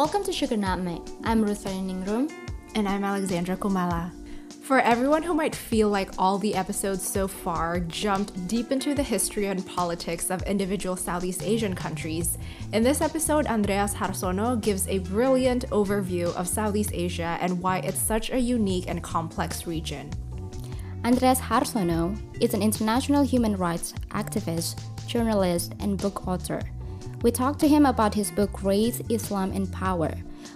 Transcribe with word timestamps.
Welcome 0.00 0.24
to 0.24 0.32
Sugar 0.32 0.56
Nutmeg. 0.56 1.02
I'm 1.24 1.44
Ruth 1.44 1.66
Ningrum. 1.66 2.32
And 2.74 2.88
I'm 2.88 3.04
Alexandra 3.04 3.54
Kumala. 3.54 4.10
For 4.62 4.80
everyone 4.80 5.22
who 5.22 5.34
might 5.34 5.54
feel 5.54 5.90
like 5.90 6.12
all 6.16 6.38
the 6.38 6.54
episodes 6.54 7.06
so 7.06 7.28
far 7.28 7.80
jumped 7.80 8.48
deep 8.48 8.72
into 8.72 8.94
the 8.94 9.02
history 9.02 9.48
and 9.48 9.66
politics 9.66 10.30
of 10.30 10.40
individual 10.44 10.96
Southeast 10.96 11.42
Asian 11.42 11.74
countries, 11.74 12.38
in 12.72 12.82
this 12.82 13.02
episode, 13.02 13.46
Andreas 13.46 13.92
Harsono 13.92 14.58
gives 14.58 14.88
a 14.88 15.00
brilliant 15.00 15.68
overview 15.68 16.34
of 16.34 16.48
Southeast 16.48 16.92
Asia 16.94 17.36
and 17.42 17.60
why 17.60 17.80
it's 17.80 18.00
such 18.00 18.30
a 18.30 18.38
unique 18.38 18.88
and 18.88 19.02
complex 19.02 19.66
region. 19.66 20.08
Andreas 21.04 21.40
Harsono 21.40 22.18
is 22.40 22.54
an 22.54 22.62
international 22.62 23.22
human 23.22 23.54
rights 23.54 23.92
activist, 24.12 24.80
journalist, 25.06 25.74
and 25.78 25.98
book 25.98 26.26
author. 26.26 26.62
We 27.22 27.30
talked 27.30 27.60
to 27.60 27.68
him 27.68 27.84
about 27.84 28.14
his 28.14 28.30
book 28.30 28.62
Race, 28.62 29.02
Islam, 29.10 29.52
and 29.52 29.70
Power, 29.70 30.14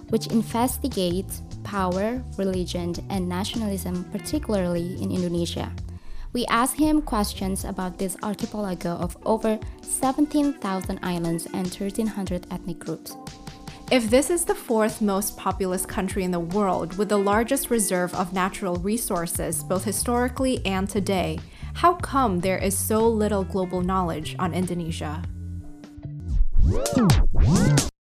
which 0.09 0.29
investigates 0.29 1.43
power, 1.63 2.25
religion, 2.39 2.95
and 3.11 3.29
nationalism, 3.29 4.05
particularly 4.05 5.03
in 5.03 5.11
Indonesia. 5.11 5.71
We 6.33 6.47
asked 6.47 6.77
him 6.77 7.03
questions 7.03 7.65
about 7.65 7.99
this 7.99 8.17
archipelago 8.23 8.93
of 8.93 9.17
over 9.27 9.59
17,000 9.83 10.99
islands 11.03 11.47
and 11.53 11.67
1,300 11.69 12.47
ethnic 12.51 12.79
groups. 12.79 13.15
If 13.93 14.09
this 14.09 14.31
is 14.31 14.47
the 14.47 14.55
fourth 14.55 15.03
most 15.03 15.37
populous 15.37 15.85
country 15.85 16.25
in 16.25 16.31
the 16.31 16.41
world 16.41 16.97
with 16.97 17.11
the 17.11 17.19
largest 17.19 17.69
reserve 17.69 18.15
of 18.15 18.33
natural 18.33 18.77
resources, 18.77 19.63
both 19.63 19.85
historically 19.85 20.65
and 20.65 20.89
today, 20.89 21.39
how 21.75 21.95
come 21.95 22.41
there 22.41 22.59
is 22.59 22.77
so 22.77 23.07
little 23.07 23.45
global 23.45 23.83
knowledge 23.83 24.35
on 24.39 24.55
Indonesia? 24.55 25.23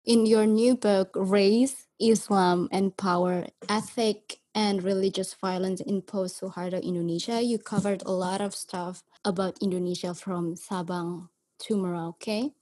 In 0.06 0.26
your 0.26 0.46
new 0.46 0.76
book, 0.76 1.10
Race, 1.16 1.88
Islam, 2.00 2.70
and 2.72 2.96
Power 2.96 3.48
Ethnic 3.68 4.38
and 4.54 4.84
Religious 4.84 5.34
Violence 5.34 5.82
in 5.82 6.02
Post 6.02 6.42
Suharto 6.42 6.78
Indonesia, 6.84 7.42
you 7.42 7.58
covered 7.58 8.04
a 8.06 8.12
lot 8.12 8.40
of 8.40 8.54
stuff 8.54 9.02
about 9.26 9.58
Indonesia 9.62 10.14
from 10.14 10.54
Sabang 10.54 11.30
to 11.66 11.74
Merauke. 11.76 12.54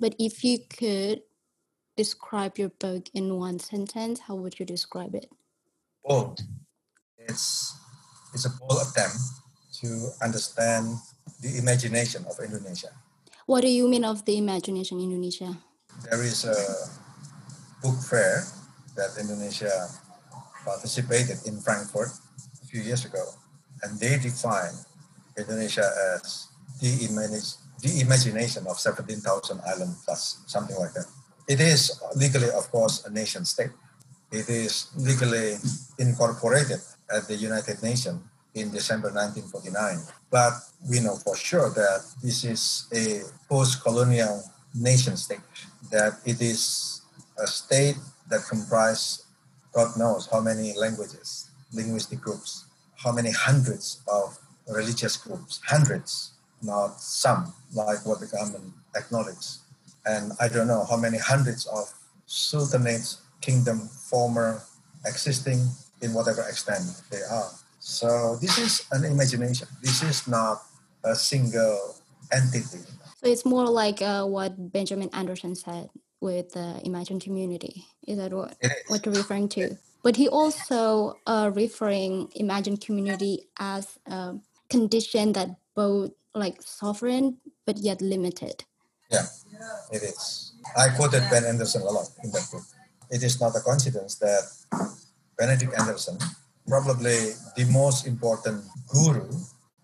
But 0.00 0.14
if 0.18 0.44
you 0.44 0.60
could 0.64 1.20
describe 1.96 2.56
your 2.56 2.70
book 2.70 3.08
in 3.12 3.36
one 3.36 3.58
sentence, 3.58 4.20
how 4.20 4.36
would 4.36 4.58
you 4.58 4.64
describe 4.64 5.14
it? 5.14 5.28
Bold. 6.04 6.40
It's, 7.18 7.76
it's 8.32 8.46
a 8.46 8.50
bold 8.50 8.80
attempt 8.80 9.20
to 9.82 10.08
understand 10.22 10.96
the 11.40 11.58
imagination 11.58 12.24
of 12.24 12.40
Indonesia. 12.40 12.96
What 13.46 13.60
do 13.60 13.68
you 13.68 13.86
mean 13.88 14.04
of 14.04 14.24
the 14.24 14.38
imagination 14.38 15.00
Indonesia? 15.00 15.52
There 16.08 16.22
is 16.24 16.48
a 16.48 16.56
book 17.84 18.00
fair 18.00 18.40
that 18.96 19.20
Indonesia 19.20 19.68
participated 20.64 21.44
in 21.44 21.60
Frankfurt 21.60 22.08
a 22.62 22.66
few 22.66 22.80
years 22.80 23.04
ago, 23.04 23.20
and 23.82 24.00
they 24.00 24.16
define 24.16 24.72
Indonesia 25.36 25.84
as 26.16 26.48
the, 26.80 27.04
image, 27.04 27.60
the 27.84 28.00
imagination 28.00 28.64
of 28.66 28.80
17,000 28.80 29.60
island 29.68 29.92
plus, 30.06 30.40
something 30.46 30.76
like 30.80 30.94
that. 30.94 31.04
It 31.46 31.60
is 31.60 32.00
legally, 32.16 32.48
of 32.48 32.70
course, 32.72 33.04
a 33.04 33.12
nation 33.12 33.44
state. 33.44 33.76
It 34.32 34.48
is 34.48 34.88
legally 34.96 35.60
incorporated 35.98 36.80
at 37.12 37.28
the 37.28 37.36
United 37.36 37.82
Nations 37.82 38.24
in 38.54 38.70
December 38.70 39.08
1949. 39.08 39.98
But 40.30 40.52
we 40.88 41.00
know 41.00 41.16
for 41.16 41.36
sure 41.36 41.70
that 41.70 42.04
this 42.22 42.44
is 42.44 42.86
a 42.92 43.22
post-colonial 43.48 44.42
nation 44.74 45.16
state, 45.16 45.40
that 45.90 46.14
it 46.24 46.40
is 46.40 47.02
a 47.38 47.46
state 47.46 47.96
that 48.28 48.42
comprises 48.48 49.26
God 49.72 49.96
knows 49.98 50.28
how 50.30 50.40
many 50.40 50.72
languages, 50.78 51.50
linguistic 51.72 52.20
groups, 52.20 52.66
how 52.96 53.10
many 53.10 53.32
hundreds 53.32 54.02
of 54.06 54.38
religious 54.68 55.16
groups, 55.16 55.60
hundreds, 55.66 56.34
not 56.62 57.00
some, 57.00 57.52
like 57.74 58.06
what 58.06 58.20
the 58.20 58.26
government 58.26 58.72
acknowledges 58.94 59.64
and 60.06 60.32
I 60.40 60.48
don't 60.48 60.66
know 60.66 60.84
how 60.88 60.96
many 60.96 61.18
hundreds 61.18 61.66
of 61.66 61.92
sultanates, 62.26 63.18
kingdom, 63.40 63.88
former, 63.88 64.62
existing 65.06 65.68
in 66.02 66.12
whatever 66.12 66.42
extent 66.42 66.84
they 67.10 67.22
are. 67.30 67.50
So 67.84 68.36
this 68.40 68.56
is 68.56 68.86
an 68.92 69.04
imagination. 69.04 69.68
This 69.82 70.02
is 70.02 70.26
not 70.26 70.64
a 71.04 71.14
single 71.14 72.00
entity. 72.32 72.80
So 73.20 73.28
it's 73.28 73.44
more 73.44 73.68
like 73.68 74.00
uh, 74.00 74.24
what 74.24 74.72
Benjamin 74.72 75.10
Anderson 75.12 75.54
said 75.54 75.90
with 76.18 76.52
the 76.52 76.80
imagined 76.82 77.20
community. 77.20 77.84
Is 78.08 78.16
that 78.16 78.32
what, 78.32 78.56
is. 78.62 78.72
what 78.88 79.04
you're 79.04 79.14
referring 79.14 79.50
to? 79.50 79.76
But 80.02 80.16
he 80.16 80.28
also 80.28 81.18
uh, 81.26 81.50
referring 81.52 82.32
imagined 82.34 82.80
community 82.80 83.48
as 83.58 83.98
a 84.06 84.36
condition 84.70 85.34
that 85.34 85.50
both 85.74 86.12
like 86.34 86.62
sovereign 86.62 87.36
but 87.66 87.76
yet 87.76 88.00
limited. 88.00 88.64
Yeah, 89.10 89.26
it 89.92 90.02
is. 90.02 90.54
I 90.74 90.88
quoted 90.96 91.22
Ben 91.30 91.44
Anderson 91.44 91.82
a 91.82 91.92
lot 91.92 92.08
in 92.24 92.30
that 92.32 92.48
book. 92.50 92.64
It 93.10 93.22
is 93.22 93.38
not 93.42 93.54
a 93.54 93.60
coincidence 93.60 94.14
that 94.16 94.42
Benedict 95.36 95.78
Anderson, 95.78 96.16
probably 96.66 97.34
the 97.56 97.64
most 97.72 98.06
important 98.06 98.64
guru 98.88 99.28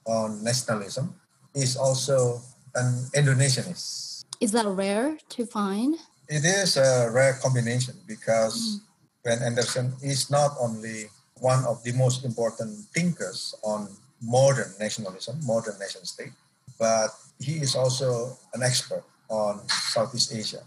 on 0.07 0.43
nationalism, 0.43 1.15
is 1.55 1.77
also 1.77 2.41
an 2.75 3.07
Indonesianist. 3.15 4.25
Is 4.41 4.53
that 4.53 4.67
rare 4.67 5.19
to 5.37 5.47
find? 5.47 5.97
It 6.29 6.45
is 6.45 6.77
a 6.77 7.11
rare 7.13 7.35
combination 7.43 7.95
because 8.07 8.57
mm. 8.57 8.81
Ben 9.25 9.43
Anderson 9.43 9.93
is 10.03 10.31
not 10.31 10.57
only 10.61 11.11
one 11.41 11.65
of 11.65 11.83
the 11.83 11.93
most 11.93 12.25
important 12.25 12.87
thinkers 12.95 13.55
on 13.63 13.89
modern 14.23 14.73
nationalism, 14.79 15.41
modern 15.45 15.79
nation 15.79 16.05
state, 16.05 16.33
but 16.79 17.11
he 17.39 17.61
is 17.61 17.75
also 17.75 18.39
an 18.55 18.63
expert 18.63 19.05
on 19.29 19.61
Southeast 19.69 20.33
Asia. 20.33 20.63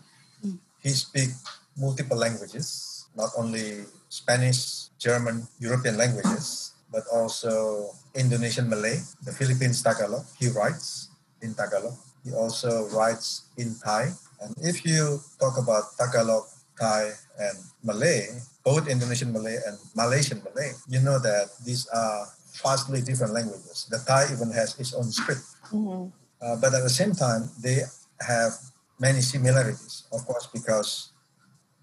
Mm. 0.45 0.57
He 0.81 0.89
speaks 0.89 1.41
multiple 1.77 2.17
languages, 2.17 3.07
not 3.15 3.29
only 3.37 3.85
Spanish, 4.09 4.82
German, 5.03 5.43
European 5.59 5.97
languages, 5.99 6.71
but 6.87 7.03
also 7.11 7.91
Indonesian 8.15 8.69
Malay, 8.71 9.03
the 9.27 9.33
Philippines 9.35 9.83
Tagalog. 9.83 10.23
He 10.39 10.47
writes 10.47 11.11
in 11.41 11.53
Tagalog. 11.53 11.99
He 12.23 12.31
also 12.31 12.87
writes 12.95 13.51
in 13.57 13.75
Thai. 13.83 14.15
And 14.39 14.55
if 14.63 14.85
you 14.85 15.19
talk 15.39 15.59
about 15.59 15.83
Tagalog, 15.99 16.47
Thai, 16.79 17.11
and 17.39 17.57
Malay, 17.83 18.31
both 18.63 18.87
Indonesian 18.87 19.33
Malay 19.33 19.59
and 19.67 19.75
Malaysian 19.95 20.39
Malay, 20.47 20.71
you 20.87 21.01
know 21.03 21.19
that 21.19 21.51
these 21.65 21.83
are 21.91 22.31
vastly 22.63 23.01
different 23.01 23.33
languages. 23.33 23.87
The 23.91 23.99
Thai 24.07 24.31
even 24.31 24.51
has 24.55 24.79
its 24.79 24.93
own 24.93 25.11
script. 25.11 25.43
Mm-hmm. 25.73 26.15
Uh, 26.39 26.55
but 26.61 26.73
at 26.73 26.83
the 26.83 26.89
same 26.89 27.11
time, 27.11 27.51
they 27.59 27.83
have 28.21 28.53
many 28.99 29.19
similarities, 29.19 30.07
of 30.13 30.25
course, 30.25 30.47
because 30.47 31.11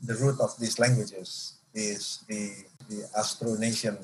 the 0.03 0.17
root 0.17 0.41
of 0.41 0.57
these 0.59 0.79
languages 0.79 1.61
is 1.75 2.25
the, 2.29 2.53
the 2.91 3.09
Austronesian 3.17 3.97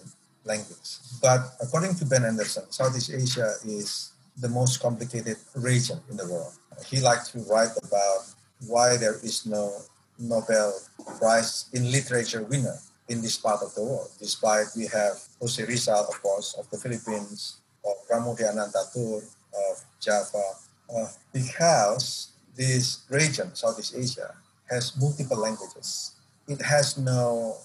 language. 0.44 0.90
But 1.20 1.40
according 1.60 1.96
to 1.96 2.06
Ben 2.06 2.24
Anderson, 2.24 2.70
Southeast 2.70 3.10
Asia 3.10 3.50
is 3.66 4.12
the 4.38 4.48
most 4.48 4.80
complicated 4.80 5.36
region 5.54 5.98
in 6.10 6.16
the 6.16 6.26
world. 6.26 6.54
He 6.86 7.00
liked 7.00 7.32
to 7.32 7.38
write 7.50 7.74
about 7.82 8.22
why 8.68 8.96
there 8.96 9.18
is 9.22 9.44
no 9.46 9.72
Nobel 10.18 10.72
Prize 11.18 11.66
in 11.72 11.90
Literature 11.90 12.42
winner 12.42 12.78
in 13.08 13.20
this 13.22 13.36
part 13.36 13.62
of 13.62 13.74
the 13.74 13.82
world, 13.82 14.10
despite 14.18 14.66
we 14.76 14.86
have 14.86 15.14
Jose 15.40 15.62
Rizal, 15.64 16.06
of 16.08 16.22
course, 16.22 16.54
of 16.58 16.68
the 16.70 16.78
Philippines, 16.78 17.58
of 17.84 17.94
Pramoedya 18.08 18.50
Ananta 18.52 18.82
Toer, 18.92 19.22
of 19.22 19.84
Java, 20.00 20.42
uh, 20.94 21.08
because 21.32 22.32
this 22.56 23.04
region, 23.10 23.54
Southeast 23.54 23.94
Asia, 23.96 24.34
has 24.70 24.96
multiple 25.00 25.38
languages. 25.38 26.16
It 26.48 26.60
has 26.62 26.98
no 26.98 27.56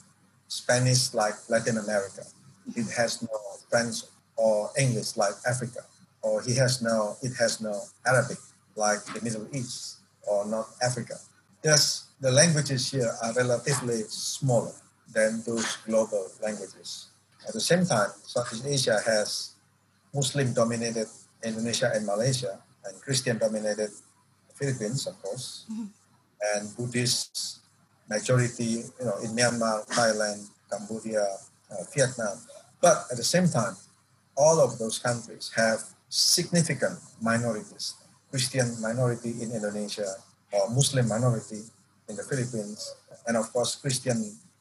Spanish 0.51 1.13
like 1.15 1.39
Latin 1.47 1.79
America. 1.79 2.27
It 2.75 2.91
has 2.91 3.23
no 3.23 3.39
French 3.71 4.03
or 4.35 4.67
English 4.77 5.15
like 5.15 5.31
Africa. 5.47 5.79
Or 6.21 6.43
he 6.43 6.53
has 6.59 6.83
no, 6.83 7.15
it 7.23 7.31
has 7.39 7.61
no 7.61 7.71
Arabic 8.05 8.37
like 8.75 8.99
the 9.15 9.23
Middle 9.23 9.47
East 9.55 10.03
or 10.27 10.45
North 10.45 10.75
Africa. 10.83 11.15
Thus, 11.63 12.11
the 12.19 12.31
languages 12.31 12.91
here 12.91 13.15
are 13.23 13.31
relatively 13.31 14.03
smaller 14.11 14.75
than 15.15 15.41
those 15.47 15.77
global 15.87 16.27
languages. 16.43 17.07
At 17.47 17.53
the 17.53 17.63
same 17.63 17.85
time, 17.85 18.11
Southeast 18.27 18.67
Asia 18.67 18.99
has 19.07 19.55
Muslim 20.13 20.51
dominated 20.53 21.07
Indonesia 21.43 21.95
and 21.95 22.05
Malaysia, 22.05 22.59
and 22.83 22.99
Christian 23.01 23.37
dominated 23.37 23.89
Philippines, 24.53 25.07
of 25.07 25.15
course, 25.23 25.63
mm-hmm. 25.71 25.87
and 26.53 26.75
Buddhist 26.75 27.60
majority, 28.11 28.83
you 28.99 29.05
know, 29.07 29.15
in 29.23 29.31
Myanmar, 29.31 29.87
Thailand, 29.87 30.43
Cambodia, 30.69 31.23
uh, 31.71 31.83
Vietnam. 31.95 32.35
But 32.83 33.07
at 33.11 33.15
the 33.15 33.23
same 33.23 33.47
time, 33.47 33.75
all 34.35 34.59
of 34.59 34.77
those 34.77 34.99
countries 34.99 35.51
have 35.55 35.79
significant 36.09 36.99
minorities. 37.21 37.95
Christian 38.29 38.67
minority 38.83 39.31
in 39.39 39.51
Indonesia 39.51 40.11
or 40.51 40.69
Muslim 40.71 41.07
minority 41.07 41.63
in 42.09 42.15
the 42.19 42.23
Philippines, 42.23 42.95
and 43.27 43.35
of 43.37 43.47
course 43.55 43.75
Christian 43.75 44.19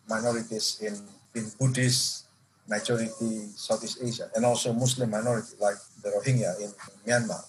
minorities 0.09 0.79
in, 0.83 0.95
in 1.35 1.51
Buddhist 1.59 2.31
majority 2.71 3.51
Southeast 3.59 3.99
Asia, 3.99 4.31
and 4.35 4.47
also 4.47 4.73
Muslim 4.73 5.11
minority 5.11 5.59
like 5.59 5.79
the 6.03 6.11
Rohingya 6.15 6.55
in 6.63 6.71
Myanmar. 7.03 7.43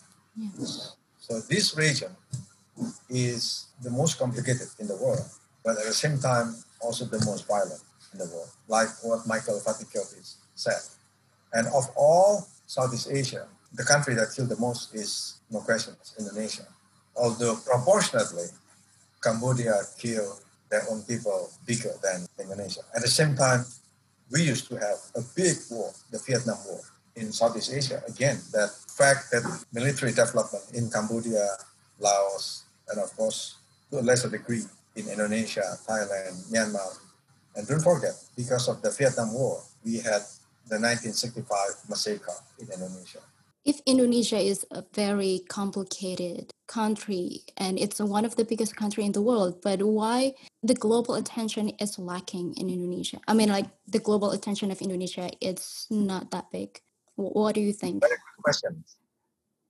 Yes. 0.57 0.97
So 1.19 1.39
this 1.45 1.77
region 1.77 2.09
is 3.09 3.69
the 3.86 3.92
most 3.94 4.18
complicated 4.18 4.69
in 4.80 4.88
the 4.88 4.97
world, 4.97 5.30
but 5.63 5.78
at 5.78 5.86
the 5.86 5.94
same 5.94 6.19
time 6.19 6.56
also 6.81 7.06
the 7.06 7.24
most 7.25 7.48
violent 7.48 7.81
in 8.13 8.19
the 8.19 8.25
world, 8.25 8.50
like 8.68 8.90
what 9.04 9.25
Michael 9.28 9.60
Vatikiotis 9.60 10.36
said. 10.56 10.81
And 11.54 11.68
of 11.68 11.90
all 11.96 12.48
Southeast 12.68 13.10
Asia, 13.12 13.48
the 13.74 13.84
country 13.84 14.16
that 14.16 14.34
killed 14.36 14.50
the 14.50 14.58
most 14.58 14.94
is, 14.94 15.40
no 15.50 15.60
question, 15.60 15.96
Indonesia. 16.19 16.68
Although 17.16 17.58
proportionately, 17.66 18.46
Cambodia 19.24 19.81
killed 19.98 20.42
their 20.69 20.84
own 20.90 21.04
people 21.04 21.52
bigger 21.66 21.92
than 22.02 22.25
Indonesia. 22.40 22.81
At 22.96 23.02
the 23.02 23.07
same 23.07 23.36
time, 23.36 23.66
we 24.31 24.44
used 24.44 24.68
to 24.69 24.75
have 24.75 25.00
a 25.16 25.22
big 25.36 25.57
war, 25.69 25.92
the 26.10 26.19
Vietnam 26.19 26.57
War, 26.66 26.80
in 27.16 27.31
Southeast 27.31 27.74
Asia. 27.74 28.02
Again, 28.07 28.40
that 28.54 28.72
fact 28.88 29.31
that 29.31 29.44
military 29.74 30.12
development 30.12 30.64
in 30.74 30.90
Cambodia, 30.90 31.46
Laos, 32.00 32.64
and 32.90 33.00
of 33.00 33.16
course, 33.16 33.56
to 33.92 34.00
a 34.00 34.04
lesser 34.04 34.30
degree, 34.30 34.64
in 34.96 35.08
Indonesia, 35.08 35.64
Thailand, 35.88 36.52
Myanmar. 36.52 36.98
And 37.56 37.68
don't 37.68 37.82
forget, 37.82 38.14
because 38.36 38.68
of 38.68 38.82
the 38.82 38.92
Vietnam 38.92 39.34
War, 39.34 39.62
we 39.84 39.98
had 39.98 40.24
the 40.68 40.80
1965 40.80 41.90
massacre 41.90 42.34
in 42.60 42.68
Indonesia. 42.72 43.20
If 43.64 43.80
Indonesia 43.86 44.40
is 44.40 44.66
a 44.72 44.84
very 44.94 45.44
complicated 45.48 46.52
country 46.68 47.42
and 47.58 47.78
it's 47.78 48.00
one 48.00 48.26
of 48.26 48.36
the 48.36 48.44
biggest 48.44 48.76
country 48.76 49.06
in 49.06 49.12
the 49.12 49.22
world, 49.22 49.62
but 49.62 49.84
why 49.84 50.34
the 50.64 50.74
global 50.74 51.14
attention 51.14 51.70
is 51.78 52.00
lacking 52.00 52.56
in 52.58 52.70
Indonesia? 52.70 53.20
I 53.28 53.36
mean, 53.36 53.50
like 53.50 53.68
the 53.86 54.00
global 54.00 54.32
attention 54.32 54.72
of 54.72 54.82
Indonesia, 54.82 55.30
it's 55.42 55.86
not 55.92 56.32
that 56.32 56.50
big. 56.52 56.82
What 57.16 57.54
do 57.54 57.62
you 57.62 57.72
think? 57.72 58.02
Very 58.02 58.18
good 58.18 58.44
questions. 58.44 58.98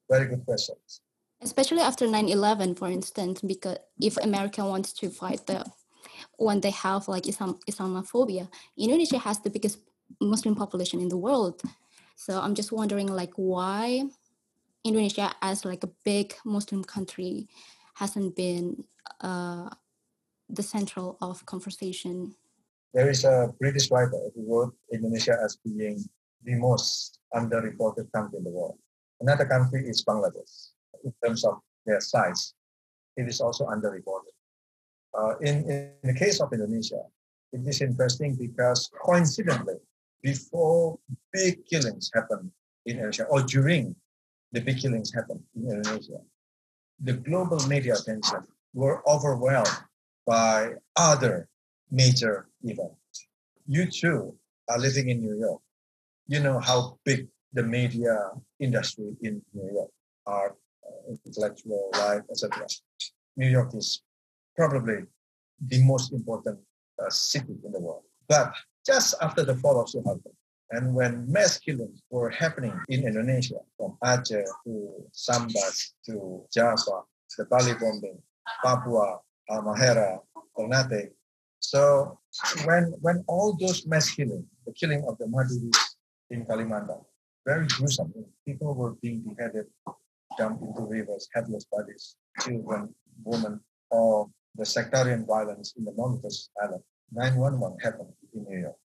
Very 0.10 0.26
good 0.28 0.46
questions. 0.46 1.02
Especially 1.42 1.82
after 1.82 2.06
9-11, 2.06 2.78
for 2.78 2.88
instance, 2.88 3.42
because 3.42 3.78
if 4.00 4.18
America 4.18 4.64
wants 4.64 4.94
to 4.94 5.10
fight 5.10 5.48
the 5.48 5.66
when 6.38 6.62
they 6.62 6.72
have 6.72 7.08
like 7.08 7.28
Islam, 7.28 7.60
Islamophobia, 7.70 8.48
Indonesia 8.78 9.18
has 9.18 9.40
the 9.40 9.50
biggest 9.50 9.80
Muslim 10.20 10.56
population 10.56 11.00
in 11.00 11.10
the 11.10 11.18
world. 11.18 11.62
So 12.16 12.40
I'm 12.40 12.56
just 12.56 12.72
wondering 12.72 13.08
like 13.08 13.34
why 13.36 14.04
Indonesia 14.84 15.34
as 15.42 15.66
like 15.66 15.84
a 15.84 15.90
big 16.04 16.34
Muslim 16.46 16.84
country 16.84 17.48
hasn't 17.96 18.36
been 18.36 18.84
uh, 19.22 19.70
the 20.50 20.64
central 20.64 21.18
of 21.22 21.46
conversation. 21.46 22.36
There 22.94 23.10
is 23.10 23.24
a 23.24 23.54
British 23.60 23.90
writer 23.90 24.20
who 24.36 24.42
wrote 24.46 24.76
Indonesia 24.92 25.38
as 25.44 25.58
being 25.58 26.04
the 26.44 26.56
most 26.56 27.20
underreported 27.34 28.12
country 28.12 28.38
in 28.38 28.44
the 28.44 28.50
world. 28.50 28.78
Another 29.22 29.46
country 29.46 29.88
is 29.88 30.04
Bangladesh. 30.04 30.74
In 31.04 31.14
terms 31.24 31.44
of 31.46 31.60
their 31.86 32.00
size, 32.00 32.54
it 33.18 33.28
is 33.28 33.42
also 33.42 33.66
underreported. 33.66 34.36
Uh, 35.18 35.38
in, 35.40 35.70
in 35.70 35.92
the 36.04 36.14
case 36.14 36.40
of 36.40 36.54
Indonesia, 36.54 37.02
it 37.52 37.62
is 37.68 37.82
interesting 37.82 38.36
because 38.36 38.90
coincidentally, 39.04 39.80
before 40.24 40.98
big 41.34 41.66
killings 41.66 42.10
happen 42.14 42.52
in 42.86 42.98
Indonesia 42.98 43.26
or 43.26 43.42
during 43.42 43.96
the 44.52 44.62
big 44.62 44.80
killings 44.80 45.14
happen 45.14 45.44
in 45.56 45.70
Indonesia, 45.70 46.20
the 47.00 47.14
global 47.14 47.60
media 47.68 47.96
attention 47.96 48.46
were 48.74 49.02
overwhelmed 49.10 49.84
by 50.26 50.74
other 50.96 51.50
major 51.90 52.48
events. 52.64 53.28
You 53.68 53.90
too 53.90 54.36
are 54.70 54.80
living 54.80 55.10
in 55.10 55.20
New 55.22 55.38
York. 55.38 55.62
You 56.28 56.40
know 56.40 56.60
how 56.60 57.00
big 57.04 57.28
the 57.54 57.64
media 57.64 58.32
industry 58.60 59.16
in 59.22 59.42
New 59.54 59.70
York 59.74 59.92
uh, 60.28 60.50
intellectual 61.10 61.90
life, 61.94 62.22
etc. 62.30 62.66
New 63.38 63.50
York 63.50 63.74
is 63.76 64.02
probably 64.56 65.06
the 65.68 65.84
most 65.84 66.14
important 66.14 66.60
uh, 67.00 67.10
city 67.10 67.56
in 67.64 67.72
the 67.72 67.80
world. 67.80 68.04
But 68.28 68.54
just 68.86 69.16
after 69.22 69.44
the 69.44 69.56
fall 69.56 69.80
of 69.80 69.88
Suharto. 69.88 70.32
And 70.72 70.96
when 70.96 71.30
mass 71.30 71.58
killings 71.58 72.02
were 72.10 72.30
happening 72.30 72.74
in 72.88 73.06
Indonesia, 73.06 73.60
from 73.78 73.98
Aceh 74.04 74.46
to 74.66 74.94
Sambas 75.12 75.92
to 76.06 76.46
Java, 76.54 77.04
the 77.38 77.46
Bali 77.46 77.74
bombing, 77.74 78.18
Papua, 78.64 79.20
Halmahera, 79.50 80.20
Ternate. 80.58 81.12
So 81.60 82.20
when 82.64 82.96
when 83.02 83.24
all 83.28 83.58
those 83.60 83.86
mass 83.86 84.10
killings, 84.12 84.46
the 84.66 84.74
killing 84.74 85.04
of 85.08 85.18
the 85.18 85.26
Maduris 85.26 85.78
in 86.30 86.46
Kalimantan, 86.46 87.04
very 87.46 87.68
gruesome. 87.68 88.14
People 88.46 88.74
were 88.74 88.94
being 89.02 89.22
beheaded, 89.22 89.66
dumped 90.38 90.64
into 90.64 90.82
rivers, 90.82 91.28
headless 91.34 91.66
bodies, 91.66 92.16
children, 92.42 92.94
women, 93.24 93.60
or 93.90 94.30
the 94.56 94.66
sectarian 94.66 95.26
violence 95.26 95.74
in 95.78 95.86
the 95.86 95.92
Moluccas 95.92 96.50
Island. 96.62 96.84
911 97.12 97.78
happened 97.80 98.14
in 98.34 98.44
New 98.44 98.60
York. 98.60 98.76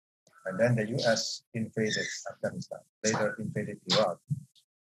And 0.46 0.58
then 0.58 0.76
the 0.76 0.86
US 0.98 1.42
invaded 1.54 2.06
Afghanistan, 2.30 2.78
later 3.04 3.36
invaded 3.38 3.78
Iraq. 3.90 4.18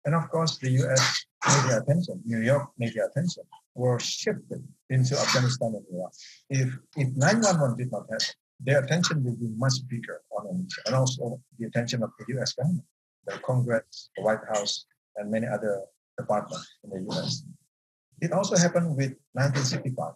And 0.06 0.16
of 0.16 0.30
course, 0.30 0.58
the 0.58 0.70
US 0.70 1.26
media 1.48 1.82
attention, 1.82 2.22
New 2.26 2.40
York 2.40 2.70
media 2.78 3.06
attention, 3.06 3.44
were 3.76 4.00
shifted 4.00 4.64
into 4.90 5.18
Afghanistan 5.18 5.74
and 5.76 5.86
Iraq. 5.94 6.14
If, 6.50 6.78
if 6.96 7.10
911 7.16 7.78
did 7.78 7.92
not 7.92 8.04
happen, 8.10 8.36
their 8.64 8.84
attention 8.84 9.24
would 9.24 9.40
be 9.40 9.50
much 9.58 9.74
bigger 9.88 10.22
on 10.38 10.48
Indonesia, 10.48 10.82
and 10.86 10.96
also 10.96 11.42
the 11.58 11.66
attention 11.66 12.04
of 12.04 12.12
the 12.20 12.40
US 12.40 12.54
government, 12.54 12.86
the 13.26 13.38
Congress, 13.40 14.10
the 14.16 14.24
White 14.24 14.46
House, 14.54 14.86
and 15.18 15.32
many 15.32 15.48
other 15.48 15.82
departments 16.18 16.68
in 16.84 16.90
the 16.90 17.12
US. 17.12 17.44
It 18.22 18.32
also 18.32 18.56
happened 18.56 18.96
with 18.96 19.14
1965. 19.34 20.14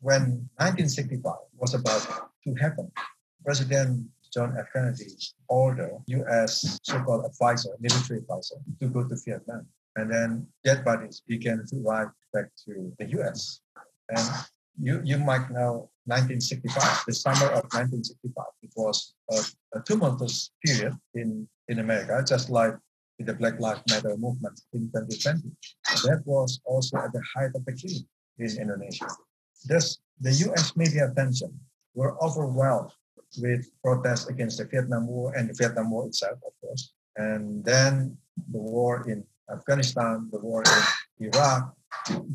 When 0.00 0.48
1965 0.58 1.34
was 1.56 1.74
about 1.74 2.30
to 2.44 2.54
happen, 2.54 2.90
President 3.44 4.06
John 4.32 4.56
F. 4.58 4.66
Kennedy 4.72 5.06
ordered 5.48 5.98
U.S. 6.06 6.80
so-called 6.82 7.26
advisor, 7.26 7.70
military 7.80 8.20
advisor, 8.20 8.56
to 8.80 8.88
go 8.88 9.06
to 9.06 9.16
Vietnam. 9.24 9.66
And 9.96 10.10
then 10.10 10.46
dead 10.64 10.84
bodies 10.84 11.22
began 11.26 11.64
to 11.68 11.76
arrive 11.86 12.08
back 12.32 12.46
to 12.64 12.92
the 12.98 13.10
U.S. 13.10 13.60
And 14.08 14.26
you, 14.80 15.02
you 15.04 15.18
might 15.18 15.50
know 15.50 15.90
1965, 16.06 17.04
the 17.06 17.12
summer 17.12 17.46
of 17.46 17.64
1965. 17.76 18.44
It 18.62 18.72
was 18.74 19.14
a, 19.30 19.78
a 19.78 19.82
tumultuous 19.82 20.50
period 20.64 20.94
in, 21.14 21.46
in 21.68 21.78
America, 21.78 22.24
just 22.26 22.48
like 22.48 22.74
the 23.24 23.34
Black 23.34 23.58
Lives 23.60 23.82
Matter 23.88 24.16
movement 24.16 24.60
in 24.72 24.90
2020. 24.92 25.50
That 26.08 26.22
was 26.24 26.60
also 26.64 26.98
at 26.98 27.12
the 27.12 27.22
height 27.34 27.50
of 27.54 27.64
the 27.64 27.72
killing 27.72 28.06
in 28.38 28.50
Indonesia. 28.60 29.08
Thus, 29.66 29.98
the 30.20 30.32
US 30.46 30.76
media 30.76 31.10
attention 31.10 31.58
were 31.94 32.16
overwhelmed 32.22 32.90
with 33.38 33.70
protests 33.82 34.28
against 34.28 34.58
the 34.58 34.64
Vietnam 34.64 35.06
War 35.06 35.34
and 35.34 35.48
the 35.48 35.54
Vietnam 35.54 35.90
War 35.90 36.06
itself, 36.06 36.38
of 36.46 36.52
course. 36.60 36.92
And 37.16 37.64
then 37.64 38.16
the 38.50 38.58
war 38.58 39.08
in 39.08 39.24
Afghanistan, 39.50 40.28
the 40.32 40.38
war 40.38 40.62
in 40.62 41.26
Iraq. 41.28 41.74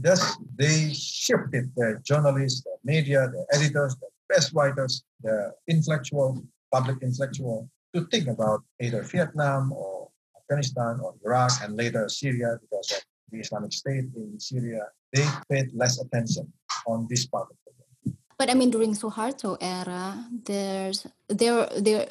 Thus, 0.02 0.38
they 0.56 0.94
shifted 0.94 1.72
the 1.76 2.00
journalists, 2.04 2.62
the 2.62 2.78
media, 2.84 3.28
the 3.28 3.46
editors, 3.52 3.96
the 3.98 4.08
best 4.30 4.54
writers, 4.54 5.04
the 5.24 5.52
intellectual, 5.68 6.44
public 6.72 6.98
intellectual, 7.02 7.70
to 7.96 8.06
think 8.12 8.28
about 8.28 8.62
either 8.80 9.02
Vietnam 9.04 9.74
or 9.74 9.97
Afghanistan 10.48 11.00
or 11.04 11.14
Iraq 11.26 11.52
and 11.64 11.76
later 11.76 12.08
Syria 12.08 12.58
because 12.62 12.92
of 12.92 13.04
the 13.32 13.40
Islamic 13.40 13.74
State 13.74 14.06
in 14.16 14.40
Syria. 14.40 14.88
They 15.14 15.26
paid 15.52 15.74
less 15.74 16.00
attention 16.00 16.52
on 16.88 17.08
this 17.10 17.26
part 17.28 17.48
of 17.52 17.58
the 17.66 17.72
world. 17.76 18.18
but 18.40 18.50
I 18.50 18.54
mean, 18.54 18.72
during 18.72 18.94
Suharto 18.96 19.58
era, 19.60 20.26
there's 20.46 21.08
there 21.28 21.68
there 21.78 22.08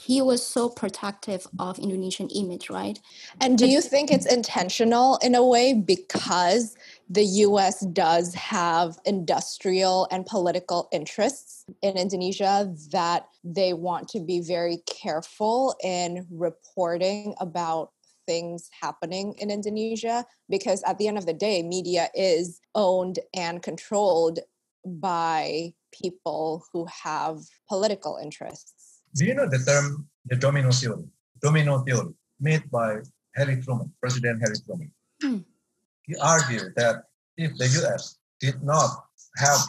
he 0.00 0.22
was 0.22 0.46
so 0.46 0.70
protective 0.70 1.46
of 1.58 1.78
Indonesian 1.78 2.28
image, 2.30 2.70
right? 2.70 2.98
And 3.40 3.58
do 3.58 3.66
you 3.66 3.82
think 3.82 4.10
it's 4.12 4.26
intentional 4.26 5.18
in 5.22 5.34
a 5.36 5.44
way 5.46 5.74
because 5.74 6.76
the 7.10 7.24
US 7.48 7.80
does 7.86 8.34
have 8.34 8.98
industrial 9.06 10.08
and 10.12 10.26
political 10.26 10.88
interests 10.92 11.66
in 11.82 11.96
Indonesia 11.98 12.74
that 12.92 13.28
they 13.44 13.74
want 13.74 14.08
to 14.10 14.20
be 14.20 14.40
very 14.40 14.78
careful 14.86 15.76
in 15.84 16.26
reporting 16.32 17.34
about 17.40 17.92
things 18.26 18.70
happening 18.82 19.34
in 19.38 19.50
Indonesia 19.50 20.26
because 20.50 20.82
at 20.84 20.98
the 20.98 21.08
end 21.08 21.18
of 21.18 21.26
the 21.26 21.34
day 21.34 21.62
media 21.62 22.08
is 22.14 22.60
owned 22.74 23.20
and 23.36 23.62
controlled 23.62 24.40
by 24.86 25.74
people 25.92 26.64
who 26.72 26.86
have 27.04 27.38
political 27.68 28.18
interests. 28.22 28.79
Do 29.14 29.24
you 29.24 29.34
know 29.34 29.48
the 29.48 29.58
term 29.58 30.08
the 30.26 30.36
domino 30.36 30.70
theory? 30.70 31.04
Domino 31.42 31.82
theory 31.82 32.14
made 32.38 32.70
by 32.70 32.98
Harry 33.34 33.60
Truman, 33.62 33.92
President 34.00 34.40
Harry 34.40 34.56
Truman. 34.64 34.90
Hmm. 35.22 35.38
He 36.02 36.16
argued 36.16 36.72
that 36.76 37.04
if 37.36 37.56
the 37.56 37.66
US 37.80 38.18
did 38.40 38.62
not 38.62 38.90
have 39.36 39.60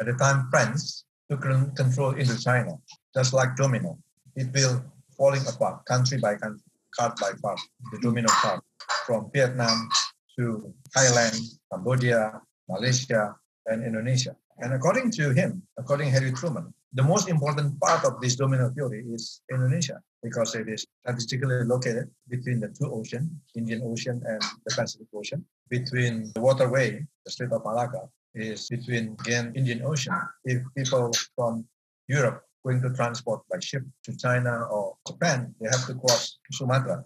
At 0.00 0.06
the 0.06 0.14
time, 0.14 0.48
France 0.48 1.04
took 1.28 1.42
control 1.42 2.14
Indochina, 2.14 2.80
just 3.14 3.34
like 3.34 3.54
domino. 3.54 3.98
It 4.34 4.48
will 4.54 4.82
falling 5.14 5.46
apart 5.46 5.84
country 5.84 6.16
by 6.16 6.36
country, 6.36 6.64
part 6.98 7.20
by 7.20 7.32
part, 7.42 7.60
the 7.92 7.98
domino 8.00 8.28
part, 8.40 8.64
from 9.04 9.30
Vietnam 9.30 9.90
to 10.38 10.72
Thailand, 10.96 11.36
Cambodia, 11.70 12.40
Malaysia, 12.66 13.36
and 13.66 13.84
Indonesia. 13.84 14.34
And 14.58 14.72
according 14.72 15.10
to 15.20 15.34
him, 15.34 15.62
according 15.76 16.08
to 16.08 16.12
Harry 16.12 16.32
Truman, 16.32 16.72
the 16.92 17.02
most 17.02 17.28
important 17.28 17.78
part 17.80 18.04
of 18.04 18.20
this 18.20 18.34
domino 18.34 18.70
theory 18.70 19.06
is 19.14 19.42
Indonesia 19.50 20.02
because 20.22 20.54
it 20.54 20.68
is 20.68 20.86
strategically 21.06 21.62
located 21.64 22.10
between 22.28 22.60
the 22.60 22.68
two 22.68 22.90
oceans, 22.92 23.30
Indian 23.54 23.82
Ocean 23.84 24.20
and 24.26 24.42
the 24.66 24.74
Pacific 24.74 25.06
Ocean. 25.14 25.44
Between 25.68 26.32
the 26.34 26.40
waterway, 26.40 27.06
the 27.24 27.30
Strait 27.30 27.52
of 27.52 27.64
Malacca, 27.64 28.10
is 28.34 28.68
between 28.68 29.16
again 29.20 29.52
Indian 29.54 29.82
Ocean. 29.82 30.14
If 30.44 30.62
people 30.76 31.12
from 31.36 31.64
Europe 32.08 32.42
going 32.64 32.82
to 32.82 32.90
transport 32.90 33.42
by 33.50 33.58
ship 33.60 33.82
to 34.04 34.16
China 34.16 34.66
or 34.66 34.96
Japan, 35.06 35.54
they 35.60 35.68
have 35.70 35.86
to 35.86 35.94
cross 35.94 36.38
Sumatra. 36.52 37.04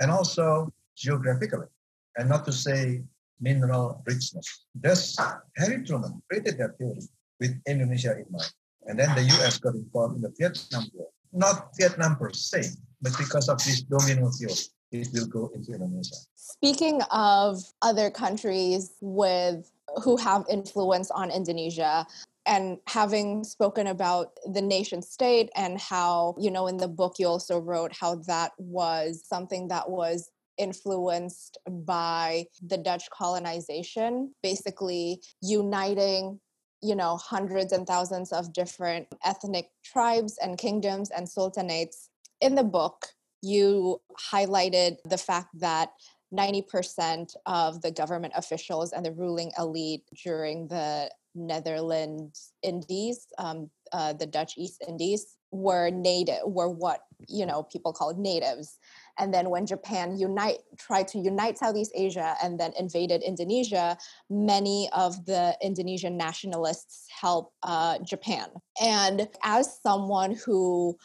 And 0.00 0.10
also 0.10 0.72
geographically, 0.98 1.70
and 2.18 2.28
not 2.28 2.44
to 2.46 2.52
say 2.52 3.02
mineral 3.40 4.02
richness. 4.06 4.66
Thus, 4.74 5.16
Harry 5.56 5.84
Truman 5.84 6.22
created 6.28 6.58
that 6.58 6.78
theory 6.78 7.02
with 7.38 7.54
Indonesia 7.66 8.18
in 8.18 8.26
mind. 8.30 8.52
And 8.86 8.98
then 8.98 9.14
the 9.14 9.22
US 9.22 9.58
got 9.58 9.74
involved 9.74 10.16
in 10.16 10.22
the 10.22 10.32
Vietnam 10.38 10.84
War. 10.94 11.08
Not 11.32 11.70
Vietnam 11.78 12.16
per 12.16 12.32
se, 12.32 12.70
but 13.02 13.16
because 13.18 13.48
of 13.48 13.58
this 13.64 13.82
domino 13.82 14.30
theory, 14.30 14.54
it 14.92 15.08
will 15.12 15.26
go 15.26 15.50
into 15.54 15.72
Indonesia. 15.72 16.16
Speaking 16.36 17.02
of 17.10 17.60
other 17.82 18.10
countries 18.10 18.92
with 19.00 19.70
who 20.02 20.16
have 20.16 20.44
influence 20.48 21.10
on 21.10 21.30
Indonesia, 21.30 22.06
and 22.46 22.78
having 22.86 23.42
spoken 23.44 23.86
about 23.86 24.32
the 24.52 24.60
nation 24.60 25.02
state 25.02 25.50
and 25.56 25.80
how 25.80 26.34
you 26.38 26.50
know 26.50 26.66
in 26.66 26.76
the 26.76 26.88
book 26.88 27.16
you 27.18 27.26
also 27.26 27.58
wrote 27.58 27.92
how 27.98 28.16
that 28.26 28.52
was 28.58 29.22
something 29.26 29.68
that 29.68 29.88
was 29.90 30.30
influenced 30.58 31.58
by 31.68 32.44
the 32.62 32.76
dutch 32.76 33.08
colonization 33.10 34.32
basically 34.42 35.20
uniting 35.42 36.38
you 36.84 36.94
know 36.94 37.16
hundreds 37.16 37.72
and 37.72 37.86
thousands 37.86 38.32
of 38.32 38.52
different 38.52 39.08
ethnic 39.24 39.70
tribes 39.84 40.38
and 40.42 40.58
kingdoms 40.58 41.10
and 41.10 41.26
sultanates 41.26 42.08
in 42.40 42.54
the 42.54 42.64
book 42.64 43.06
you 43.42 44.00
highlighted 44.32 44.96
the 45.04 45.18
fact 45.18 45.48
that 45.60 45.90
90% 46.32 47.36
of 47.46 47.80
the 47.82 47.90
government 47.90 48.32
officials 48.36 48.92
and 48.92 49.04
the 49.04 49.12
ruling 49.12 49.52
elite 49.58 50.02
during 50.24 50.66
the 50.66 51.10
Netherlands 51.34 52.52
Indies, 52.62 53.26
um, 53.38 53.70
uh, 53.92 54.12
the 54.12 54.26
Dutch 54.26 54.54
East 54.56 54.82
Indies, 54.86 55.36
were 55.50 55.90
native, 55.90 56.40
were 56.46 56.68
what 56.68 57.02
you 57.28 57.46
know 57.46 57.62
people 57.62 57.92
called 57.92 58.18
natives. 58.18 58.78
And 59.18 59.32
then 59.32 59.50
when 59.50 59.66
Japan 59.66 60.16
unite 60.18 60.58
tried 60.78 61.08
to 61.08 61.18
unite 61.18 61.58
Southeast 61.58 61.92
Asia 61.94 62.36
and 62.42 62.58
then 62.58 62.72
invaded 62.78 63.22
Indonesia, 63.22 63.96
many 64.28 64.88
of 64.92 65.24
the 65.26 65.56
Indonesian 65.62 66.16
nationalists 66.16 67.06
helped 67.20 67.52
uh, 67.62 67.98
Japan. 67.98 68.48
And 68.80 69.28
as 69.42 69.78
someone 69.80 70.32
who, 70.32 70.96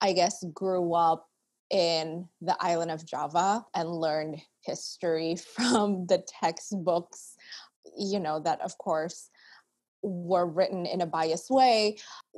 I 0.00 0.12
guess, 0.12 0.44
grew 0.52 0.94
up 0.94 1.26
in 1.70 2.28
the 2.40 2.56
island 2.60 2.90
of 2.90 3.06
Java 3.06 3.64
and 3.74 3.90
learned 3.90 4.40
history 4.62 5.36
from 5.54 6.06
the 6.06 6.22
textbooks, 6.26 7.34
you 7.96 8.20
know, 8.20 8.40
that 8.40 8.60
of 8.60 8.76
course 8.78 9.30
were 10.02 10.46
written 10.46 10.86
in 10.86 11.00
a 11.00 11.06
biased 11.06 11.50
way. 11.50 11.96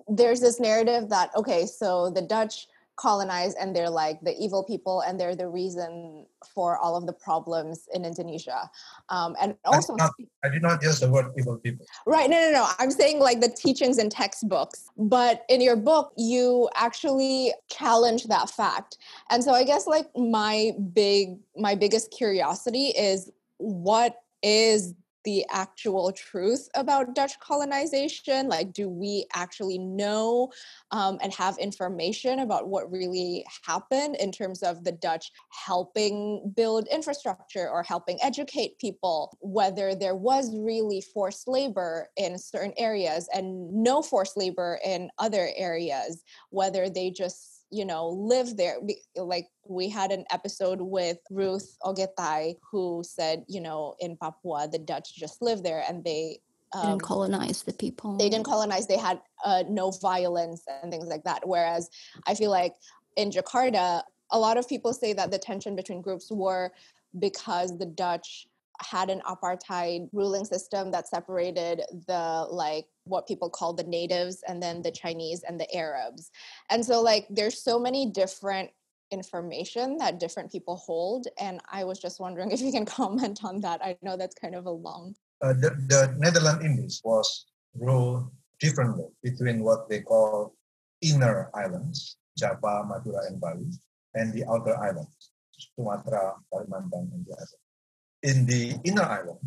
There's 0.09 0.41
this 0.41 0.61
narrative 0.61 1.11
that, 1.11 1.31
okay, 1.37 1.67
so 1.67 2.11
the 2.11 2.23
Dutch 2.23 2.67
colonized 3.01 3.57
and 3.59 3.75
they're 3.75 3.91
like 3.91 4.21
the 4.21 4.37
evil 4.39 4.63
people 4.63 5.01
and 5.01 5.19
they're 5.19 5.35
the 5.35 5.49
reason 5.49 6.27
for 6.55 6.77
all 6.77 6.97
of 6.97 7.07
the 7.07 7.13
problems 7.13 7.89
in 7.95 8.05
Indonesia. 8.05 8.71
Um, 9.09 9.35
and 9.41 9.57
also, 9.65 9.95
I, 9.95 9.97
not, 9.97 10.13
I 10.45 10.49
did 10.51 10.63
not 10.63 10.83
use 10.83 11.01
the 11.01 11.11
word 11.11 11.33
evil 11.39 11.57
people. 11.57 11.87
Right. 12.07 12.29
No, 12.29 12.39
no, 12.39 12.53
no. 12.53 12.69
I'm 12.79 12.91
saying 12.91 13.19
like 13.19 13.41
the 13.41 13.49
teachings 13.49 13.99
in 13.99 14.11
textbooks. 14.11 14.91
But 14.99 15.45
in 15.49 15.61
your 15.61 15.77
book, 15.77 16.13
you 16.17 16.69
actually 16.75 17.53
challenge 17.69 18.25
that 18.25 18.51
fact. 18.51 18.99
And 19.31 19.43
so 19.43 19.53
I 19.53 19.65
guess 19.65 19.87
like 19.87 20.07
my 20.17 20.73
big, 20.93 21.39
my 21.57 21.75
biggest 21.75 22.11
curiosity 22.11 22.89
is 22.89 23.31
what 23.57 24.17
is 24.43 24.95
the 25.25 25.45
actual 25.51 26.13
truth 26.13 26.69
about 26.75 27.15
Dutch 27.15 27.39
colonization? 27.41 28.49
Like, 28.49 28.73
do 28.73 28.89
we 28.89 29.27
actually 29.35 29.79
know 29.79 30.51
um, 30.91 31.19
and 31.23 31.33
have 31.35 31.59
information 31.59 32.41
about 32.41 32.69
what 32.69 32.91
really 32.91 33.45
happened 33.67 34.17
in 34.17 34.33
terms 34.33 34.63
of 34.63 34.85
the 34.85 34.93
Dutch 34.93 35.31
helping 35.51 36.53
build 36.57 36.89
infrastructure 36.89 37.69
or 37.69 37.83
helping 37.83 38.19
educate 38.23 38.79
people? 38.79 39.37
Whether 39.41 39.95
there 39.95 40.17
was 40.17 40.57
really 40.57 41.01
forced 41.01 41.49
labor 41.49 42.09
in 42.17 42.39
certain 42.39 42.75
areas 42.77 43.29
and 43.33 43.73
no 43.73 44.03
forced 44.03 44.37
labor 44.37 44.79
in 44.85 45.11
other 45.19 45.51
areas, 45.57 46.23
whether 46.51 46.89
they 46.89 47.11
just 47.11 47.60
you 47.71 47.85
know, 47.85 48.09
live 48.09 48.57
there. 48.57 48.77
Like 49.17 49.49
we 49.67 49.89
had 49.89 50.11
an 50.11 50.25
episode 50.31 50.81
with 50.81 51.19
Ruth 51.31 51.77
Ogetai 51.83 52.57
who 52.71 53.03
said, 53.07 53.45
you 53.49 53.61
know, 53.61 53.95
in 54.01 54.17
Papua, 54.17 54.69
the 54.71 54.79
Dutch 54.79 55.15
just 55.15 55.41
live 55.41 55.63
there 55.63 55.85
and 55.89 56.03
they 56.05 56.41
um, 56.73 56.87
didn't 56.87 57.03
colonize 57.03 57.63
the 57.63 57.73
people. 57.73 58.17
They 58.17 58.29
didn't 58.29 58.47
colonize. 58.47 58.87
They 58.87 58.99
had 58.99 59.21
uh, 59.45 59.65
no 59.69 59.91
violence 59.91 60.65
and 60.83 60.93
things 60.93 61.09
like 61.09 61.25
that. 61.25 61.47
Whereas 61.47 61.91
I 62.27 62.35
feel 62.35 62.51
like 62.51 62.75
in 63.17 63.31
Jakarta, 63.31 64.03
a 64.31 64.39
lot 64.39 64.57
of 64.57 64.69
people 64.69 64.93
say 64.93 65.13
that 65.13 65.31
the 65.31 65.39
tension 65.39 65.75
between 65.75 66.01
groups 66.01 66.31
were 66.31 66.73
because 67.19 67.77
the 67.77 67.87
Dutch 67.87 68.47
had 68.81 69.11
an 69.11 69.21
apartheid 69.29 70.09
ruling 70.13 70.45
system 70.45 70.91
that 70.91 71.09
separated 71.09 71.83
the 72.07 72.47
like 72.51 72.87
what 73.05 73.27
people 73.27 73.51
call 73.51 73.73
the 73.73 73.85
natives 73.85 74.43
and 74.49 74.63
then 74.63 74.83
the 74.83 74.91
Chinese 74.91 75.43
and 75.43 75.59
the 75.61 75.75
Arabs. 75.77 76.31
And 76.71 76.85
so 76.85 77.03
like 77.03 77.27
there's 77.31 77.63
so 77.63 77.79
many 77.79 78.11
different 78.11 78.71
information 79.11 79.97
that 79.99 80.21
different 80.21 80.53
people 80.53 80.77
hold 80.77 81.27
and 81.41 81.61
I 81.71 81.85
was 81.85 81.99
just 81.99 82.21
wondering 82.21 82.51
if 82.53 82.61
you 82.61 82.73
can 82.73 82.87
comment 82.87 83.41
on 83.45 83.61
that. 83.61 83.85
I 83.85 83.97
know 84.03 84.17
that's 84.17 84.35
kind 84.35 84.55
of 84.55 84.67
a 84.67 84.71
long 84.71 85.15
uh, 85.43 85.55
the, 85.55 85.71
the 85.89 86.15
Netherlands 86.19 86.65
Indies 86.65 87.01
was 87.05 87.47
ruled 87.75 88.31
differently 88.61 89.07
between 89.23 89.63
what 89.63 89.89
they 89.89 90.01
call 90.01 90.55
inner 91.01 91.51
islands, 91.55 92.17
Java, 92.37 92.85
Madura, 92.85 93.27
and 93.29 93.41
Bali, 93.41 93.73
and 94.15 94.33
the 94.35 94.45
outer 94.49 94.77
islands, 94.77 95.33
Sumatra, 95.57 96.35
Kalimantan, 96.53 97.09
and 97.13 97.25
the 97.27 97.37
in 98.23 98.47
the 98.47 98.77
inner 98.85 99.03
island, 99.03 99.41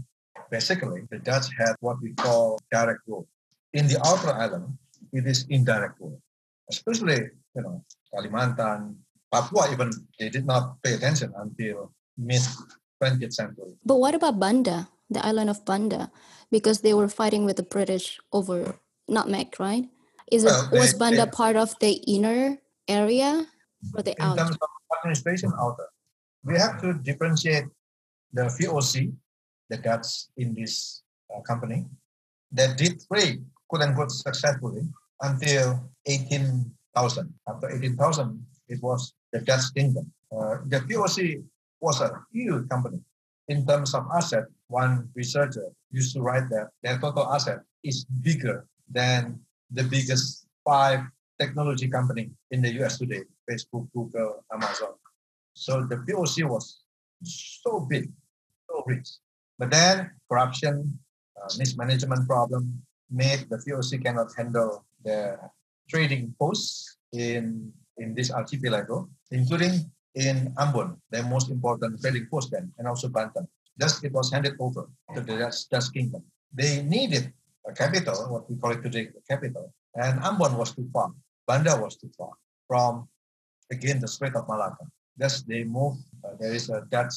basically, 0.50 1.06
the 1.10 1.20
Dutch 1.20 1.48
had 1.58 1.76
what 1.80 2.02
we 2.02 2.14
call 2.14 2.60
direct 2.72 3.02
rule. 3.08 3.28
In 3.74 3.88
the 3.88 3.98
outer 4.06 4.34
island, 4.34 4.78
it 5.12 5.26
is 5.26 5.46
indirect 5.50 6.00
rule. 6.00 6.22
Especially, 6.70 7.30
you 7.56 7.62
know, 7.62 7.84
Kalimantan, 8.14 8.96
Papua, 9.32 9.72
even 9.72 9.92
they 10.20 10.30
did 10.30 10.46
not 10.46 10.82
pay 10.84 10.94
attention 10.94 11.34
until 11.38 11.92
mid 12.18 12.42
20th 13.02 13.34
century. 13.34 13.74
But 13.86 13.98
what 13.98 14.16
about 14.16 14.40
Banda, 14.40 14.90
the 15.10 15.26
island 15.26 15.50
of 15.50 15.66
Banda? 15.66 16.12
Because 16.52 16.82
they 16.82 16.94
were 16.94 17.10
fighting 17.10 17.46
with 17.46 17.58
the 17.58 17.64
British 17.66 18.20
over 18.32 18.78
Nutmeg, 19.08 19.60
right? 19.60 19.90
Is 20.32 20.46
it 20.46 20.48
well, 20.48 20.70
they, 20.72 20.80
was 20.80 20.94
Banda 20.94 21.26
they, 21.26 21.32
part 21.32 21.56
of 21.56 21.78
the 21.80 21.94
inner 22.08 22.58
area 22.88 23.46
or 23.96 24.02
the 24.02 24.14
in 24.14 24.22
outer? 24.22 24.42
In 24.42 24.48
terms 24.48 24.58
of 24.62 24.70
administration, 24.98 25.52
outer. 25.60 25.90
We 26.46 26.58
have 26.58 26.82
to 26.82 26.94
differentiate 26.94 27.66
the 28.34 28.44
VOC, 28.44 29.14
the 29.70 29.78
Dutch 29.78 30.28
in 30.38 30.54
this 30.54 31.04
uh, 31.34 31.42
company, 31.42 31.86
that 32.52 32.78
did 32.78 33.02
trade, 33.08 33.44
quote 33.68 33.84
unquote, 33.84 34.12
successfully 34.12 34.82
until 35.22 35.90
18,000. 36.06 37.34
After 37.48 37.70
18,000, 37.70 38.46
it 38.68 38.82
was 38.82 39.14
the 39.32 39.40
Dutch 39.40 39.74
kingdom. 39.76 40.12
Uh, 40.32 40.58
the 40.66 40.80
VOC 40.80 41.44
was 41.80 42.02
a 42.02 42.12
huge 42.32 42.68
company. 42.70 43.00
In 43.48 43.66
terms 43.68 43.94
of 43.94 44.08
asset, 44.16 44.46
one 44.68 45.10
researcher 45.16 45.68
used 45.92 46.14
to 46.16 46.22
write 46.22 46.50
that 46.50 46.70
their 46.82 46.98
total 46.98 47.32
asset 47.32 47.60
is 47.84 48.06
bigger 48.06 48.66
than 48.90 49.40
the 49.72 49.84
biggest 49.84 50.48
five 50.64 51.02
technology 51.40 51.88
company 51.90 52.32
in 52.52 52.62
the 52.62 52.72
US 52.82 52.98
today, 52.98 53.24
Facebook, 53.50 53.88
Google, 53.94 54.46
Amazon. 54.54 54.94
So 55.54 55.86
the 55.86 55.98
VOC 55.98 56.48
was 56.50 56.84
so 57.24 57.82
big 57.82 58.10
But 59.60 59.72
then 59.72 60.12
corruption, 60.30 61.00
uh, 61.38 61.50
mismanagement 61.58 62.28
problem 62.28 62.82
made 63.10 63.48
the 63.50 63.58
VOC 63.58 64.04
cannot 64.04 64.30
handle 64.36 64.86
the 65.04 65.38
trading 65.90 66.34
posts 66.40 66.98
in, 67.12 67.72
in 67.98 68.16
this 68.16 68.32
archipelago, 68.32 69.10
including 69.32 69.92
in 70.16 70.54
Ambon, 70.58 70.98
the 71.12 71.24
most 71.24 71.50
important 71.50 72.02
trading 72.02 72.28
post 72.30 72.52
then, 72.52 72.72
and 72.78 72.88
also 72.88 73.08
Banten. 73.08 73.48
Thus, 73.78 74.04
it 74.04 74.12
was 74.12 74.32
handed 74.32 74.56
over 74.60 74.88
to 75.16 75.22
the 75.22 75.38
Dutch, 75.70 75.94
kingdom. 75.94 76.24
They 76.54 76.84
needed 76.84 77.34
a 77.68 77.74
capital, 77.74 78.16
what 78.30 78.50
we 78.50 78.56
call 78.58 78.72
it 78.72 78.84
today, 78.84 79.08
the 79.08 79.22
capital. 79.28 79.74
And 79.96 80.20
Ambon 80.22 80.58
was 80.58 80.76
too 80.76 80.88
far. 80.94 81.12
Banda 81.48 81.78
was 81.82 81.98
too 81.98 82.12
far 82.18 82.34
from, 82.68 83.08
again, 83.72 84.00
the 84.00 84.08
Strait 84.08 84.36
of 84.36 84.48
Malacca. 84.48 84.86
Thus, 85.18 85.42
they 85.42 85.64
moved. 85.64 86.02
Uh, 86.24 86.36
there 86.40 86.54
is 86.54 86.70
a 86.70 86.86
Dutch 86.90 87.14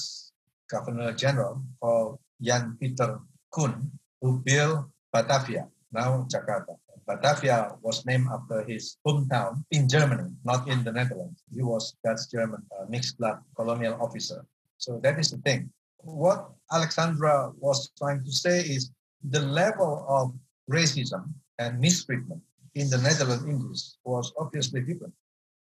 governor 0.69 1.13
general 1.13 1.63
called 1.81 2.19
Jan 2.41 2.77
Pieterszoon 2.81 3.23
Coen 3.53 3.91
who 4.21 4.41
built 4.41 4.87
Batavia, 5.13 5.69
now 5.93 6.27
Jakarta. 6.29 6.77
Batavia 7.07 7.79
was 7.83 8.05
named 8.05 8.27
after 8.33 8.65
his 8.65 8.97
hometown 9.07 9.63
in 9.71 9.89
Germany, 9.89 10.29
not 10.45 10.67
in 10.69 10.83
the 10.83 10.91
Netherlands. 10.91 11.41
He 11.55 11.63
was 11.63 11.95
Dutch 12.05 12.29
German 12.33 12.63
uh, 12.75 12.85
mixed 12.89 13.19
blood 13.19 13.39
colonial 13.55 13.95
officer. 14.03 14.45
So 14.79 14.99
that 15.05 15.19
is 15.19 15.31
the 15.31 15.39
thing. 15.39 15.71
What 16.03 16.51
Alexandra 16.73 17.53
was 17.59 17.91
trying 17.97 18.25
to 18.25 18.33
say 18.33 18.61
is 18.61 18.91
the 19.23 19.41
level 19.41 20.05
of 20.09 20.35
racism 20.69 21.33
and 21.59 21.79
mistreatment 21.79 22.43
in 22.75 22.91
the 22.91 22.99
Netherlands 22.99 23.45
Indies 23.45 23.99
was 24.05 24.33
obviously 24.39 24.81
different. 24.81 25.15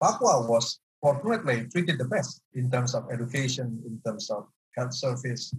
Papua 0.00 0.46
was 0.46 0.78
fortunately 1.00 1.66
treated 1.72 1.98
the 1.98 2.04
best 2.04 2.42
in 2.54 2.70
terms 2.70 2.94
of 2.94 3.08
education, 3.10 3.82
in 3.86 4.00
terms 4.04 4.30
of 4.30 4.46
health 4.76 4.94
service. 4.94 5.54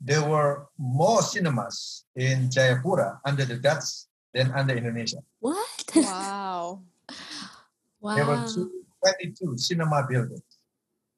There 0.00 0.22
were 0.28 0.66
more 0.78 1.22
cinemas 1.22 2.04
in 2.16 2.48
Jayapura 2.50 3.18
under 3.24 3.44
the 3.44 3.56
Dutch 3.56 4.08
than 4.34 4.50
under 4.52 4.74
Indonesia. 4.74 5.18
What? 5.40 5.84
Wow. 5.94 6.82
wow. 8.00 8.16
There 8.16 8.26
were 8.26 8.44
two, 8.48 8.70
22 9.04 9.58
cinema 9.58 10.06
buildings 10.08 10.42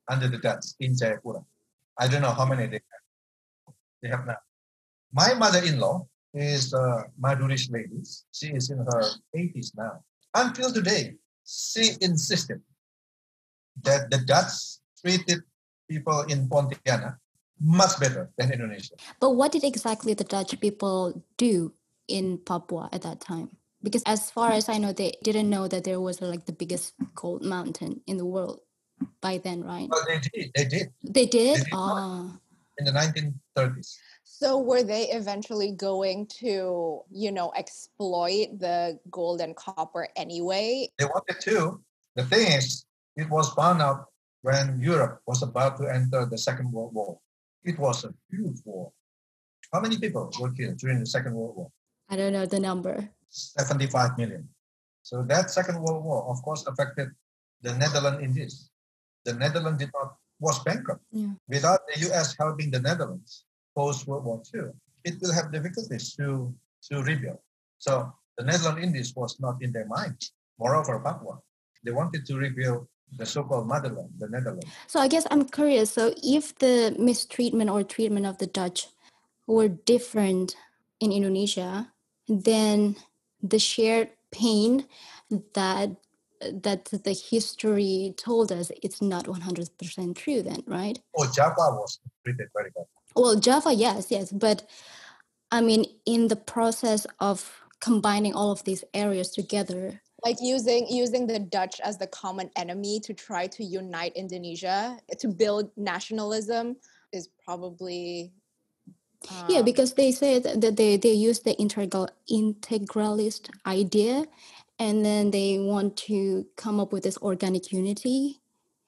under 0.08 0.28
the 0.28 0.38
Dutch 0.38 0.74
in 0.80 0.92
Jayapura. 0.92 1.44
I 1.98 2.08
don't 2.08 2.22
know 2.22 2.32
how 2.32 2.44
many 2.44 2.66
they 2.66 2.80
have. 2.82 3.74
They 4.02 4.08
have 4.08 4.26
now. 4.26 4.36
My 5.12 5.32
mother-in-law 5.34 6.06
is 6.34 6.72
a 6.74 7.04
Madurish 7.20 7.70
lady. 7.70 8.02
She 8.32 8.48
is 8.48 8.70
in 8.70 8.78
her 8.78 9.02
80s 9.34 9.70
now. 9.76 10.02
Until 10.34 10.72
today, 10.72 11.14
she 11.46 11.92
insisted 12.00 12.60
that 13.82 14.10
the 14.10 14.18
Dutch 14.18 14.82
treated 15.00 15.40
people 15.88 16.22
in 16.22 16.48
Pontianak 16.48 17.16
much 17.60 17.98
better 18.00 18.30
than 18.38 18.52
Indonesia. 18.52 18.94
But 19.20 19.30
what 19.30 19.52
did 19.52 19.64
exactly 19.64 20.14
the 20.14 20.24
Dutch 20.24 20.58
people 20.60 21.24
do 21.36 21.72
in 22.08 22.38
Papua 22.38 22.88
at 22.92 23.02
that 23.02 23.20
time? 23.20 23.50
Because 23.82 24.02
as 24.06 24.30
far 24.30 24.52
as 24.52 24.68
I 24.68 24.78
know, 24.78 24.92
they 24.92 25.12
didn't 25.22 25.50
know 25.50 25.68
that 25.68 25.84
there 25.84 26.00
was 26.00 26.22
like 26.22 26.46
the 26.46 26.52
biggest 26.52 26.94
gold 27.14 27.44
mountain 27.44 28.00
in 28.06 28.16
the 28.16 28.24
world 28.24 28.60
by 29.20 29.38
then, 29.38 29.62
right? 29.62 29.88
Well, 29.90 30.04
they 30.08 30.20
did. 30.20 30.50
They 30.54 30.64
did. 30.64 30.92
They 31.02 31.26
did? 31.26 31.56
did 31.58 31.66
oh. 31.72 32.32
In 32.78 32.86
the 32.86 32.92
1930s. 32.92 33.96
So 34.24 34.58
were 34.58 34.82
they 34.82 35.10
eventually 35.10 35.72
going 35.72 36.26
to, 36.40 37.02
you 37.10 37.30
know, 37.30 37.52
exploit 37.56 38.58
the 38.58 38.98
gold 39.10 39.40
and 39.40 39.54
copper 39.54 40.08
anyway? 40.16 40.88
They 40.98 41.04
wanted 41.04 41.40
to. 41.42 41.80
The 42.16 42.24
thing 42.24 42.52
is, 42.52 42.84
it 43.16 43.28
was 43.30 43.50
found 43.50 43.80
out 43.80 44.06
when 44.42 44.80
Europe 44.80 45.20
was 45.26 45.42
about 45.42 45.78
to 45.78 45.86
enter 45.86 46.26
the 46.26 46.38
Second 46.38 46.72
World 46.72 46.94
War. 46.94 47.18
It 47.64 47.78
was 47.78 48.04
a 48.04 48.14
huge 48.30 48.60
war. 48.64 48.92
How 49.72 49.80
many 49.80 49.98
people 49.98 50.30
were 50.40 50.52
killed 50.52 50.76
during 50.76 51.00
the 51.00 51.06
Second 51.06 51.34
World 51.34 51.56
War? 51.56 51.70
I 52.08 52.16
don't 52.16 52.32
know 52.32 52.46
the 52.46 52.60
number. 52.60 53.08
75 53.30 54.18
million. 54.18 54.48
So 55.02 55.22
that 55.24 55.50
Second 55.50 55.80
World 55.82 56.04
War, 56.04 56.24
of 56.30 56.42
course, 56.42 56.66
affected 56.66 57.08
the 57.62 57.74
Netherlands 57.74 58.22
Indies. 58.22 58.70
The 59.24 59.34
Netherlands 59.34 59.78
did 59.78 59.90
not 59.94 60.16
was 60.40 60.58
bankrupt. 60.64 61.02
Yeah. 61.10 61.32
Without 61.48 61.80
the 61.88 62.00
U.S. 62.08 62.36
helping 62.38 62.70
the 62.70 62.80
Netherlands 62.80 63.44
post 63.74 64.06
World 64.06 64.24
War 64.24 64.42
II, 64.54 64.70
it 65.04 65.14
will 65.20 65.32
have 65.32 65.52
difficulties 65.52 66.14
to 66.16 66.54
to 66.90 67.02
rebuild. 67.02 67.38
So 67.78 68.12
the 68.36 68.44
Netherlands 68.44 68.82
Indies 68.82 69.14
was 69.16 69.40
not 69.40 69.62
in 69.62 69.72
their 69.72 69.86
mind. 69.86 70.20
Moreover, 70.58 71.00
Papua, 71.00 71.40
they 71.84 71.92
wanted 71.92 72.26
to 72.26 72.36
rebuild 72.36 72.86
the 73.16 73.26
so-called 73.26 73.66
motherland, 73.66 74.10
the 74.18 74.28
Netherlands. 74.28 74.66
So 74.86 75.00
I 75.00 75.08
guess 75.08 75.26
I'm 75.30 75.44
curious. 75.48 75.92
So 75.92 76.14
if 76.22 76.58
the 76.58 76.94
mistreatment 76.98 77.70
or 77.70 77.82
treatment 77.82 78.26
of 78.26 78.38
the 78.38 78.46
Dutch 78.46 78.88
were 79.46 79.68
different 79.68 80.56
in 81.00 81.12
Indonesia, 81.12 81.92
then 82.28 82.96
the 83.42 83.58
shared 83.58 84.10
pain 84.30 84.86
that 85.54 85.96
that 86.40 86.84
the 86.86 87.12
history 87.12 88.14
told 88.16 88.52
us 88.52 88.70
it's 88.82 89.00
not 89.00 89.24
100% 89.24 90.16
true 90.16 90.42
then 90.42 90.62
right 90.66 90.98
oh 91.16 91.30
java 91.32 91.54
was 91.56 92.00
treated 92.22 92.48
very 92.54 92.70
well 92.74 92.88
well 93.16 93.36
java 93.36 93.72
yes 93.72 94.10
yes 94.10 94.30
but 94.30 94.68
i 95.50 95.60
mean 95.60 95.86
in 96.04 96.28
the 96.28 96.36
process 96.36 97.06
of 97.20 97.62
combining 97.80 98.34
all 98.34 98.50
of 98.50 98.64
these 98.64 98.84
areas 98.92 99.30
together 99.30 100.00
like 100.24 100.36
using 100.40 100.86
using 100.88 101.26
the 101.26 101.38
dutch 101.38 101.80
as 101.80 101.98
the 101.98 102.06
common 102.06 102.50
enemy 102.56 103.00
to 103.00 103.12
try 103.12 103.46
to 103.46 103.64
unite 103.64 104.12
indonesia 104.16 104.98
to 105.18 105.28
build 105.28 105.70
nationalism 105.76 106.76
is 107.12 107.28
probably 107.44 108.32
um, 109.30 109.46
yeah 109.48 109.62
because 109.62 109.94
they 109.94 110.12
said 110.12 110.42
that 110.60 110.76
they 110.76 110.96
they 110.96 111.12
use 111.12 111.40
the 111.40 111.54
integral 111.54 112.08
integralist 112.30 113.50
idea 113.66 114.24
and 114.78 115.04
then 115.04 115.30
they 115.30 115.58
want 115.58 115.96
to 115.96 116.46
come 116.56 116.80
up 116.80 116.92
with 116.92 117.04
this 117.04 117.18
organic 117.18 117.72
unity. 117.72 118.40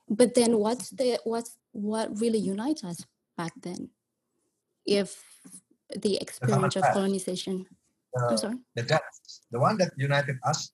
But 0.08 0.34
then 0.34 0.58
what's 0.58 0.90
the 0.90 1.18
what's 1.24 1.56
what 1.72 2.20
really 2.20 2.38
unites 2.38 2.84
us 2.84 3.04
back 3.36 3.52
then? 3.60 3.90
If 4.84 5.22
the 5.94 6.16
experience 6.20 6.74
the 6.74 6.80
of 6.80 6.92
colonization. 6.92 7.66
Uh, 8.18 8.28
i'm 8.28 8.36
sorry? 8.38 8.56
the 8.74 8.82
Dutch, 8.82 9.02
the 9.50 9.60
one 9.60 9.76
that 9.78 9.92
united 9.96 10.36
us 10.44 10.72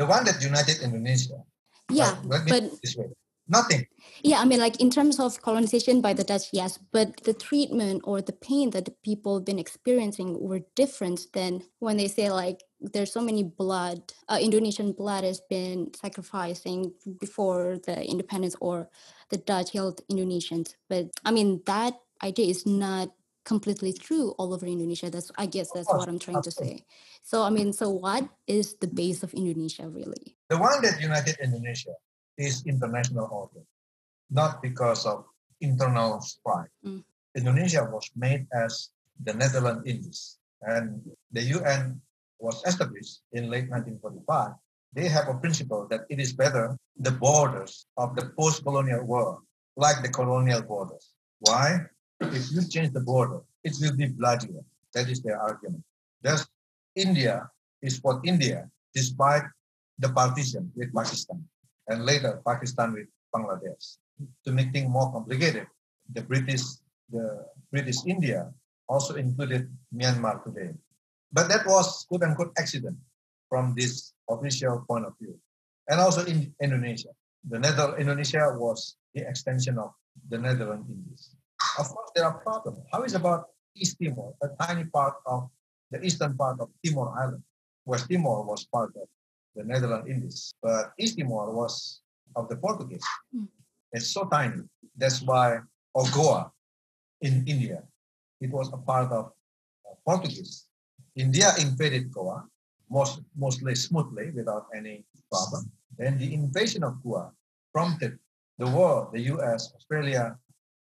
the 0.00 0.06
one 0.06 0.24
that 0.24 0.40
united 0.42 0.76
indonesia. 0.80 1.38
Yeah 1.92 2.16
uh, 2.16 2.40
but 2.48 2.64
this 2.82 2.96
way. 2.96 3.08
Nothing. 3.50 3.82
Yeah 4.22 4.38
i 4.42 4.44
mean 4.48 4.60
like 4.66 4.78
in 4.84 4.90
terms 4.96 5.18
of 5.18 5.42
colonization 5.42 6.00
by 6.06 6.12
the 6.14 6.22
dutch 6.30 6.46
yes 6.60 6.78
but 6.96 7.08
the 7.28 7.34
treatment 7.34 7.98
or 8.04 8.22
the 8.22 8.38
pain 8.48 8.70
that 8.70 8.84
the 8.88 8.96
people 9.08 9.32
have 9.36 9.44
been 9.50 9.58
experiencing 9.58 10.28
were 10.48 10.62
different 10.82 11.18
than 11.36 11.52
when 11.84 11.96
they 11.98 12.06
say 12.16 12.30
like 12.30 12.58
there's 12.92 13.12
so 13.12 13.20
many 13.20 13.42
blood 13.42 14.00
uh, 14.30 14.38
indonesian 14.40 14.92
blood 15.00 15.24
has 15.24 15.40
been 15.50 15.90
sacrificing 16.04 16.80
before 17.24 17.78
the 17.86 17.96
independence 18.12 18.56
or 18.60 18.88
the 19.30 19.40
dutch 19.50 19.72
held 19.76 19.96
indonesians. 20.12 20.68
But 20.88 21.04
i 21.28 21.30
mean 21.36 21.48
that 21.66 21.94
idea 22.22 22.48
is 22.54 22.64
not 22.66 23.08
completely 23.44 23.92
true 23.92 24.34
all 24.38 24.52
over 24.52 24.66
indonesia 24.66 25.10
that's 25.10 25.30
i 25.38 25.46
guess 25.46 25.70
that's 25.72 25.88
what 25.88 26.08
i'm 26.08 26.18
trying 26.18 26.42
to 26.42 26.50
say 26.50 26.84
so 27.22 27.42
i 27.42 27.50
mean 27.50 27.72
so 27.72 27.88
what 27.88 28.28
is 28.46 28.76
the 28.80 28.86
base 28.86 29.22
of 29.22 29.32
indonesia 29.34 29.88
really 29.88 30.36
the 30.48 30.58
one 30.58 30.80
that 30.82 31.00
united 31.00 31.36
indonesia 31.40 31.94
is 32.40 32.64
international 32.66 33.28
order, 33.30 33.64
not 34.30 34.62
because 34.62 35.04
of 35.04 35.24
internal 35.60 36.20
strife. 36.20 36.72
Mm. 36.84 37.04
Indonesia 37.36 37.84
was 37.84 38.10
made 38.16 38.48
as 38.52 38.88
the 39.22 39.34
Netherlands 39.34 39.84
Indies, 39.84 40.38
and 40.62 41.04
the 41.30 41.42
UN 41.56 42.00
was 42.40 42.64
established 42.64 43.20
in 43.32 43.52
late 43.52 43.68
1945. 43.68 44.56
They 44.96 45.06
have 45.06 45.28
a 45.28 45.38
principle 45.38 45.86
that 45.92 46.08
it 46.08 46.18
is 46.18 46.32
better 46.32 46.74
the 46.96 47.12
borders 47.12 47.86
of 47.96 48.16
the 48.16 48.32
post-colonial 48.34 49.04
world, 49.04 49.44
like 49.76 50.02
the 50.02 50.08
colonial 50.08 50.62
borders. 50.62 51.12
Why? 51.38 51.86
If 52.20 52.52
you 52.52 52.68
change 52.68 52.92
the 52.92 53.00
border, 53.00 53.40
it 53.64 53.74
will 53.80 53.96
be 53.96 54.06
bloodier. 54.06 54.60
That 54.94 55.08
is 55.08 55.22
their 55.22 55.40
argument. 55.40 55.84
Thus, 56.22 56.46
India 56.94 57.48
is 57.82 57.98
what 58.02 58.20
India, 58.24 58.68
despite 58.94 59.44
the 59.98 60.10
partition 60.10 60.70
with 60.76 60.92
Pakistan 60.94 61.44
and 61.88 62.04
later 62.04 62.40
Pakistan 62.46 62.92
with 62.92 63.08
Bangladesh. 63.34 63.96
To 64.44 64.52
make 64.52 64.72
things 64.72 64.88
more 64.88 65.10
complicated, 65.12 65.66
the 66.12 66.22
British, 66.22 66.62
the 67.08 67.46
British 67.72 68.04
India 68.06 68.52
also 68.88 69.14
included 69.14 69.70
Myanmar 69.94 70.44
today. 70.44 70.74
But 71.32 71.48
that 71.48 71.64
was 71.64 72.04
quote 72.08 72.22
unquote 72.22 72.52
accident 72.58 72.98
from 73.48 73.74
this 73.76 74.12
official 74.28 74.84
point 74.86 75.06
of 75.06 75.14
view. 75.18 75.38
And 75.88 76.00
also 76.00 76.24
in 76.24 76.52
Indonesia. 76.60 77.10
The 77.48 77.58
Nether 77.58 77.96
Indonesia 77.96 78.52
was 78.52 78.96
the 79.14 79.26
extension 79.26 79.78
of 79.78 79.92
the 80.28 80.36
Netherlands 80.36 80.86
Indies. 80.90 81.34
Of 81.78 81.88
course, 81.88 82.10
there 82.14 82.24
are 82.24 82.38
problems. 82.38 82.84
How 82.92 83.02
is 83.02 83.14
about 83.14 83.46
East 83.76 83.96
Timor, 84.02 84.34
a 84.42 84.48
tiny 84.60 84.84
part 84.84 85.14
of 85.26 85.48
the 85.90 86.02
eastern 86.04 86.36
part 86.36 86.60
of 86.60 86.68
Timor 86.84 87.12
Island? 87.18 87.42
West 87.84 88.08
Timor 88.10 88.44
was 88.44 88.64
part 88.64 88.92
of 88.96 89.08
the 89.54 89.64
Netherlands 89.64 90.08
Indies. 90.08 90.54
But 90.62 90.92
East 90.98 91.18
Timor 91.18 91.52
was 91.52 92.00
of 92.36 92.48
the 92.48 92.56
Portuguese. 92.56 93.04
Mm. 93.34 93.48
It's 93.92 94.08
so 94.08 94.24
tiny. 94.24 94.62
That's 94.96 95.22
why 95.22 95.60
Goa 96.14 96.52
in 97.20 97.44
India, 97.46 97.82
it 98.40 98.50
was 98.50 98.72
a 98.72 98.76
part 98.76 99.10
of 99.12 99.32
uh, 99.86 99.94
Portuguese. 100.06 100.66
India 101.16 101.50
invaded 101.58 102.12
Goa 102.12 102.46
most, 102.88 103.20
mostly 103.36 103.74
smoothly 103.74 104.30
without 104.30 104.66
any 104.74 105.04
problem. 105.30 105.70
Then 105.98 106.18
the 106.18 106.32
invasion 106.32 106.84
of 106.84 107.02
Goa 107.02 107.32
prompted 107.72 108.18
the 108.58 108.68
world, 108.68 109.12
the 109.12 109.20
US, 109.34 109.72
Australia, 109.74 110.36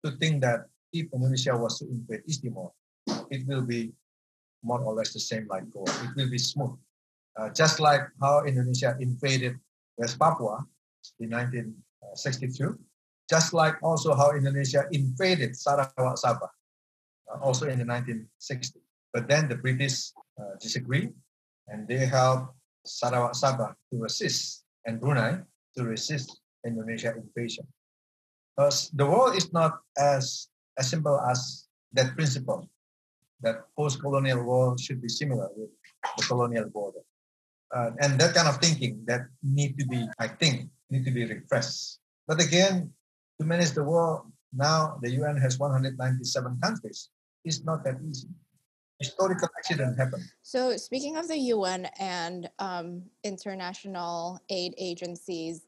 to 0.06 0.14
think 0.22 0.42
that 0.46 0.70
if 0.94 1.10
Indonesia 1.12 1.58
was 1.58 1.82
to 1.82 1.90
invade 1.90 2.22
East 2.30 2.46
Timor, 2.46 2.72
it 3.34 3.42
will 3.50 3.66
be 3.66 3.92
more 4.62 4.80
or 4.82 4.94
less 4.94 5.12
the 5.14 5.20
same 5.20 5.50
like 5.50 5.70
Goa. 5.74 5.90
It 6.06 6.14
will 6.16 6.30
be 6.30 6.38
smooth. 6.38 6.78
Uh, 7.36 7.50
just 7.50 7.82
like 7.82 8.02
how 8.22 8.46
Indonesia 8.46 8.96
invaded 9.02 9.58
West 9.98 10.18
Papua 10.22 10.64
in 11.20 11.34
1962, 11.34 12.80
just 13.30 13.54
like 13.54 13.76
also 13.84 14.16
how 14.16 14.32
Indonesia 14.32 14.86
invaded 14.94 15.58
Sarawak 15.58 16.16
Sabah, 16.22 16.54
uh, 17.28 17.42
also 17.42 17.68
in 17.68 17.82
the 17.82 17.86
1960s. 17.86 18.80
But 19.12 19.28
then 19.28 19.50
the 19.50 19.58
British 19.58 20.14
uh, 20.40 20.56
disagreed 20.62 21.12
and 21.68 21.88
they 21.88 22.06
helped 22.06 22.54
Sarawak 22.86 23.34
Sabah 23.34 23.74
to 23.92 23.96
resist 24.00 24.64
and 24.86 25.02
Brunei 25.02 25.42
to 25.76 25.84
resist 25.84 26.40
Indonesia 26.64 27.12
invasion. 27.18 27.68
Because 28.56 28.90
the 28.94 29.06
world 29.06 29.36
is 29.36 29.52
not 29.52 29.80
as, 29.98 30.48
as 30.78 30.90
simple 30.90 31.20
as 31.20 31.68
that 31.94 32.16
principle 32.16 32.70
that 33.42 33.68
post-colonial 33.78 34.44
world 34.44 34.80
should 34.80 35.02
be 35.02 35.10
similar 35.10 35.50
with 35.56 35.70
the 36.18 36.24
colonial 36.24 36.70
border. 36.70 37.00
Uh, 37.74 37.92
and 38.00 38.20
that 38.20 38.34
kind 38.34 38.48
of 38.48 38.58
thinking 38.58 39.04
that 39.06 39.28
need 39.44 39.78
to 39.78 39.86
be, 39.86 40.08
I 40.20 40.28
think, 40.28 40.70
need 40.90 41.04
to 41.06 41.12
be 41.12 41.26
refreshed. 41.26 42.00
But 42.28 42.42
again, 42.42 42.92
to 43.40 43.46
manage 43.46 43.72
the 43.72 43.84
world 43.84 44.32
now, 44.54 44.98
the 45.02 45.12
UN 45.12 45.38
has 45.38 45.60
197 45.60 46.60
countries. 46.64 47.10
It's 47.44 47.64
not 47.64 47.84
that 47.84 47.98
easy. 48.08 48.30
Historical 49.00 49.50
accident 49.58 50.00
happened. 50.00 50.24
So, 50.42 50.78
speaking 50.78 51.18
of 51.18 51.28
the 51.28 51.38
UN 51.38 51.88
and 52.00 52.50
um, 52.60 53.04
international 53.26 54.40
aid 54.50 54.74
agencies, 54.78 55.66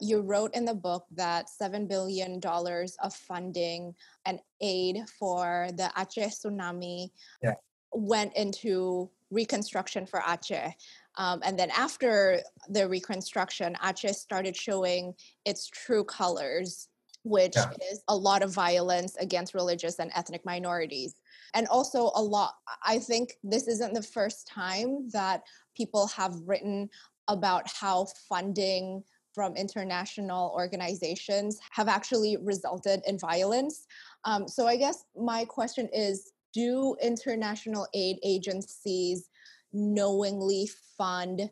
you 0.00 0.20
wrote 0.20 0.54
in 0.54 0.64
the 0.64 0.74
book 0.74 1.06
that 1.12 1.46
$7 1.60 1.88
billion 1.88 2.40
of 2.44 3.14
funding 3.14 3.94
and 4.24 4.40
aid 4.60 4.98
for 5.18 5.68
the 5.76 5.90
Aceh 5.96 6.32
tsunami 6.44 7.10
yeah. 7.42 7.54
went 7.92 8.34
into 8.36 9.10
reconstruction 9.30 10.06
for 10.06 10.20
Aceh. 10.20 10.72
Um, 11.16 11.40
and 11.44 11.58
then 11.58 11.70
after 11.70 12.40
the 12.68 12.88
reconstruction, 12.88 13.76
Aceh 13.82 14.14
started 14.14 14.56
showing 14.56 15.14
its 15.44 15.68
true 15.68 16.04
colors, 16.04 16.88
which 17.22 17.54
yeah. 17.56 17.70
is 17.90 18.02
a 18.08 18.16
lot 18.16 18.42
of 18.42 18.52
violence 18.52 19.16
against 19.16 19.54
religious 19.54 19.98
and 19.98 20.10
ethnic 20.14 20.44
minorities. 20.44 21.14
And 21.54 21.66
also, 21.66 22.12
a 22.14 22.22
lot, 22.22 22.54
I 22.84 22.98
think 22.98 23.34
this 23.42 23.66
isn't 23.66 23.94
the 23.94 24.02
first 24.02 24.46
time 24.46 25.08
that 25.12 25.42
people 25.76 26.06
have 26.08 26.34
written 26.46 26.88
about 27.28 27.68
how 27.68 28.06
funding 28.28 29.02
from 29.34 29.56
international 29.56 30.52
organizations 30.54 31.58
have 31.70 31.88
actually 31.88 32.36
resulted 32.36 33.00
in 33.06 33.18
violence. 33.18 33.86
Um, 34.24 34.48
so 34.48 34.66
I 34.66 34.76
guess 34.76 35.04
my 35.16 35.44
question 35.44 35.88
is 35.92 36.32
do 36.52 36.96
international 37.02 37.86
aid 37.94 38.18
agencies 38.22 39.30
knowingly 39.72 40.68
fund 40.98 41.50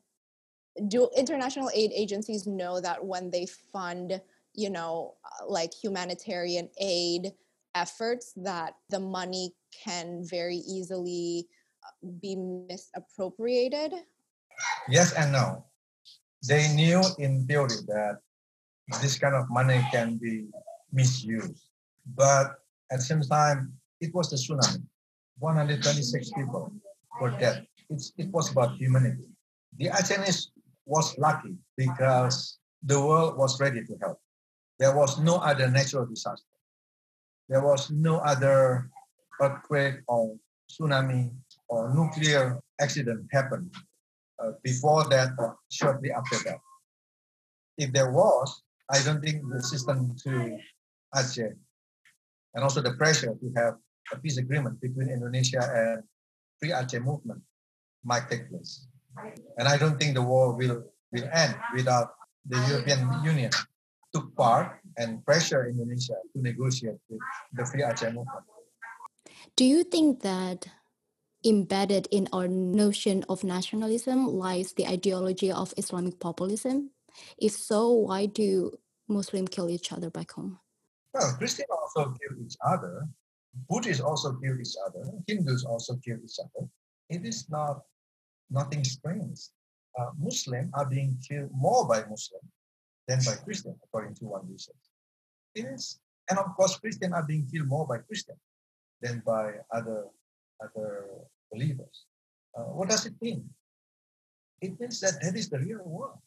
do 0.89 1.09
international 1.17 1.71
aid 1.75 1.91
agencies 1.95 2.47
know 2.47 2.81
that 2.81 3.05
when 3.05 3.31
they 3.31 3.47
fund 3.73 4.21
you 4.55 4.71
know 4.71 5.15
uh, 5.25 5.47
like 5.47 5.73
humanitarian 5.73 6.69
aid 6.81 7.33
efforts 7.75 8.33
that 8.37 8.75
the 8.91 8.99
money 8.99 9.55
can 9.85 10.25
very 10.25 10.57
easily 10.57 11.47
uh, 11.85 12.09
be 12.21 12.37
misappropriated 12.37 13.93
yes 14.89 15.13
and 15.15 15.33
no 15.33 15.65
they 16.47 16.69
knew 16.75 17.03
in 17.19 17.47
theory 17.47 17.77
that 17.87 18.19
this 19.03 19.19
kind 19.19 19.35
of 19.35 19.51
money 19.51 19.85
can 19.93 20.17
be 20.17 20.47
misused. 20.93 21.69
But 22.15 22.63
at 22.91 22.99
the 23.01 23.05
same 23.05 23.23
time, 23.23 23.73
it 24.01 24.15
was 24.15 24.31
the 24.31 24.37
tsunami. 24.37 24.83
126 25.39 26.31
people 26.37 26.73
were 27.21 27.31
dead. 27.39 27.67
It's, 27.91 28.13
it 28.19 28.29
was 28.31 28.51
about 28.51 28.77
humanity. 28.77 29.29
The 29.79 29.87
Acehnese 29.89 30.49
was 30.87 31.17
lucky 31.19 31.57
because 31.77 32.59
the 32.83 32.99
world 32.99 33.37
was 33.37 33.61
ready 33.61 33.85
to 33.85 33.97
help. 34.01 34.19
There 34.79 34.95
was 34.97 35.19
no 35.19 35.37
other 35.37 35.69
natural 35.71 36.07
disaster. 36.07 36.47
There 37.49 37.63
was 37.63 37.91
no 37.91 38.19
other 38.19 38.91
earthquake 39.41 40.01
or 40.07 40.37
tsunami 40.71 41.31
or 41.69 41.95
nuclear 41.95 42.61
accident 42.81 43.27
happened 43.33 43.75
uh, 44.43 44.53
before 44.63 45.05
that 45.09 45.33
or 45.39 45.57
shortly 45.71 46.11
after 46.13 46.39
that. 46.45 46.59
If 47.77 47.93
there 47.93 48.11
was, 48.11 48.63
I 48.91 49.03
don't 49.03 49.23
think 49.23 49.43
the 49.51 49.63
system 49.63 50.17
to 50.25 50.59
Aceh 51.15 51.55
and 52.55 52.65
also 52.65 52.81
the 52.81 52.93
pressure 52.95 53.35
to 53.35 53.53
have 53.57 53.75
a 54.13 54.19
peace 54.19 54.39
agreement 54.39 54.81
between 54.81 55.11
Indonesia 55.11 55.61
and 55.63 56.03
Free 56.59 56.71
Aceh 56.71 57.03
movement 57.03 57.43
might 58.05 58.29
take 58.31 58.49
place. 58.51 58.87
And 59.59 59.69
I 59.69 59.77
don't 59.77 59.99
think 59.99 60.15
the 60.15 60.23
war 60.23 60.55
will, 60.55 60.85
will 61.13 61.29
end 61.33 61.57
without 61.75 62.15
the 62.47 62.59
European 62.69 63.25
Union 63.25 63.51
took 64.15 64.35
part 64.37 64.81
and 64.97 65.25
pressure 65.25 65.69
Indonesia 65.69 66.17
to 66.33 66.41
negotiate 66.41 66.97
with 67.11 67.21
the 67.53 67.67
Free 67.67 67.83
Aceh 67.83 68.15
movement. 68.15 68.47
Do 69.57 69.65
you 69.65 69.85
think 69.85 70.23
that 70.23 70.67
embedded 71.49 72.07
in 72.11 72.29
our 72.33 72.47
notion 72.47 73.25
of 73.29 73.43
nationalism 73.43 74.27
lies 74.27 74.73
the 74.73 74.87
ideology 74.87 75.51
of 75.51 75.75
Islamic 75.77 76.21
populism? 76.21 76.91
If 77.39 77.53
so, 77.53 77.91
why 77.91 78.27
do 78.27 78.79
Muslims 79.09 79.49
kill 79.51 79.71
each 79.71 79.93
other 79.93 80.11
back 80.11 80.33
home? 80.33 80.61
Well, 81.15 81.35
Christians 81.39 81.69
also 81.71 82.15
kill 82.21 82.45
each 82.45 82.57
other. 82.65 83.09
Buddhists 83.69 84.03
also 84.03 84.35
kill 84.35 84.61
each 84.61 84.77
other. 84.87 85.11
Hindus 85.27 85.65
also 85.65 85.97
kill 86.05 86.19
each 86.23 86.39
other. 86.39 86.69
It 87.09 87.25
is 87.25 87.49
not 87.49 87.83
nothing 88.51 88.85
strange. 88.85 89.41
Uh, 89.99 90.11
Muslims 90.19 90.71
are 90.75 90.87
being 90.87 91.17
killed 91.27 91.51
more 91.53 91.89
by 91.89 92.01
Muslims 92.01 92.53
than 93.09 93.19
by 93.25 93.35
Christians, 93.43 93.77
according 93.83 94.15
to 94.17 94.27
one 94.27 94.47
research. 94.49 94.77
It 95.55 95.65
is, 95.65 95.99
and 96.29 96.39
of 96.39 96.55
course, 96.55 96.77
Christians 96.77 97.15
are 97.15 97.25
being 97.27 97.49
killed 97.51 97.67
more 97.67 97.87
by 97.87 97.99
Christians 97.99 98.39
than 99.01 99.23
by 99.25 99.55
other 99.73 100.05
other 100.63 101.07
believers. 101.53 102.07
Uh, 102.57 102.73
what 102.75 102.89
does 102.89 103.07
it 103.07 103.15
mean? 103.21 103.49
It 104.61 104.79
means 104.81 105.01
that 105.01 105.21
that 105.23 105.37
is 105.37 105.49
the 105.49 105.59
real 105.59 105.83
world. 105.85 106.19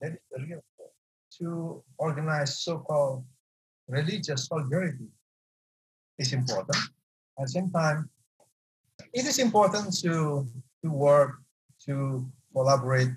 That 0.00 0.12
is 0.12 0.24
the 0.30 0.42
real 0.42 0.62
world. 0.78 0.90
To 1.38 1.82
organize 1.98 2.60
so-called 2.60 3.24
religious 3.88 4.46
solidarity 4.46 5.08
is 6.18 6.32
important. 6.32 6.76
At 7.38 7.46
the 7.46 7.48
same 7.48 7.70
time, 7.70 8.10
it 9.12 9.24
is 9.24 9.38
important 9.38 9.96
to, 10.00 10.46
to 10.84 10.90
work, 10.90 11.40
to 11.86 12.26
collaborate, 12.52 13.10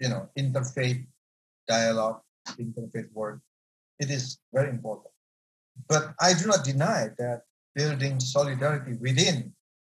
you 0.00 0.08
know, 0.08 0.28
interfaith 0.38 1.06
dialogue, 1.68 2.20
interfaith 2.58 3.12
work. 3.12 3.40
It 3.98 4.10
is 4.10 4.38
very 4.52 4.70
important. 4.70 5.12
But 5.88 6.14
I 6.20 6.34
do 6.34 6.46
not 6.46 6.64
deny 6.64 7.10
that 7.18 7.42
building 7.74 8.18
solidarity 8.20 8.94
within 9.00 9.52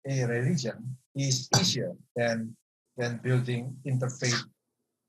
a 0.06 0.24
religion 0.24 0.96
is 1.14 1.48
easier 1.60 1.92
than 2.16 2.56
than 2.96 3.20
building 3.22 3.76
interfaith 3.86 4.44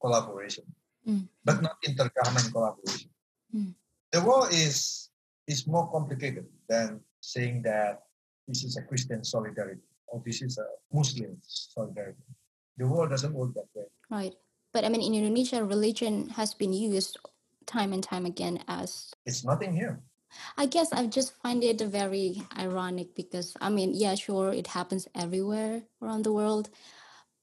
collaboration, 0.02 0.64
mm. 1.08 1.28
but 1.44 1.62
not 1.62 1.76
intergovernment 1.84 2.52
collaboration. 2.52 3.10
Mm. 3.56 3.74
The 4.12 4.22
world 4.22 4.50
is 4.52 5.10
is 5.48 5.68
more 5.68 5.90
complicated 5.92 6.46
than 6.68 7.02
saying 7.22 7.62
that 7.64 8.04
this 8.48 8.64
is 8.64 8.78
a 8.78 8.84
Christian 8.84 9.24
solidarity 9.24 9.82
or 10.08 10.22
this 10.26 10.42
is 10.42 10.58
a 10.58 10.68
Muslim 10.92 11.38
solidarity. 11.44 12.24
The 12.78 12.88
world 12.88 13.10
doesn't 13.10 13.34
work 13.34 13.54
that 13.54 13.68
way. 13.76 13.86
Right. 14.10 14.36
But 14.74 14.86
I 14.86 14.90
mean, 14.90 15.02
in 15.02 15.14
Indonesia, 15.14 15.64
religion 15.64 16.30
has 16.40 16.54
been 16.54 16.74
used 16.74 17.20
time 17.66 17.94
and 17.94 18.04
time 18.04 18.26
again 18.26 18.64
as. 18.68 19.12
It's 19.26 19.44
nothing 19.44 19.74
new. 19.74 19.98
I 20.58 20.66
guess 20.66 20.92
I 20.94 21.08
just 21.08 21.34
find 21.42 21.64
it 21.64 21.82
very 21.82 22.44
ironic 22.58 23.16
because 23.16 23.56
I 23.62 23.70
mean, 23.70 23.94
yeah, 23.94 24.16
sure, 24.16 24.54
it 24.54 24.68
happens 24.68 25.08
everywhere 25.16 25.84
around 26.02 26.24
the 26.24 26.34
world, 26.34 26.70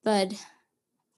but 0.05 0.35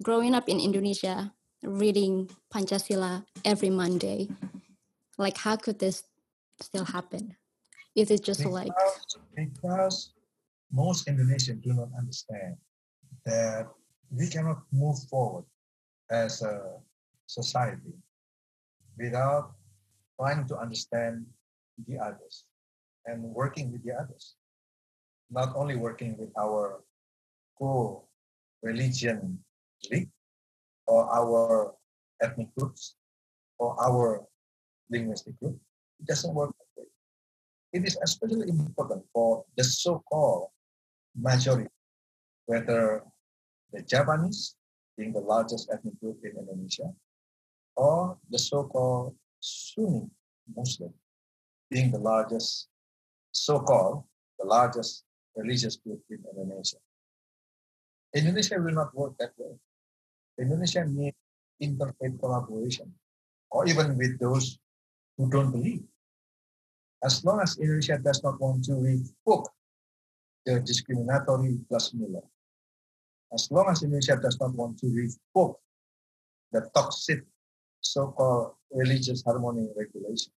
growing 0.02 0.34
up 0.34 0.48
in 0.48 0.60
Indonesia, 0.60 1.32
reading 1.62 2.30
Pancasila 2.52 3.24
every 3.44 3.70
Monday, 3.70 4.28
like 5.18 5.36
how 5.38 5.56
could 5.56 5.78
this 5.78 6.04
still 6.60 6.84
happen? 6.84 7.36
Is 7.94 8.10
it 8.10 8.24
just 8.24 8.40
because, 8.40 8.52
like 8.52 8.72
because 9.36 10.12
most 10.72 11.06
Indonesians 11.06 11.62
do 11.62 11.74
not 11.74 11.88
understand 11.98 12.56
that 13.24 13.68
we 14.10 14.28
cannot 14.28 14.62
move 14.72 14.96
forward 15.10 15.44
as 16.10 16.42
a 16.42 16.78
society 17.26 17.94
without 18.98 19.52
trying 20.18 20.46
to 20.46 20.56
understand 20.58 21.26
the 21.86 21.98
others 21.98 22.44
and 23.06 23.22
working 23.22 23.72
with 23.72 23.82
the 23.84 23.92
others. 23.92 24.34
Not 25.30 25.54
only 25.54 25.76
working 25.76 26.16
with 26.18 26.30
our 26.38 26.82
co-religion 27.58 29.38
league 29.90 30.10
or 30.86 31.08
our 31.08 31.74
ethnic 32.20 32.48
groups 32.56 32.96
or 33.58 33.76
our 33.80 34.26
linguistic 34.90 35.38
group. 35.38 35.58
It 36.00 36.06
doesn't 36.06 36.34
work 36.34 36.50
that 36.50 36.82
way. 36.82 36.88
It 37.72 37.86
is 37.86 37.96
especially 38.02 38.48
important 38.48 39.04
for 39.12 39.44
the 39.56 39.64
so-called 39.64 40.48
majority, 41.14 41.70
whether 42.46 43.04
the 43.72 43.82
Javanese, 43.82 44.56
being 44.96 45.12
the 45.12 45.20
largest 45.20 45.70
ethnic 45.72 45.98
group 46.00 46.18
in 46.24 46.36
Indonesia, 46.36 46.92
or 47.76 48.18
the 48.30 48.38
so-called 48.38 49.14
Sunni 49.38 50.10
Muslim, 50.56 50.92
being 51.70 51.92
the 51.92 51.98
largest, 51.98 52.68
so-called 53.32 54.02
the 54.38 54.46
largest 54.46 55.04
religious 55.36 55.76
group 55.76 56.02
in 56.10 56.18
Indonesia. 56.34 56.82
Indonesia 58.14 58.58
will 58.58 58.74
not 58.74 58.90
work 58.94 59.14
that 59.18 59.30
way. 59.38 59.54
Indonesia 60.38 60.84
needs 60.84 61.16
interfaith 61.62 62.18
collaboration, 62.18 62.92
or 63.50 63.68
even 63.68 63.96
with 63.96 64.18
those 64.18 64.58
who 65.16 65.30
don't 65.30 65.52
believe. 65.52 65.84
As 67.04 67.24
long 67.24 67.40
as 67.40 67.56
Indonesia 67.56 67.98
does 68.02 68.22
not 68.24 68.40
want 68.40 68.64
to 68.64 68.74
revoke 68.74 69.48
the 70.44 70.60
discriminatory 70.60 71.60
blasphemy 71.70 72.08
law, 72.10 72.26
as 73.32 73.48
long 73.50 73.70
as 73.70 73.82
Indonesia 73.82 74.18
does 74.18 74.40
not 74.40 74.52
want 74.54 74.76
to 74.80 74.90
revoke 74.90 75.60
the 76.50 76.66
toxic 76.74 77.22
so-called 77.80 78.58
religious 78.72 79.22
harmony 79.22 79.68
regulation 79.76 80.32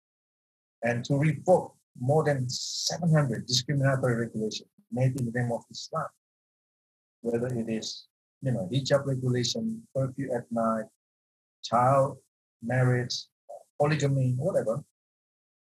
and 0.82 1.04
to 1.04 1.16
revoke 1.16 1.74
more 2.00 2.24
than 2.24 2.48
700 2.48 3.46
discriminatory 3.46 4.16
regulations 4.16 4.68
made 4.92 5.18
in 5.18 5.26
the 5.26 5.38
name 5.38 5.52
of 5.52 5.62
Islam, 5.70 6.06
whether 7.20 7.46
it 7.46 7.68
is, 7.68 8.06
you 8.42 8.52
know, 8.52 8.68
hijab 8.72 9.06
regulation, 9.06 9.82
curfew 9.94 10.32
at 10.34 10.50
night, 10.50 10.86
child 11.62 12.16
marriage, 12.62 13.26
polygamy, 13.78 14.34
whatever, 14.36 14.82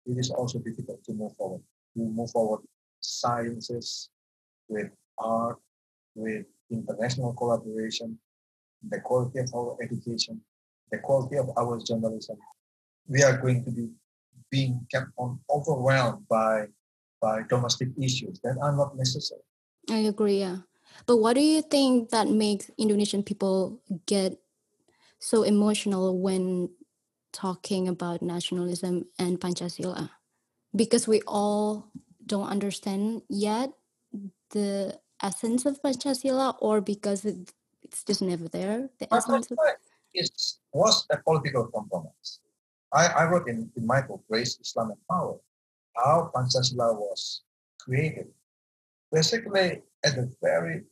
it 0.07 0.19
is 0.19 0.31
also 0.31 0.59
difficult 0.59 1.03
to 1.05 1.13
move 1.13 1.35
forward. 1.37 1.63
To 1.97 2.03
move 2.03 2.31
forward 2.31 2.61
sciences, 3.01 4.11
with 4.69 4.91
art, 5.19 5.59
with 6.15 6.47
international 6.71 7.33
collaboration, 7.35 8.19
the 8.89 9.01
quality 9.01 9.39
of 9.41 9.51
our 9.55 9.77
education, 9.83 10.41
the 10.91 10.99
quality 10.99 11.37
of 11.37 11.51
our 11.57 11.79
journalism. 11.79 12.37
We 13.07 13.23
are 13.23 13.37
going 13.37 13.65
to 13.65 13.71
be 13.71 13.91
being 14.55 14.87
kept 14.87 15.11
on 15.19 15.43
overwhelmed 15.51 16.23
by 16.31 16.71
by 17.19 17.43
domestic 17.51 17.91
issues 17.99 18.39
that 18.45 18.55
are 18.63 18.75
not 18.81 18.95
necessary. 18.95 19.43
I 19.91 20.07
agree, 20.13 20.39
yeah. 20.47 20.59
But 21.07 21.19
what 21.19 21.35
do 21.35 21.43
you 21.43 21.63
think 21.63 22.11
that 22.15 22.29
makes 22.29 22.71
Indonesian 22.79 23.23
people 23.27 23.83
get 24.07 24.39
so 25.19 25.43
emotional 25.43 26.21
when 26.21 26.71
talking 27.33 27.89
about 27.89 28.23
nationalism 28.23 29.11
and 29.19 29.41
Pancasila? 29.41 30.11
Because 30.77 31.09
we 31.09 31.21
all 31.27 31.91
don't 32.27 32.47
understand 32.47 33.23
yet 33.29 33.73
the 34.51 35.01
essence 35.23 35.67
of 35.67 35.83
Pancasila 35.83 36.55
or 36.61 36.81
because 36.81 37.25
it, 37.25 37.51
it's 37.83 38.05
just 38.05 38.23
never 38.23 38.47
there? 38.49 38.91
The 39.01 39.09
essence 39.11 39.51
of... 39.51 39.59
it 40.13 40.31
was 40.73 41.07
a 41.11 41.17
political 41.19 41.67
compromise. 41.75 42.44
I, 42.95 43.07
I 43.07 43.25
wrote 43.25 43.49
in, 43.49 43.71
in 43.77 43.87
my 43.87 44.01
book, 44.03 44.23
Race, 44.29 44.59
Islam 44.61 44.91
and 44.91 44.99
Power, 45.11 45.37
how 45.97 46.31
Pancasila 46.35 46.95
was 46.95 47.43
created. 47.81 48.29
Basically, 49.11 49.83
at 50.05 50.15
the 50.15 50.33
very, 50.41 50.83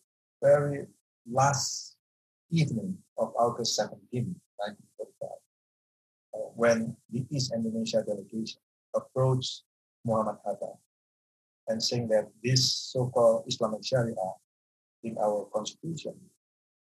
very 0.42 0.86
last 1.30 1.96
evening 2.50 2.98
of 3.18 3.32
August 3.38 3.76
17, 3.76 4.34
1945, 4.56 5.30
uh, 6.34 6.38
when 6.54 6.96
the 7.10 7.24
East 7.30 7.52
Indonesia 7.54 8.02
delegation 8.06 8.60
approached 8.94 9.62
Muhammad 10.04 10.36
Hatta 10.44 10.74
and 11.68 11.82
saying 11.82 12.08
that 12.08 12.28
this 12.42 12.90
so-called 12.92 13.44
Islamic 13.46 13.84
Sharia 13.86 14.14
in 15.04 15.16
our 15.18 15.46
constitution 15.54 16.14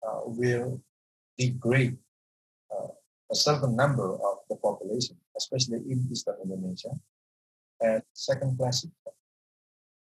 uh, 0.06 0.20
will 0.24 0.80
degrade 1.36 1.98
a 3.30 3.34
certain 3.34 3.76
number 3.76 4.14
of 4.14 4.38
the 4.48 4.56
population, 4.56 5.16
especially 5.36 5.78
in 5.78 6.08
Eastern 6.10 6.36
Indonesia, 6.42 6.90
and 7.80 8.02
second 8.12 8.56
class 8.56 8.86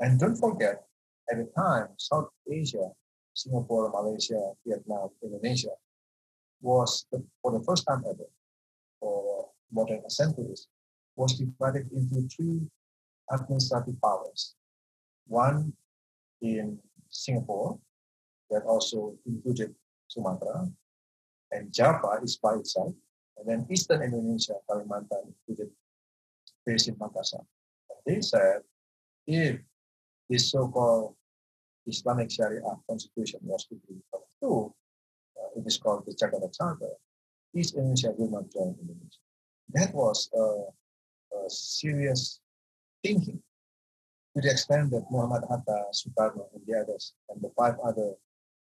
And 0.00 0.20
don't 0.20 0.37
forget, 0.37 0.85
at 1.31 1.38
the 1.38 1.48
time, 1.57 1.88
South 1.96 2.29
Asia, 2.50 2.92
Singapore, 3.35 3.90
Malaysia, 3.90 4.52
Vietnam, 4.66 5.09
Indonesia, 5.22 5.72
was 6.61 7.07
the, 7.11 7.24
for 7.42 7.52
the 7.52 7.64
first 7.64 7.87
time 7.88 8.05
ever, 8.05 8.29
for 9.00 9.48
more 9.72 9.87
than 9.88 10.02
a 10.07 10.11
century, 10.11 10.55
was 11.16 11.38
divided 11.38 11.88
into 11.92 12.29
three 12.29 12.61
administrative 13.33 14.00
powers. 14.00 14.55
One 15.26 15.72
in 16.42 16.79
Singapore, 17.09 17.79
that 18.50 18.62
also 18.62 19.16
included 19.26 19.74
Sumatra, 20.09 20.70
and 21.50 21.72
Java 21.72 22.20
is 22.22 22.37
by 22.37 22.55
itself, 22.55 22.94
and 23.38 23.49
then 23.49 23.66
Eastern 23.70 24.03
Indonesia, 24.03 24.55
Kalimantan, 24.68 25.33
included 25.33 25.70
based 26.64 26.88
in 26.88 26.96
Makassar. 26.96 27.44
And 27.90 28.01
they 28.07 28.20
said 28.20 28.62
if 29.27 29.61
this 30.29 30.51
so-called 30.51 31.14
Islamic 31.87 32.31
Sharia 32.31 32.62
constitution 32.88 33.40
was 33.42 33.64
to 33.66 33.77
be 33.87 33.94
approved, 34.12 34.75
uh, 35.38 35.61
it 35.61 35.66
is 35.66 35.79
called 35.79 36.05
the 36.07 36.14
Jakarta 36.14 36.51
Charter, 36.57 36.90
East 37.55 37.75
Indonesia 37.75 38.12
will 38.16 38.31
not 38.31 38.51
join 38.53 38.75
Indonesia. 38.81 39.22
That 39.70 39.94
was 39.94 40.29
a, 40.35 40.46
a 41.37 41.51
serious 41.51 42.40
thinking 43.03 43.40
to 44.35 44.42
the 44.42 44.51
extent 44.51 44.90
that 44.90 45.07
Muhammad 45.11 45.44
Hatta, 45.49 45.87
Sukarno, 45.94 46.46
and 46.55 46.62
the 46.66 46.75
others, 46.79 47.14
and 47.31 47.40
the 47.40 47.51
five 47.57 47.75
other 47.85 48.14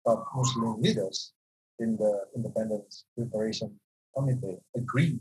top 0.06 0.26
Muslim 0.34 0.80
leaders 0.80 1.32
in 1.78 1.96
the 1.96 2.24
Independence 2.34 3.04
Preparation 3.16 3.78
Committee 4.20 4.58
agreed 4.76 5.18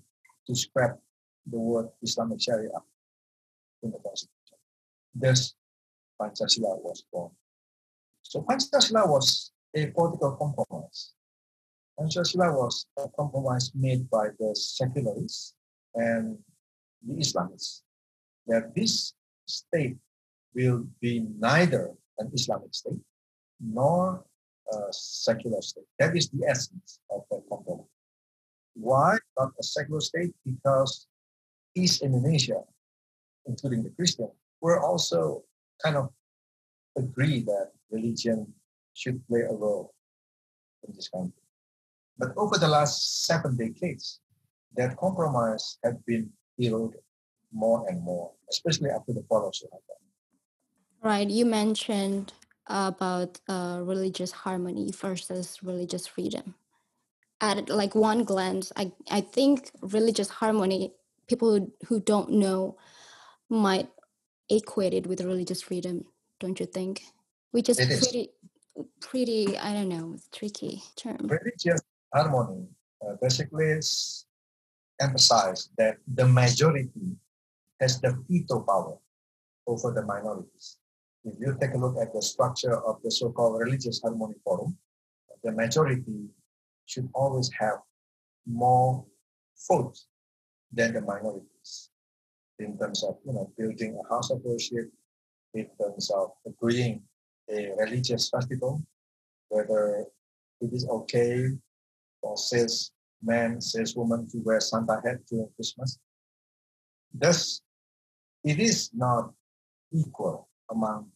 to 0.48 0.56
scrap 0.56 1.00
the 1.50 1.58
word 1.58 1.88
Islamic 2.02 2.42
Sharia 2.42 2.80
in 3.84 3.92
the 3.92 4.00
Constitution. 4.00 4.58
Thus, 5.16 5.56
Pancasila 6.22 6.82
was 6.84 7.04
born. 7.12 7.32
So 8.24 8.42
Pancasila 8.42 9.08
was 9.08 9.52
a 9.76 9.88
political 9.88 10.36
compromise. 10.36 11.14
Pancasila 12.00 12.54
was 12.54 12.86
a 12.98 13.08
compromise 13.18 13.72
made 13.74 14.10
by 14.10 14.28
the 14.40 14.56
secularists 14.56 15.54
and 15.96 16.38
the 17.06 17.14
Islamists 17.16 17.82
that 18.48 18.76
this 18.76 19.14
state 19.46 19.98
will 20.54 20.86
be 21.00 21.26
neither 21.40 21.92
an 22.18 22.30
Islamic 22.34 22.74
state 22.74 23.00
nor 23.60 24.24
a 24.72 24.78
secular 24.92 25.62
state. 25.62 25.86
That 26.00 26.16
is 26.16 26.30
the 26.30 26.46
essence 26.48 27.00
of 27.10 27.24
the 27.32 27.42
compromise. 27.50 27.89
Why 28.74 29.18
not 29.38 29.52
a 29.60 29.64
secular 29.64 30.02
state? 30.02 30.34
Because 30.46 31.08
East 31.76 32.02
Indonesia, 32.02 32.64
including 33.46 33.84
the 33.84 33.90
Christian, 33.92 34.30
were 34.62 34.80
also 34.80 35.44
kind 35.84 35.98
of 35.98 36.10
agree 36.98 37.42
that 37.44 37.72
religion 37.92 38.54
should 38.94 39.26
play 39.28 39.42
a 39.42 39.54
role 39.54 39.94
in 40.88 40.94
this 40.96 41.10
country. 41.10 41.42
But 42.18 42.36
over 42.36 42.58
the 42.58 42.68
last 42.68 43.26
seven 43.26 43.56
decades, 43.56 44.20
that 44.76 44.98
compromise 44.98 45.78
had 45.84 46.04
been 46.06 46.30
eroded 46.58 47.02
more 47.52 47.88
and 47.90 48.02
more, 48.02 48.32
especially 48.50 48.90
after 48.90 49.14
the 49.14 49.24
fall 49.24 49.48
of 49.48 49.54
Suharto. 49.54 49.96
Right. 51.02 51.30
You 51.30 51.46
mentioned 51.46 52.34
about 52.68 53.40
uh, 53.48 53.80
religious 53.82 54.32
harmony 54.32 54.92
versus 54.92 55.60
religious 55.64 56.06
freedom. 56.06 56.56
At 57.42 57.70
like 57.70 57.96
one 57.96 58.24
glance, 58.26 58.72
I, 58.76 58.92
I 59.10 59.22
think 59.22 59.72
religious 59.82 60.28
harmony, 60.28 60.94
people 61.28 61.72
who 61.88 62.00
don't 62.02 62.32
know 62.32 62.78
might 63.50 63.90
equate 64.50 64.94
it 64.94 65.08
with 65.08 65.22
religious 65.22 65.62
freedom, 65.62 66.06
don't 66.40 66.60
you 66.60 66.66
think? 66.66 67.02
Which 67.52 67.70
is 67.70 67.78
pretty, 67.78 68.32
pretty, 69.00 69.58
I 69.58 69.74
don't 69.74 69.88
know, 69.88 70.18
tricky 70.34 70.84
term. 70.98 71.18
Religious 71.28 71.82
harmony 72.14 72.68
uh, 73.02 73.16
basically 73.22 73.80
emphasize 75.00 75.70
that 75.78 75.98
the 76.14 76.28
majority 76.28 77.16
has 77.80 78.02
the 78.02 78.22
veto 78.28 78.60
power 78.62 78.98
over 79.66 79.94
the 79.94 80.06
minorities. 80.06 80.78
If 81.24 81.36
you 81.40 81.56
take 81.60 81.74
a 81.74 81.78
look 81.78 81.96
at 82.02 82.14
the 82.14 82.22
structure 82.22 82.76
of 82.84 83.02
the 83.04 83.12
so-called 83.12 83.60
Religious 83.60 84.02
Harmony 84.02 84.36
Forum, 84.44 84.78
the 85.44 85.52
majority 85.52 86.28
should 86.90 87.08
always 87.14 87.50
have 87.60 87.78
more 88.48 89.06
votes 89.70 90.08
than 90.74 90.94
the 90.94 91.02
minorities 91.02 91.92
in 92.58 92.78
terms 92.78 93.04
of 93.04 93.18
you 93.26 93.34
know 93.34 93.52
building 93.58 94.00
a 94.02 94.14
house 94.14 94.32
of 94.32 94.42
worship, 94.44 94.90
in 95.54 95.68
terms 95.80 96.10
of 96.12 96.32
agreeing 96.46 97.02
a 97.50 97.72
religious 97.78 98.30
festival, 98.30 98.82
whether 99.50 100.06
it 100.62 100.74
is 100.74 100.88
okay 100.90 101.50
for 102.22 102.36
sales 102.38 102.92
men, 103.22 103.62
sales 103.62 103.96
women 103.96 104.28
to 104.30 104.38
wear 104.40 104.60
Santa 104.60 105.00
hat 105.06 105.18
during 105.30 105.50
Christmas. 105.56 106.00
Thus, 107.14 107.62
it 108.44 108.60
is 108.60 108.90
not 108.94 109.32
equal 109.92 110.48
among 110.70 111.12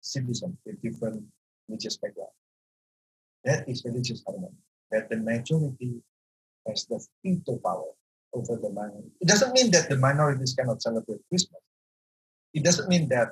citizens 0.00 0.56
with 0.64 0.80
different 0.82 1.22
religious 1.68 1.96
background. 1.96 2.30
That 3.44 3.68
is 3.68 3.84
religious 3.84 4.22
harmony. 4.26 4.54
That 4.96 5.10
the 5.10 5.18
majority 5.20 6.00
has 6.66 6.86
the 6.88 6.98
veto 7.22 7.60
power 7.60 7.92
over 8.32 8.56
the 8.56 8.70
minority. 8.70 9.12
It 9.20 9.28
doesn't 9.28 9.52
mean 9.52 9.70
that 9.72 9.90
the 9.90 9.98
minorities 9.98 10.54
cannot 10.58 10.80
celebrate 10.80 11.20
Christmas. 11.28 11.60
It 12.54 12.64
doesn't 12.64 12.88
mean 12.88 13.08
that 13.10 13.28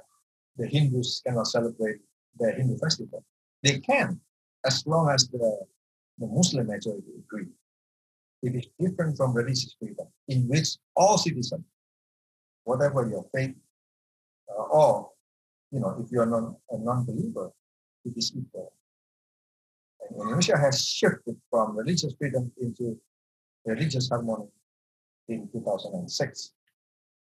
the 0.59 0.67
Hindus 0.67 1.23
cannot 1.27 1.47
celebrate 1.47 2.01
the 2.39 2.53
Hindu 2.53 2.77
festival. 2.77 3.25
They 3.63 3.79
can, 3.79 4.21
as 4.67 4.87
long 4.87 5.09
as 5.09 5.27
the, 5.29 5.65
the 6.19 6.27
Muslim 6.27 6.67
majority 6.67 7.13
agree. 7.25 7.49
It 8.43 8.55
is 8.55 8.67
different 8.79 9.17
from 9.17 9.33
religious 9.33 9.75
freedom, 9.81 10.09
in 10.29 10.47
which 10.49 10.77
all 10.95 11.17
citizens, 11.17 11.65
whatever 12.65 13.09
your 13.09 13.25
faith, 13.35 13.57
uh, 14.51 14.65
or 14.65 15.11
you 15.73 15.81
know, 15.81 15.97
if 16.05 16.13
you 16.13 16.21
are 16.21 16.27
non, 16.27 16.57
a 16.71 16.79
non-believer, 16.79 17.51
it 18.05 18.13
is 18.17 18.33
equal. 18.37 18.73
Indonesia 20.11 20.57
has 20.59 20.85
shifted 20.87 21.37
from 21.51 21.77
religious 21.77 22.15
freedom 22.19 22.53
into 22.61 22.99
religious 23.65 24.09
harmony 24.09 24.49
in 25.29 25.49
2006. 25.53 26.53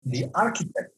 The 0.04 0.26
architect, 0.34 0.92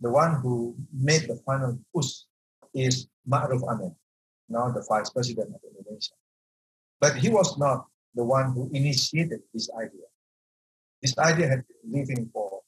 the 0.00 0.10
one 0.10 0.40
who 0.40 0.76
made 0.92 1.22
the 1.28 1.36
final 1.46 1.78
push, 1.94 2.26
is 2.74 3.08
Ma'ruf 3.28 3.62
Amin, 3.68 3.94
now 4.48 4.70
the 4.70 4.84
vice 4.88 5.10
president 5.10 5.54
of 5.54 5.60
Indonesia. 5.62 6.14
But 7.00 7.16
he 7.16 7.28
was 7.28 7.58
not 7.58 7.86
the 8.14 8.24
one 8.24 8.52
who 8.52 8.70
initiated 8.72 9.40
this 9.52 9.68
idea. 9.74 10.06
This 11.02 11.16
idea 11.18 11.48
had 11.48 11.64
been 11.66 12.00
living 12.00 12.30
for 12.32 12.62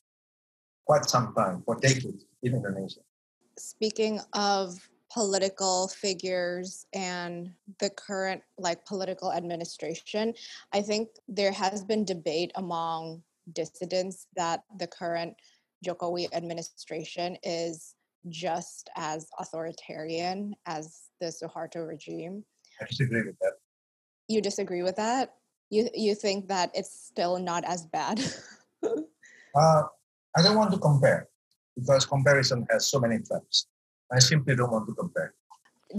quite 0.84 1.04
some 1.06 1.34
time, 1.34 1.62
for 1.64 1.76
decades 1.76 2.26
in 2.42 2.54
Indonesia. 2.54 3.00
Speaking 3.56 4.20
of 4.32 4.88
political 5.14 5.86
figures 5.86 6.86
and 6.92 7.52
the 7.78 7.88
current 7.90 8.42
like 8.58 8.84
political 8.84 9.32
administration 9.32 10.34
i 10.72 10.82
think 10.82 11.08
there 11.28 11.52
has 11.52 11.84
been 11.84 12.04
debate 12.04 12.50
among 12.56 13.22
dissidents 13.52 14.26
that 14.34 14.64
the 14.78 14.88
current 14.88 15.34
jokowi 15.86 16.26
administration 16.34 17.36
is 17.44 17.94
just 18.28 18.90
as 18.96 19.28
authoritarian 19.38 20.54
as 20.66 21.02
the 21.20 21.26
suharto 21.26 21.86
regime. 21.86 22.44
I 22.80 22.86
disagree 22.86 23.22
with 23.22 23.38
that. 23.40 23.52
You 24.28 24.40
disagree 24.40 24.82
with 24.82 24.96
that? 24.96 25.34
You 25.70 25.88
you 25.94 26.14
think 26.14 26.48
that 26.48 26.70
it's 26.74 26.92
still 26.92 27.38
not 27.38 27.64
as 27.64 27.86
bad? 27.86 28.20
Uh, 29.56 29.84
i 30.36 30.42
don't 30.42 30.56
want 30.56 30.72
to 30.72 30.78
compare 30.78 31.28
because 31.76 32.04
comparison 32.04 32.66
has 32.68 32.90
so 32.90 32.98
many 32.98 33.20
traps 33.20 33.68
I 34.12 34.18
simply 34.18 34.56
don't 34.56 34.70
want 34.70 34.86
to 34.88 34.94
compare. 34.94 35.34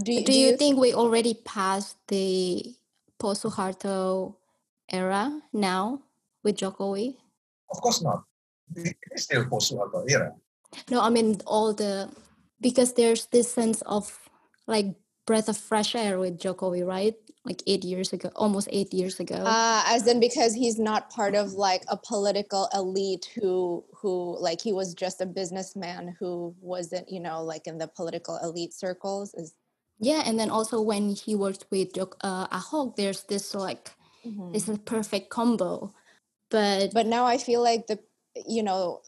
Do, 0.02 0.12
you, 0.12 0.24
do 0.24 0.32
you 0.32 0.56
think 0.56 0.78
we 0.78 0.92
already 0.92 1.34
passed 1.34 1.96
the 2.08 2.74
post 3.18 3.44
Suharto 3.44 4.34
era 4.90 5.40
now 5.52 6.02
with 6.42 6.56
Jokowi? 6.56 7.16
Of 7.70 7.80
course 7.80 8.02
not. 8.02 8.24
It 8.74 8.96
is 9.12 9.24
still 9.24 9.46
post 9.46 9.72
Suharto 9.72 10.04
era. 10.08 10.32
No, 10.90 11.00
I 11.00 11.10
mean 11.10 11.40
all 11.46 11.72
the 11.72 12.10
because 12.60 12.94
there's 12.94 13.26
this 13.26 13.50
sense 13.50 13.82
of 13.82 14.28
like 14.66 14.86
breath 15.26 15.48
of 15.48 15.56
fresh 15.56 15.94
air 15.94 16.18
with 16.18 16.38
Jokowi, 16.38 16.86
right? 16.86 17.14
Like 17.46 17.62
eight 17.68 17.84
years 17.84 18.12
ago, 18.12 18.30
almost 18.34 18.68
eight 18.72 18.92
years 18.92 19.20
ago. 19.20 19.36
Uh, 19.36 19.84
as 19.86 20.06
in 20.08 20.18
because 20.18 20.52
he's 20.52 20.80
not 20.80 21.10
part 21.10 21.36
of 21.36 21.52
like 21.52 21.84
a 21.86 21.96
political 21.96 22.68
elite 22.74 23.30
who 23.36 23.84
who 23.94 24.36
like 24.40 24.60
he 24.60 24.72
was 24.72 24.94
just 24.94 25.20
a 25.20 25.26
businessman 25.26 26.16
who 26.18 26.56
wasn't 26.60 27.08
you 27.08 27.20
know 27.20 27.44
like 27.44 27.68
in 27.68 27.78
the 27.78 27.86
political 27.86 28.36
elite 28.42 28.74
circles. 28.74 29.32
Is 29.34 29.54
yeah, 30.00 30.22
and 30.26 30.38
then 30.38 30.50
also 30.50 30.80
when 30.80 31.10
he 31.10 31.36
worked 31.36 31.66
with 31.70 31.96
uh, 31.96 32.48
Ahok, 32.48 32.96
there's 32.96 33.22
this 33.24 33.54
like 33.54 33.90
mm-hmm. 34.26 34.52
this 34.52 34.68
is 34.68 34.78
perfect 34.78 35.30
combo. 35.30 35.94
But 36.50 36.92
but 36.92 37.06
now 37.06 37.26
I 37.26 37.38
feel 37.38 37.62
like 37.62 37.86
the 37.86 38.00
you 38.46 38.64
know 38.64 39.02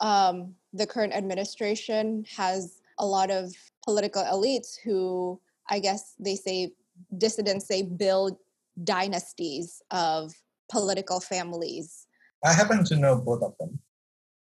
um, 0.00 0.54
the 0.72 0.86
current 0.86 1.14
administration 1.14 2.24
has 2.36 2.80
a 2.98 3.06
lot 3.06 3.30
of 3.30 3.54
political 3.84 4.22
elites 4.22 4.76
who 4.84 5.40
I 5.68 5.80
guess 5.80 6.14
they 6.18 6.36
say 6.36 6.72
dissidents 7.16 7.66
say 7.66 7.82
build 7.82 8.36
dynasties 8.84 9.82
of 9.90 10.34
political 10.70 11.20
families. 11.20 12.06
I 12.44 12.52
happen 12.52 12.84
to 12.84 12.96
know 12.96 13.16
both 13.16 13.42
of 13.42 13.54
them. 13.58 13.78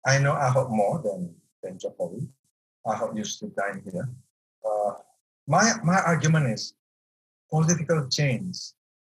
I 0.07 0.19
know 0.19 0.33
Ahok 0.33 0.71
more 0.71 1.01
than, 1.03 1.35
than 1.63 1.79
Jokowi. 1.79 2.29
Ahok 2.87 3.17
used 3.17 3.39
to 3.41 3.53
dine 3.57 3.83
here. 3.85 4.09
Uh, 4.65 4.93
my, 5.47 5.73
my 5.85 6.01
argument 6.01 6.47
is 6.49 6.75
political 7.51 8.09
change 8.09 8.57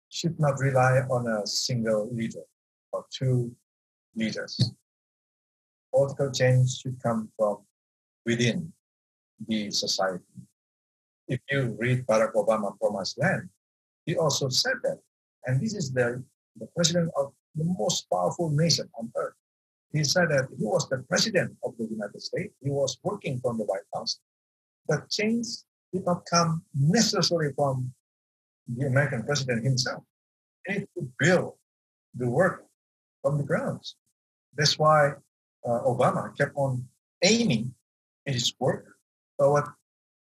should 0.10 0.40
not 0.40 0.60
rely 0.60 1.02
on 1.10 1.28
a 1.28 1.46
single 1.46 2.10
leader 2.14 2.44
or 2.92 3.06
two 3.12 3.56
leaders. 4.16 4.74
Political 5.94 6.32
change 6.32 6.78
should 6.80 7.02
come 7.02 7.30
from 7.38 7.60
within 8.26 8.72
the 9.48 9.72
society 9.72 10.24
if 11.30 11.40
you 11.52 11.78
read 11.80 12.06
Barack 12.08 12.34
Obama 12.34 12.78
Promised 12.80 13.20
Land, 13.20 13.50
he 14.06 14.18
also 14.18 14.50
said 14.50 14.74
that. 14.84 15.00
And 15.46 15.62
this 15.62 15.76
is 15.76 15.94
the, 15.94 16.24
the 16.60 16.68
president 16.76 17.12
of 17.16 17.32
the 17.56 17.64
most 17.64 18.10
powerful 18.12 18.50
nation 18.50 18.90
on 19.00 19.12
earth. 19.16 19.36
He 19.94 20.04
said 20.04 20.30
that 20.30 20.50
he 20.58 20.66
was 20.66 20.90
the 20.90 21.06
president 21.08 21.56
of 21.64 21.78
the 21.78 21.86
United 21.86 22.22
States. 22.22 22.54
He 22.62 22.70
was 22.70 22.98
working 23.04 23.40
from 23.40 23.58
the 23.58 23.64
White 23.64 23.88
House. 23.94 24.20
But 24.88 25.10
change 25.10 25.46
did 25.94 26.06
not 26.06 26.26
come 26.26 26.64
necessarily 26.76 27.54
from 27.56 27.94
the 28.68 28.88
American 28.88 29.24
president 29.24 29.64
himself. 29.64 30.04
He 30.66 30.74
needed 30.74 30.90
to 30.98 31.10
build 31.20 31.54
the 32.16 32.30
work 32.30 32.66
from 33.22 33.38
the 33.38 33.44
grounds. 33.44 33.96
That's 34.56 34.78
why 34.78 35.14
uh, 35.66 35.82
Obama 35.86 36.36
kept 36.38 36.54
on 36.56 36.86
aiming 37.24 37.74
his 38.26 38.54
work 38.60 38.86
toward 39.40 39.66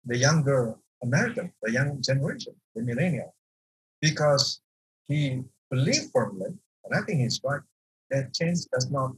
the 0.04 0.16
younger 0.16 0.76
American, 1.02 1.52
the 1.62 1.72
young 1.72 2.00
generation, 2.02 2.54
the 2.74 2.82
millennial, 2.82 3.34
because 4.00 4.60
he 5.06 5.42
believed 5.70 6.10
firmly, 6.12 6.50
and 6.84 6.94
I 6.94 7.00
think 7.04 7.20
he's 7.20 7.40
right, 7.44 7.60
that 8.10 8.34
change 8.34 8.64
does 8.72 8.90
not 8.90 9.12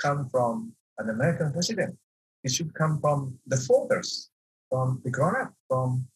come 0.00 0.28
from 0.28 0.72
an 0.98 1.10
American 1.10 1.52
president. 1.52 1.96
It 2.44 2.52
should 2.52 2.72
come 2.74 3.00
from 3.00 3.38
the 3.46 3.56
voters, 3.56 4.30
from 4.70 5.00
the 5.04 5.10
grown 5.10 5.36
up, 5.36 5.52
from 5.68 6.06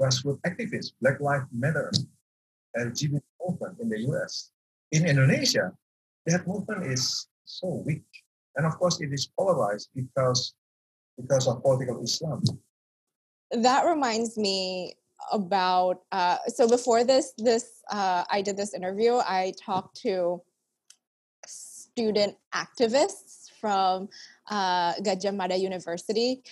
grassroots 0.00 0.40
activists, 0.42 0.92
Black 1.00 1.20
Lives 1.20 1.46
Matter, 1.52 1.90
LGBT 2.76 3.22
movement 3.44 3.78
in 3.80 3.88
the 3.88 4.00
US. 4.12 4.50
In 4.92 5.06
Indonesia, 5.06 5.72
that 6.26 6.46
movement 6.46 6.86
is 6.86 7.28
so 7.44 7.82
weak. 7.84 8.04
And 8.56 8.66
of 8.66 8.78
course, 8.78 9.00
it 9.00 9.12
is 9.12 9.26
polarized 9.38 9.88
because, 9.94 10.54
because 11.16 11.48
of 11.48 11.62
political 11.62 12.02
Islam 12.02 12.42
that 13.52 13.84
reminds 13.86 14.36
me 14.36 14.94
about 15.30 16.02
uh, 16.12 16.38
so 16.48 16.68
before 16.68 17.04
this 17.04 17.32
this 17.38 17.82
uh, 17.90 18.24
i 18.30 18.42
did 18.42 18.56
this 18.56 18.74
interview 18.74 19.14
i 19.16 19.52
talked 19.64 19.96
to 19.96 20.42
student 21.46 22.36
activists 22.54 23.50
from 23.60 24.08
uh, 24.50 24.94
Gadjah 24.94 25.34
Mada 25.34 25.56
University 25.56 26.42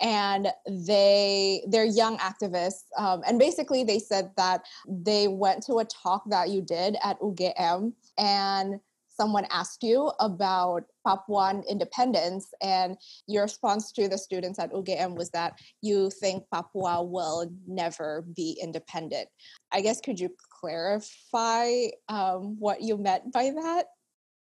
and 0.00 0.48
they 0.68 1.62
they're 1.68 1.84
young 1.84 2.18
activists 2.18 2.84
um, 2.98 3.22
and 3.26 3.38
basically 3.38 3.84
they 3.84 3.98
said 3.98 4.30
that 4.36 4.62
they 4.88 5.28
went 5.28 5.62
to 5.64 5.78
a 5.78 5.84
talk 5.84 6.22
that 6.28 6.48
you 6.50 6.60
did 6.60 6.96
at 7.02 7.18
UGM 7.20 7.92
and 8.18 8.80
someone 9.20 9.46
asked 9.50 9.82
you 9.82 10.10
about 10.18 10.84
Papuan 11.06 11.62
independence, 11.68 12.48
and 12.62 12.96
your 13.26 13.42
response 13.42 13.92
to 13.92 14.08
the 14.08 14.16
students 14.16 14.58
at 14.58 14.72
UGM 14.72 15.14
was 15.14 15.28
that 15.36 15.60
you 15.82 16.08
think 16.08 16.44
Papua 16.50 17.04
will 17.04 17.52
never 17.68 18.24
be 18.34 18.58
independent. 18.62 19.28
I 19.72 19.82
guess 19.82 20.00
could 20.00 20.18
you 20.18 20.30
clarify 20.58 21.92
um, 22.08 22.56
what 22.58 22.80
you 22.80 22.96
meant 22.96 23.30
by 23.30 23.52
that? 23.60 23.84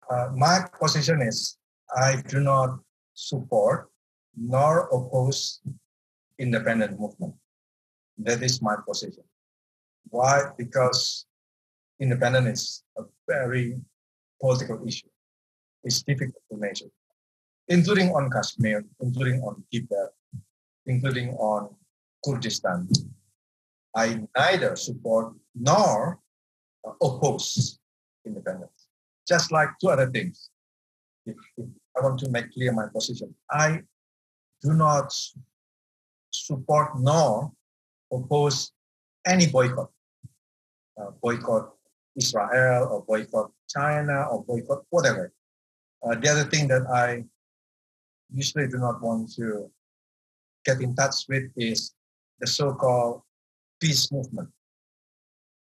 Uh, 0.10 0.30
my 0.36 0.66
position 0.82 1.22
is 1.22 1.58
I 1.96 2.24
do 2.28 2.40
not 2.40 2.80
support 3.14 3.92
nor 4.36 4.90
oppose 4.90 5.62
independent 6.40 7.00
movement. 7.00 7.36
That 8.18 8.42
is 8.42 8.60
my 8.60 8.76
position. 8.88 9.24
Why? 10.10 10.50
Because 10.58 11.28
independence 12.00 12.50
is 12.50 12.84
a 12.98 13.04
very 13.30 13.78
political 14.44 14.80
issue. 14.86 15.12
It's 15.86 16.04
difficult 16.04 16.44
to 16.52 16.58
measure, 16.58 16.92
including 17.68 18.10
on 18.18 18.30
Kashmir, 18.30 18.84
including 19.00 19.40
on 19.42 19.64
Tibet, 19.72 20.12
including 20.86 21.30
on 21.52 21.70
Kurdistan. 22.24 22.90
I 23.96 24.06
neither 24.38 24.76
support 24.76 25.34
nor 25.56 26.20
oppose 27.02 27.80
independence. 28.26 28.88
Just 29.28 29.52
like 29.52 29.70
two 29.80 29.90
other 29.90 30.10
things. 30.10 30.50
If, 31.26 31.38
if 31.58 31.68
I 31.96 32.02
want 32.04 32.20
to 32.20 32.30
make 32.30 32.52
clear 32.52 32.74
my 32.74 32.88
position, 32.94 33.34
I 33.50 33.82
do 34.62 34.74
not 34.74 35.14
support 36.32 37.00
nor 37.00 37.52
oppose 38.12 38.72
any 39.26 39.48
boycott, 39.48 39.92
uh, 41.00 41.12
boycott 41.22 41.74
Israel 42.16 42.88
or 42.92 43.04
boycott 43.04 43.52
China 43.70 44.28
or 44.32 44.44
boycott 44.44 44.84
whatever. 44.90 45.34
Uh, 46.04 46.16
the 46.16 46.30
other 46.30 46.44
thing 46.44 46.68
that 46.68 46.84
I 46.88 47.24
usually 48.34 48.68
do 48.68 48.78
not 48.78 49.02
want 49.02 49.32
to 49.36 49.70
get 50.66 50.82
in 50.82 50.96
touch 50.96 51.26
with 51.30 51.44
is 51.56 51.94
the 52.40 52.48
so-called 52.48 53.22
peace 53.80 54.12
movement, 54.12 54.50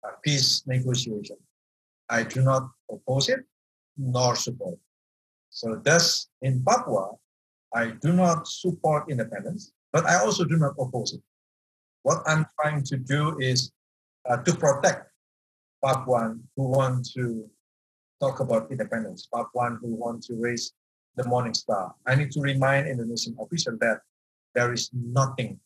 uh, 0.03 0.11
peace 0.23 0.63
negotiation. 0.65 1.37
I 2.09 2.23
do 2.23 2.41
not 2.41 2.69
oppose 2.91 3.29
it 3.29 3.41
nor 3.97 4.35
support. 4.35 4.77
So 5.49 5.79
thus, 5.83 6.27
in 6.41 6.63
Papua, 6.63 7.11
I 7.73 7.91
do 8.01 8.11
not 8.13 8.47
support 8.47 9.09
independence, 9.09 9.71
but 9.91 10.05
I 10.05 10.15
also 10.19 10.45
do 10.45 10.57
not 10.57 10.73
oppose 10.79 11.13
it. 11.13 11.21
What 12.01 12.23
I'm 12.25 12.45
trying 12.59 12.83
to 12.83 12.97
do 12.97 13.37
is 13.39 13.71
uh, 14.29 14.37
to 14.37 14.55
protect 14.55 15.12
Papuan 15.83 16.39
who 16.55 16.67
want 16.69 17.05
to 17.13 17.49
talk 18.21 18.39
about 18.39 18.71
independence, 18.71 19.27
Papuan 19.33 19.77
who 19.81 19.95
want 19.95 20.23
to 20.23 20.35
raise 20.39 20.73
the 21.15 21.25
Morning 21.25 21.53
Star. 21.53 21.93
I 22.07 22.15
need 22.15 22.31
to 22.31 22.41
remind 22.41 22.87
Indonesian 22.87 23.35
officials 23.39 23.79
that 23.79 23.99
there 24.55 24.71
is 24.71 24.89
nothing 24.93 25.59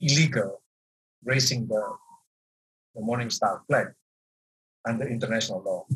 illegal 0.00 0.62
raising 1.24 1.66
the, 1.66 1.82
the 2.94 3.02
Morning 3.02 3.28
Star 3.30 3.62
flag 3.68 3.88
under 4.88 5.06
international 5.06 5.62
law. 5.62 5.86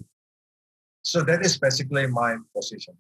So 1.03 1.23
that 1.23 1.45
is 1.45 1.59
basically 1.59 2.07
my 2.07 2.37
position. 2.55 2.95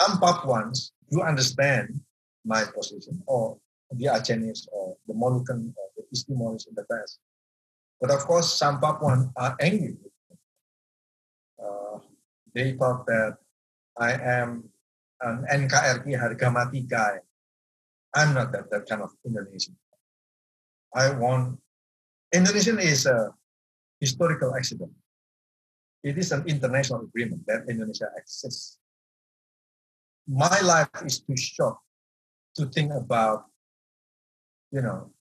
Some 0.00 0.20
Papuans 0.20 0.92
do 1.10 1.22
understand 1.22 2.00
my 2.44 2.64
position, 2.64 3.22
or 3.26 3.56
the 3.92 4.06
Acehnese, 4.06 4.66
or 4.72 4.96
the 5.06 5.14
Moluccan, 5.14 5.72
or 5.76 5.86
the 5.96 6.04
East 6.12 6.26
Timorese 6.26 6.66
in 6.66 6.74
the 6.74 6.84
past. 6.90 7.18
But 8.00 8.10
of 8.10 8.20
course, 8.26 8.58
some 8.58 8.80
Papuans 8.80 9.30
are 9.36 9.56
angry. 9.60 9.96
Uh, 11.56 11.98
they 12.54 12.72
thought 12.72 13.06
that 13.06 13.38
I 13.96 14.12
am 14.12 14.68
an 15.20 15.46
NKRI 15.50 16.18
harga 16.18 16.52
mati 16.52 16.82
guy. 16.82 17.20
I'm 18.14 18.34
not 18.34 18.52
that, 18.52 18.70
that 18.70 18.88
kind 18.88 19.02
of 19.02 19.10
Indonesian. 19.24 19.76
I 20.94 21.10
want 21.10 21.58
Indonesian 22.34 22.78
is 22.78 23.06
a 23.06 23.30
historical 24.00 24.54
accident. 24.54 24.92
It 26.02 26.18
is 26.18 26.32
an 26.32 26.44
international 26.46 27.02
agreement 27.08 27.46
that 27.46 27.64
Indonesia 27.70 28.10
exists. 28.18 28.78
My 30.26 30.60
life 30.60 30.90
is 31.06 31.20
too 31.20 31.36
short 31.36 31.78
to 32.56 32.66
think 32.66 32.92
about, 32.92 33.46
you 34.70 34.82
know, 34.82 35.13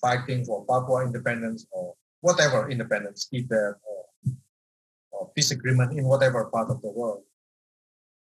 fighting 0.00 0.44
for 0.44 0.64
Papua 0.64 1.04
independence 1.04 1.66
or 1.70 1.94
whatever 2.20 2.70
independence, 2.70 3.26
Tibet 3.26 3.74
or, 3.82 5.30
peace 5.34 5.50
agreement 5.52 5.92
in 5.96 6.04
whatever 6.04 6.46
part 6.46 6.70
of 6.70 6.80
the 6.82 6.90
world. 6.90 7.22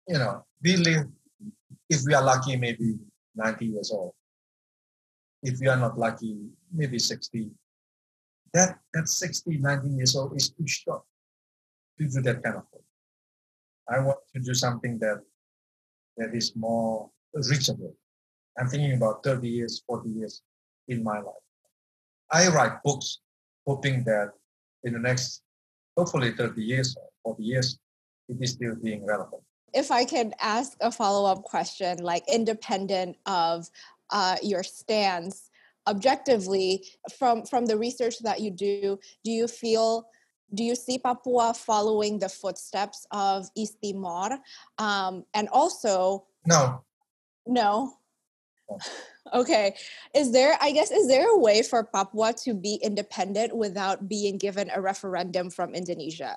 You 0.06 0.18
know, 0.18 0.44
we 0.62 0.76
live, 0.76 1.06
if 1.88 2.02
we 2.04 2.12
are 2.12 2.22
lucky, 2.22 2.56
maybe 2.56 2.98
90 3.34 3.66
years 3.66 3.90
old. 3.92 4.12
If 5.42 5.60
we 5.60 5.68
are 5.68 5.76
not 5.76 5.96
lucky, 5.96 6.36
maybe 6.72 6.98
60. 6.98 7.50
That, 8.52 8.78
that 8.92 9.08
60, 9.08 9.58
90 9.58 9.88
years 9.88 10.16
old 10.16 10.36
is 10.36 10.50
too 10.50 10.66
short 10.66 11.02
to 11.98 12.08
do 12.08 12.20
that 12.22 12.42
kind 12.42 12.56
of 12.56 12.68
thing. 12.68 12.82
I 13.88 14.00
want 14.00 14.18
to 14.34 14.40
do 14.40 14.52
something 14.52 14.98
that 14.98 15.22
that 16.18 16.34
is 16.34 16.54
more 16.56 17.10
reachable. 17.32 17.94
I'm 18.58 18.68
thinking 18.68 18.94
about 18.94 19.22
30 19.22 19.48
years, 19.48 19.82
40 19.86 20.10
years 20.10 20.42
in 20.88 21.02
my 21.02 21.20
life. 21.20 21.47
I 22.30 22.48
write 22.48 22.82
books 22.82 23.20
hoping 23.66 24.04
that 24.04 24.32
in 24.84 24.92
the 24.92 24.98
next, 24.98 25.42
hopefully 25.96 26.32
30 26.32 26.62
years 26.62 26.96
or 27.24 27.34
40 27.34 27.42
years, 27.42 27.78
it 28.28 28.36
is 28.40 28.52
still 28.52 28.74
being 28.76 29.04
relevant. 29.04 29.42
If 29.74 29.90
I 29.90 30.04
can 30.04 30.32
ask 30.40 30.76
a 30.80 30.90
follow 30.90 31.30
up 31.30 31.42
question, 31.42 31.98
like 31.98 32.24
independent 32.32 33.16
of 33.26 33.68
uh, 34.10 34.36
your 34.42 34.62
stance, 34.62 35.50
objectively, 35.86 36.86
from, 37.18 37.44
from 37.44 37.66
the 37.66 37.76
research 37.76 38.18
that 38.20 38.40
you 38.40 38.50
do, 38.50 38.98
do 39.24 39.30
you 39.30 39.46
feel 39.48 40.08
do 40.54 40.64
you 40.64 40.74
see 40.74 40.98
Papua 40.98 41.52
following 41.54 42.18
the 42.18 42.28
footsteps 42.28 43.06
of 43.10 43.50
East 43.54 43.76
Timor? 43.84 44.38
Um, 44.78 45.24
and 45.34 45.48
also, 45.50 46.24
no. 46.46 46.82
No. 47.46 47.97
Okay. 49.34 49.74
Is 50.14 50.32
there, 50.32 50.56
I 50.60 50.72
guess, 50.72 50.90
is 50.90 51.08
there 51.08 51.28
a 51.28 51.38
way 51.38 51.62
for 51.62 51.84
Papua 51.84 52.32
to 52.44 52.54
be 52.54 52.80
independent 52.82 53.54
without 53.56 54.08
being 54.08 54.38
given 54.38 54.70
a 54.74 54.80
referendum 54.80 55.50
from 55.50 55.74
Indonesia? 55.74 56.36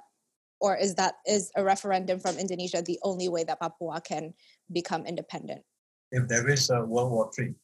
Or 0.59 0.75
is 0.75 0.95
that, 0.95 1.15
is 1.25 1.51
a 1.55 1.63
referendum 1.63 2.19
from 2.19 2.38
Indonesia 2.38 2.82
the 2.82 2.99
only 3.03 3.29
way 3.29 3.43
that 3.45 3.59
Papua 3.59 4.01
can 4.01 4.34
become 4.71 5.05
independent? 5.05 5.63
If 6.11 6.27
there 6.27 6.47
is 6.49 6.69
a 6.69 6.84
World 6.84 7.11
War 7.11 7.32
three 7.34 7.55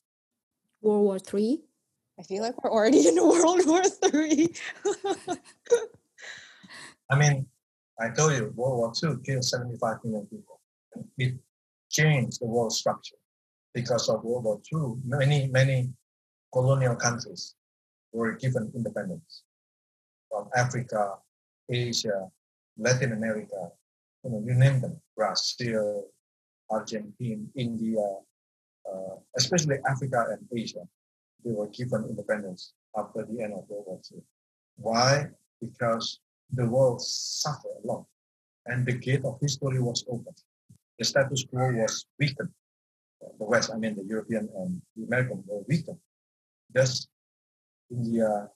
World 0.81 1.03
War 1.03 1.19
three 1.19 1.63
I 2.19 2.23
feel 2.23 2.41
like 2.41 2.63
we're 2.63 2.71
already 2.71 3.07
in 3.07 3.15
World 3.21 3.67
War 3.67 3.83
three 3.83 4.55
I 7.09 7.15
mean, 7.15 7.45
I 7.99 8.09
told 8.09 8.33
you, 8.33 8.53
World 8.55 8.77
War 8.77 8.91
two 8.95 9.21
killed 9.25 9.43
75 9.43 9.97
million 10.03 10.25
people. 10.27 10.61
It 11.17 11.35
changed 11.89 12.41
the 12.41 12.47
world 12.47 12.71
structure 12.71 13.15
because 13.77 14.09
of 14.09 14.23
World 14.23 14.45
War 14.45 14.59
II. 14.73 14.97
Many, 15.05 15.47
many 15.49 15.93
colonial 16.51 16.95
countries 16.95 17.53
were 18.11 18.33
given 18.33 18.71
independence 18.73 19.43
from 20.31 20.49
Africa, 20.55 21.03
Asia, 21.69 22.27
Latin 22.75 23.11
America, 23.13 23.69
you 24.23 24.31
know, 24.31 24.41
you 24.43 24.55
name 24.55 24.81
them, 24.81 24.99
Brazil, 25.15 26.05
Argentina, 26.71 27.43
India, 27.55 28.07
uh, 28.91 29.15
especially 29.37 29.77
Africa 29.87 30.25
and 30.31 30.41
Asia, 30.59 30.83
they 31.45 31.51
were 31.51 31.67
given 31.67 32.03
independence 32.09 32.73
after 32.97 33.27
the 33.29 33.43
end 33.43 33.53
of 33.53 33.69
World 33.69 33.85
War 33.85 33.99
II. 34.11 34.21
Why? 34.77 35.27
Because 35.61 36.19
the 36.51 36.67
world 36.67 36.99
suffered 37.01 37.77
a 37.83 37.87
lot, 37.87 38.05
and 38.65 38.87
the 38.87 38.93
gate 38.93 39.23
of 39.23 39.37
history 39.39 39.79
was 39.79 40.03
open. 40.09 40.33
The 40.97 41.05
status 41.05 41.45
quo 41.49 41.73
was 41.73 42.07
weakened. 42.19 42.49
The 43.39 43.45
West, 43.45 43.71
I 43.73 43.77
mean 43.77 43.95
the 43.95 44.03
European 44.03 44.49
and 44.55 44.81
the 44.95 45.03
American 45.05 45.39
uh, 45.39 45.55
were 45.55 45.63
weakened. 45.67 45.99
Thus, 46.73 47.07
India, 47.91 48.49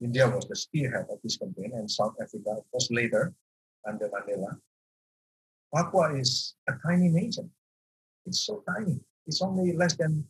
India 0.00 0.28
was 0.28 0.46
the 0.48 0.56
spearhead 0.56 1.06
of 1.10 1.18
this 1.22 1.36
campaign, 1.36 1.72
and 1.74 1.90
South 1.90 2.14
Africa 2.20 2.56
was 2.72 2.88
later 2.90 3.32
under 3.86 4.08
Mandela. 4.08 4.56
Papua 5.74 6.14
is 6.16 6.54
a 6.68 6.72
tiny 6.86 7.08
nation. 7.08 7.50
It's 8.26 8.44
so 8.46 8.62
tiny. 8.68 9.00
It's 9.26 9.42
only 9.42 9.74
less 9.76 9.96
than 9.96 10.24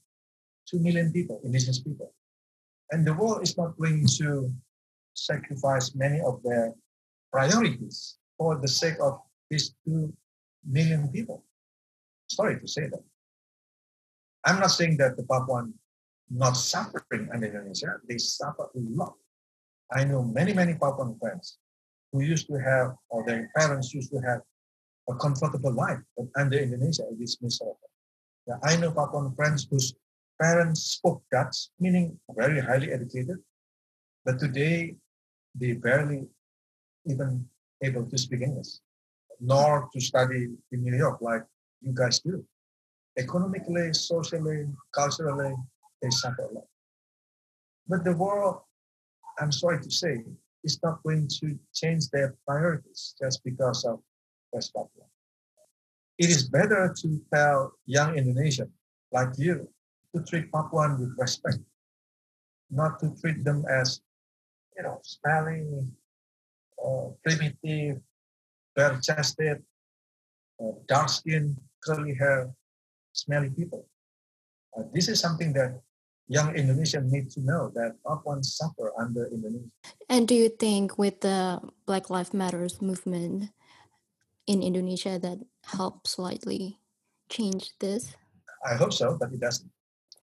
2 0.70 0.78
million 0.78 1.12
people, 1.12 1.40
indigenous 1.44 1.80
people. 1.80 2.14
And 2.90 3.06
the 3.06 3.14
world 3.14 3.42
is 3.42 3.56
not 3.56 3.76
going 3.78 4.06
to 4.18 4.52
sacrifice 5.14 5.94
many 5.94 6.20
of 6.20 6.42
their 6.42 6.74
priorities 7.32 8.18
for 8.38 8.58
the 8.58 8.68
sake 8.68 8.96
of 9.00 9.20
these 9.50 9.74
two 9.84 10.12
million 10.68 11.08
people. 11.08 11.44
Sorry 12.28 12.58
to 12.60 12.68
say 12.68 12.86
that. 12.88 13.02
I'm 14.44 14.58
not 14.58 14.70
saying 14.70 14.96
that 14.98 15.16
the 15.16 15.22
Papuan 15.22 15.72
not 16.30 16.56
suffering 16.56 17.28
in 17.32 17.44
Indonesia, 17.44 18.00
they 18.08 18.18
suffer 18.18 18.64
a 18.74 18.80
lot. 18.80 19.14
I 19.92 20.04
know 20.04 20.22
many, 20.22 20.52
many 20.52 20.74
Papuan 20.74 21.18
friends 21.20 21.58
who 22.12 22.22
used 22.22 22.46
to 22.48 22.54
have, 22.54 22.94
or 23.10 23.24
their 23.24 23.50
parents 23.56 23.92
used 23.92 24.10
to 24.12 24.18
have, 24.18 24.40
a 25.08 25.14
comfortable 25.16 25.72
life, 25.72 25.98
but 26.16 26.26
under 26.36 26.58
Indonesia 26.58 27.02
it 27.10 27.20
is 27.20 27.36
miserable. 27.42 27.90
Yeah, 28.46 28.58
I 28.62 28.76
know 28.76 28.92
Papuan 28.92 29.34
friends 29.34 29.66
whose 29.70 29.94
parents 30.40 30.82
spoke 30.82 31.22
Dutch, 31.30 31.68
meaning 31.78 32.18
very 32.30 32.60
highly 32.60 32.92
educated, 32.92 33.38
but 34.24 34.38
today 34.38 34.96
they 35.54 35.72
barely 35.72 36.26
even 37.06 37.48
able 37.82 38.06
to 38.06 38.16
speak 38.16 38.42
English, 38.42 38.78
nor 39.40 39.88
to 39.92 40.00
study 40.00 40.54
in 40.70 40.82
New 40.82 40.96
York 40.96 41.20
like 41.20 41.44
you 41.80 41.92
guys 41.92 42.20
do. 42.20 42.44
Economically, 43.18 43.92
socially, 43.92 44.66
culturally, 44.94 45.54
they 46.00 46.10
suffer 46.10 46.42
a 46.42 46.54
lot. 46.54 46.64
But 47.88 48.04
the 48.04 48.16
world, 48.16 48.60
I'm 49.38 49.52
sorry 49.52 49.82
to 49.82 49.90
say, 49.90 50.24
is 50.64 50.78
not 50.82 51.02
going 51.02 51.28
to 51.40 51.58
change 51.74 52.08
their 52.10 52.36
priorities 52.46 53.14
just 53.20 53.42
because 53.44 53.84
of 53.84 54.00
West 54.52 54.72
Papua. 54.74 55.06
It 56.18 56.30
is 56.30 56.48
better 56.48 56.94
to 57.02 57.20
tell 57.32 57.72
young 57.86 58.14
Indonesians 58.14 58.70
like 59.10 59.30
you 59.36 59.68
to 60.14 60.22
treat 60.22 60.50
Papuan 60.52 60.98
with 61.00 61.14
respect, 61.18 61.58
not 62.70 63.00
to 63.00 63.14
treat 63.20 63.44
them 63.44 63.64
as, 63.68 64.00
you 64.76 64.84
know, 64.84 65.00
smelly, 65.02 65.66
primitive, 67.24 68.00
bare-chested, 68.76 69.62
dark 70.86 71.08
skin, 71.08 71.56
curly 71.84 72.14
hair, 72.14 72.50
smelly 73.12 73.50
people. 73.50 73.86
Uh, 74.76 74.82
this 74.92 75.08
is 75.08 75.20
something 75.20 75.52
that 75.52 75.80
young 76.28 76.54
Indonesians 76.54 77.10
need 77.10 77.30
to 77.30 77.40
know 77.40 77.70
that 77.74 77.96
Papuans 78.06 78.56
suffer 78.56 78.92
under 78.98 79.28
Indonesia. 79.28 79.68
And 80.08 80.26
do 80.26 80.34
you 80.34 80.48
think 80.48 80.98
with 80.98 81.20
the 81.20 81.60
Black 81.86 82.10
Lives 82.10 82.32
Matters 82.32 82.80
movement 82.80 83.50
in 84.46 84.62
Indonesia 84.62 85.18
that 85.20 85.38
helped 85.64 86.08
slightly 86.08 86.78
change 87.28 87.72
this? 87.80 88.16
I 88.64 88.74
hope 88.74 88.92
so, 88.92 89.16
but 89.18 89.32
it 89.32 89.40
doesn't. 89.40 89.68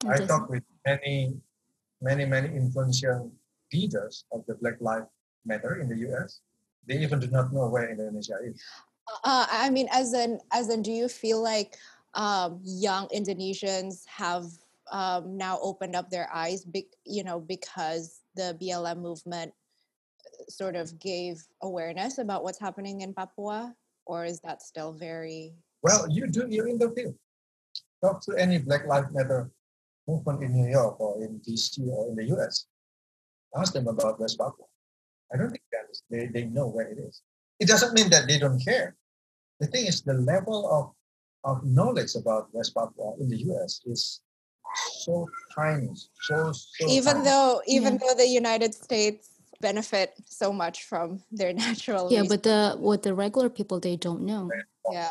It 0.03 0.07
I 0.07 0.11
doesn't. 0.17 0.27
talked 0.27 0.49
with 0.49 0.63
many, 0.85 1.37
many, 2.01 2.25
many 2.25 2.49
influential 2.55 3.31
leaders 3.73 4.25
of 4.31 4.45
the 4.47 4.55
Black 4.55 4.81
Lives 4.81 5.07
Matter 5.45 5.77
in 5.77 5.89
the 5.89 5.97
US. 6.09 6.41
They 6.87 6.97
even 6.99 7.19
do 7.19 7.27
not 7.27 7.53
know 7.53 7.67
where 7.69 7.89
Indonesia 7.89 8.39
is. 8.43 8.57
Uh, 9.23 9.45
I 9.49 9.69
mean, 9.69 9.89
as 9.91 10.13
in, 10.13 10.39
as 10.51 10.69
in, 10.69 10.81
do 10.81 10.91
you 10.91 11.07
feel 11.07 11.41
like 11.41 11.77
um, 12.13 12.61
young 12.63 13.07
Indonesians 13.09 14.05
have 14.07 14.45
um, 14.91 15.37
now 15.37 15.59
opened 15.61 15.95
up 15.95 16.09
their 16.09 16.29
eyes, 16.33 16.65
be, 16.65 16.87
you 17.05 17.23
know, 17.23 17.39
because 17.39 18.21
the 18.35 18.57
BLM 18.59 18.97
movement 18.97 19.53
uh, 20.25 20.49
sort 20.49 20.75
of 20.75 20.97
gave 20.99 21.43
awareness 21.61 22.17
about 22.17 22.43
what's 22.43 22.59
happening 22.59 23.01
in 23.01 23.13
Papua, 23.13 23.75
or 24.05 24.25
is 24.25 24.39
that 24.41 24.61
still 24.61 24.91
very? 24.91 25.53
Well, 25.83 26.07
you 26.09 26.27
do. 26.27 26.47
You're 26.49 26.67
in 26.67 26.79
the 26.79 26.89
field. 26.91 27.15
Talk 28.03 28.21
to 28.25 28.35
any 28.35 28.57
Black 28.57 28.87
Lives 28.87 29.07
Matter 29.11 29.51
movement 30.07 30.43
in 30.43 30.53
New 30.53 30.69
York 30.69 30.99
or 30.99 31.21
in 31.21 31.39
DC 31.45 31.85
or 31.87 32.09
in 32.09 32.15
the 32.15 32.25
US. 32.35 32.65
Ask 33.55 33.73
them 33.73 33.87
about 33.87 34.19
West 34.19 34.37
Papua. 34.37 34.65
I 35.33 35.37
don't 35.37 35.49
think 35.49 35.63
that 35.71 35.85
is, 35.91 36.01
they, 36.09 36.25
they 36.27 36.45
know 36.45 36.67
where 36.67 36.87
it 36.87 36.97
is. 36.97 37.21
It 37.59 37.67
doesn't 37.67 37.93
mean 37.93 38.09
that 38.09 38.27
they 38.27 38.39
don't 38.39 38.59
care. 38.59 38.95
The 39.59 39.67
thing 39.67 39.85
is, 39.85 40.01
the 40.01 40.13
level 40.13 40.69
of, 40.71 40.91
of 41.43 41.63
knowledge 41.65 42.15
about 42.15 42.49
West 42.53 42.75
Papua 42.75 43.15
in 43.19 43.29
the 43.29 43.37
US 43.49 43.81
is 43.85 44.21
so 45.01 45.27
tiny, 45.55 45.89
so, 46.21 46.51
so 46.51 46.87
even 46.87 47.13
tiny. 47.13 47.25
though 47.25 47.61
even 47.67 47.93
yeah. 47.93 47.99
though 47.99 48.15
the 48.15 48.27
United 48.27 48.73
States 48.73 49.29
benefit 49.61 50.13
so 50.25 50.53
much 50.53 50.83
from 50.83 51.21
their 51.31 51.53
natural 51.65 52.11
yeah, 52.11 52.23
but 52.27 52.43
the 52.43 52.75
what 52.79 53.03
the 53.03 53.13
regular 53.13 53.49
people 53.49 53.79
they 53.79 53.95
don't 53.95 54.21
know. 54.21 54.49
Yeah, 54.91 55.09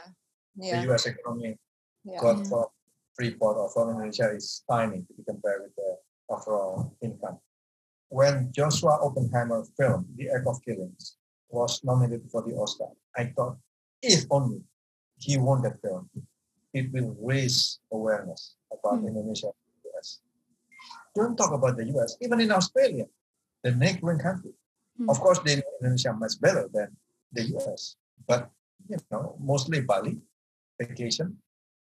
yeah. 0.56 0.80
The 0.80 0.86
U.S. 0.88 1.06
economy 1.06 1.58
yeah. 2.04 2.20
got 2.20 2.46
from 2.46 2.66
Freeport 3.14 3.56
or 3.56 3.70
from 3.70 3.90
Indonesia 3.90 4.30
is 4.34 4.62
tiny 4.70 5.02
to 5.02 5.12
be 5.14 5.22
compared 5.24 5.62
with 5.62 5.74
the 5.76 5.96
overall 6.28 6.94
income. 7.02 7.38
When 8.08 8.52
Joshua 8.52 8.98
Oppenheimer 9.02 9.64
film 9.76 10.06
The 10.16 10.30
Act 10.30 10.46
of 10.46 10.62
Killings 10.64 11.16
was 11.50 11.82
nominated 11.84 12.30
for 12.30 12.42
the 12.42 12.54
Oscar, 12.54 12.88
I 13.16 13.32
thought 13.36 13.58
if 14.02 14.24
only 14.30 14.62
he 15.18 15.36
won 15.36 15.62
that 15.62 15.80
film, 15.82 16.08
it 16.72 16.92
will 16.92 17.16
raise 17.20 17.80
awareness 17.92 18.54
about 18.72 19.02
mm. 19.02 19.08
Indonesia 19.08 19.48
and 19.48 19.92
US. 19.94 20.20
Don't 21.14 21.36
talk 21.36 21.52
about 21.52 21.76
the 21.76 21.86
US, 21.98 22.16
even 22.20 22.40
in 22.40 22.50
Australia, 22.52 23.06
the 23.62 23.72
neighboring 23.72 24.18
country. 24.18 24.52
Mm. 25.00 25.10
Of 25.10 25.20
course, 25.20 25.40
they 25.40 25.56
know 25.56 25.70
Indonesia 25.80 26.12
much 26.12 26.40
better 26.40 26.68
than 26.72 26.96
the 27.32 27.42
US, 27.56 27.96
but 28.26 28.50
you 28.88 28.96
know, 29.10 29.36
mostly 29.40 29.80
Bali, 29.80 30.18
vacation. 30.80 31.36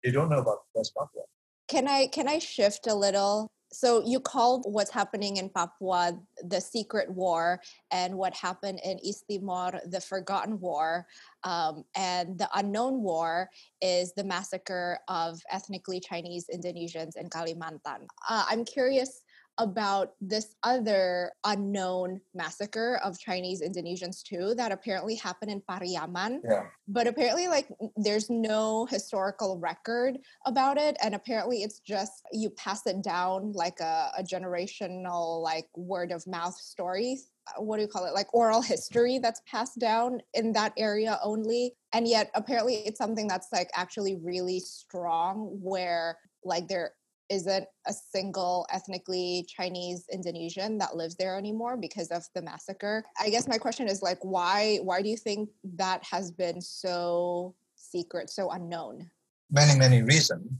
They 0.02 0.10
don't 0.10 0.30
know 0.30 0.40
about 0.40 0.66
the 0.72 0.80
West 0.80 0.94
Papua. 0.96 1.24
Can 1.68 1.86
I 1.86 2.08
can 2.08 2.26
I 2.26 2.38
shift 2.38 2.86
a 2.86 2.94
little 2.94 3.52
so 3.72 4.02
you 4.04 4.20
called 4.20 4.64
what's 4.66 4.90
happening 4.90 5.36
in 5.36 5.48
Papua 5.48 6.18
the 6.44 6.60
secret 6.60 7.10
war 7.10 7.60
and 7.92 8.16
what 8.16 8.34
happened 8.34 8.80
in 8.84 8.98
East 9.04 9.24
Timor 9.30 9.80
the 9.86 10.00
forgotten 10.00 10.58
war. 10.60 11.06
Um, 11.44 11.84
and 11.94 12.36
the 12.38 12.48
unknown 12.54 13.02
war 13.02 13.48
is 13.80 14.12
the 14.12 14.24
massacre 14.24 14.98
of 15.08 15.40
ethnically 15.50 16.00
Chinese 16.00 16.46
Indonesians 16.52 17.16
in 17.16 17.28
Kalimantan. 17.28 18.06
Uh, 18.28 18.44
I'm 18.48 18.64
curious 18.64 19.22
about 19.60 20.14
this 20.22 20.54
other 20.62 21.32
unknown 21.44 22.18
massacre 22.34 22.98
of 23.04 23.18
Chinese 23.18 23.60
Indonesians 23.60 24.22
too 24.22 24.54
that 24.56 24.72
apparently 24.72 25.14
happened 25.14 25.50
in 25.50 25.60
Pariaman. 25.60 26.40
Yeah. 26.42 26.62
But 26.88 27.06
apparently 27.06 27.46
like 27.46 27.68
there's 27.94 28.30
no 28.30 28.86
historical 28.86 29.58
record 29.58 30.18
about 30.46 30.78
it 30.78 30.96
and 31.02 31.14
apparently 31.14 31.62
it's 31.62 31.78
just 31.80 32.22
you 32.32 32.48
pass 32.50 32.86
it 32.86 33.02
down 33.02 33.52
like 33.52 33.78
a, 33.80 34.10
a 34.18 34.22
generational 34.22 35.42
like 35.42 35.68
word 35.76 36.10
of 36.10 36.26
mouth 36.26 36.54
story 36.54 37.18
uh, 37.48 37.60
what 37.60 37.76
do 37.76 37.82
you 37.82 37.88
call 37.88 38.06
it 38.06 38.14
like 38.14 38.32
oral 38.32 38.62
history 38.62 39.18
that's 39.18 39.42
passed 39.46 39.78
down 39.78 40.20
in 40.34 40.52
that 40.52 40.72
area 40.76 41.18
only 41.22 41.72
and 41.92 42.08
yet 42.08 42.30
apparently 42.34 42.76
it's 42.86 42.98
something 42.98 43.28
that's 43.28 43.48
like 43.52 43.70
actually 43.74 44.16
really 44.22 44.60
strong 44.60 45.58
where 45.60 46.18
like 46.44 46.66
there 46.68 46.92
isn't 47.30 47.66
a 47.86 47.92
single 47.92 48.66
ethnically 48.70 49.46
Chinese 49.48 50.04
Indonesian 50.12 50.76
that 50.78 50.96
lives 50.96 51.14
there 51.14 51.38
anymore 51.38 51.76
because 51.76 52.08
of 52.08 52.24
the 52.34 52.42
massacre. 52.42 53.04
I 53.18 53.30
guess 53.30 53.48
my 53.48 53.56
question 53.56 53.88
is 53.88 54.02
like 54.02 54.18
why 54.22 54.78
why 54.82 55.00
do 55.00 55.08
you 55.08 55.16
think 55.16 55.48
that 55.76 56.02
has 56.04 56.30
been 56.30 56.60
so 56.60 57.54
secret, 57.76 58.28
so 58.28 58.50
unknown? 58.50 59.10
Many, 59.50 59.78
many 59.78 60.02
reasons. 60.02 60.50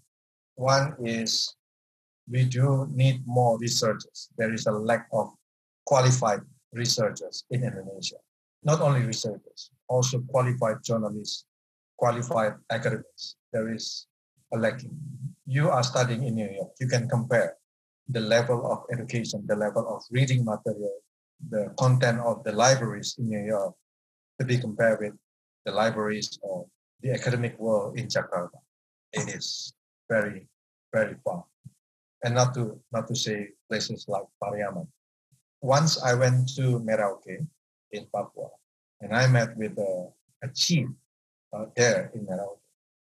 One 0.55 0.95
is 1.05 1.55
we 2.31 2.45
do 2.45 2.87
need 2.93 3.23
more 3.27 3.59
researchers. 3.59 4.29
There 4.39 4.53
is 4.55 4.67
a 4.67 4.73
lack 4.73 5.09
of 5.13 5.35
qualified 5.85 6.41
researchers 6.73 7.45
in 7.51 7.65
Indonesia. 7.65 8.17
Not 8.63 8.81
only 8.81 9.03
researchers, 9.03 9.71
also 9.89 10.21
qualified 10.21 10.85
journalists, 10.85 11.45
qualified 11.97 12.55
academics. 12.71 13.37
There 13.53 13.73
is 13.75 14.07
a 14.53 14.59
lacking 14.59 14.97
you 15.51 15.69
are 15.69 15.83
studying 15.83 16.23
in 16.23 16.37
New 16.37 16.49
York, 16.49 16.71
you 16.79 16.87
can 16.87 17.09
compare 17.09 17.59
the 18.09 18.21
level 18.21 18.71
of 18.71 18.87
education, 18.95 19.43
the 19.47 19.57
level 19.57 19.83
of 19.83 20.01
reading 20.13 20.45
material, 20.45 21.03
the 21.51 21.75
content 21.77 22.21
of 22.21 22.45
the 22.45 22.53
libraries 22.53 23.17
in 23.19 23.29
New 23.29 23.43
York 23.43 23.75
to 24.39 24.47
be 24.47 24.59
compared 24.59 25.01
with 25.01 25.15
the 25.67 25.73
libraries 25.73 26.39
of 26.47 26.67
the 27.03 27.11
academic 27.11 27.59
world 27.59 27.99
in 27.99 28.07
Jakarta. 28.07 28.63
It 29.13 29.27
is 29.35 29.75
very, 30.09 30.47
very 30.95 31.17
far. 31.25 31.43
And 32.23 32.35
not 32.37 32.55
to 32.55 32.79
not 32.93 33.09
to 33.09 33.17
say 33.17 33.51
places 33.69 34.07
like 34.07 34.31
Pariaman. 34.39 34.87
Once 35.63 35.99
I 36.01 36.15
went 36.15 36.47
to 36.55 36.79
Merauke 36.79 37.43
in 37.91 38.07
Papua, 38.15 38.55
and 39.01 39.11
I 39.17 39.27
met 39.27 39.57
with 39.57 39.75
a, 39.79 40.13
a 40.45 40.49
chief 40.55 40.87
uh, 41.53 41.67
there 41.75 42.13
in 42.15 42.23
Merauke. 42.23 42.63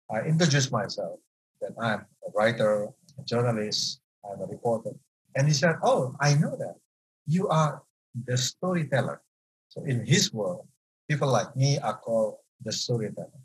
I 0.09 0.25
introduced 0.25 0.73
myself 0.73 1.21
that 1.63 1.73
I'm 1.81 2.05
a 2.27 2.31
writer, 2.35 2.89
a 3.19 3.23
journalist, 3.25 4.01
I'm 4.25 4.41
a 4.41 4.47
reporter. 4.47 4.93
And 5.35 5.49
he 5.49 5.55
said, 5.55 5.77
Oh, 5.83 6.15
I 6.21 6.35
know 6.35 6.57
that. 6.59 6.77
You 7.27 7.49
are 7.49 7.83
the 8.27 8.37
storyteller. 8.37 9.23
So 9.69 9.85
in 9.85 10.05
his 10.05 10.33
world, 10.33 10.67
people 11.09 11.29
like 11.29 11.57
me 11.57 11.79
are 11.79 11.97
called 11.97 12.37
the 12.63 12.73
storyteller. 12.73 13.41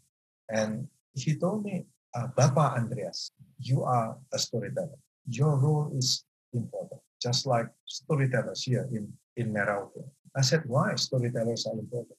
And 0.49 0.88
he 1.13 1.36
told 1.36 1.63
me, 1.63 1.86
uh, 2.15 2.28
Andreas, 2.38 3.32
you 3.59 3.84
are 3.84 4.18
a 4.34 4.39
storyteller. 4.39 4.97
Your 5.28 5.55
role 5.57 5.91
is 5.95 6.24
important, 6.53 7.01
just 7.22 7.45
like 7.45 7.68
storytellers 7.86 8.63
here 8.63 8.88
in, 8.91 9.11
in 9.36 9.53
Merauke. 9.53 10.03
I 10.36 10.41
said, 10.41 10.63
why 10.65 10.95
storytellers 10.95 11.65
are 11.65 11.74
important? 11.74 12.18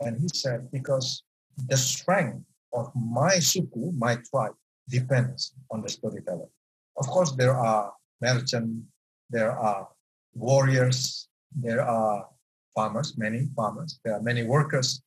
And 0.00 0.20
he 0.20 0.28
said, 0.32 0.70
because 0.72 1.22
the 1.68 1.76
strength 1.76 2.44
of 2.72 2.90
my 2.94 3.34
suku, 3.36 3.92
my 3.98 4.16
tribe, 4.30 4.54
depends 4.90 5.54
on 5.70 5.82
the 5.82 5.88
storyteller. 5.88 6.48
Of 6.96 7.06
course, 7.06 7.32
there 7.32 7.56
are 7.56 7.92
merchants, 8.20 8.84
there 9.30 9.52
are 9.52 9.88
warriors, 10.34 11.28
there 11.54 11.82
are 11.82 12.26
farmers, 12.74 13.16
many 13.16 13.48
farmers, 13.56 14.00
there 14.04 14.14
are 14.14 14.22
many 14.22 14.42
workers 14.44 15.02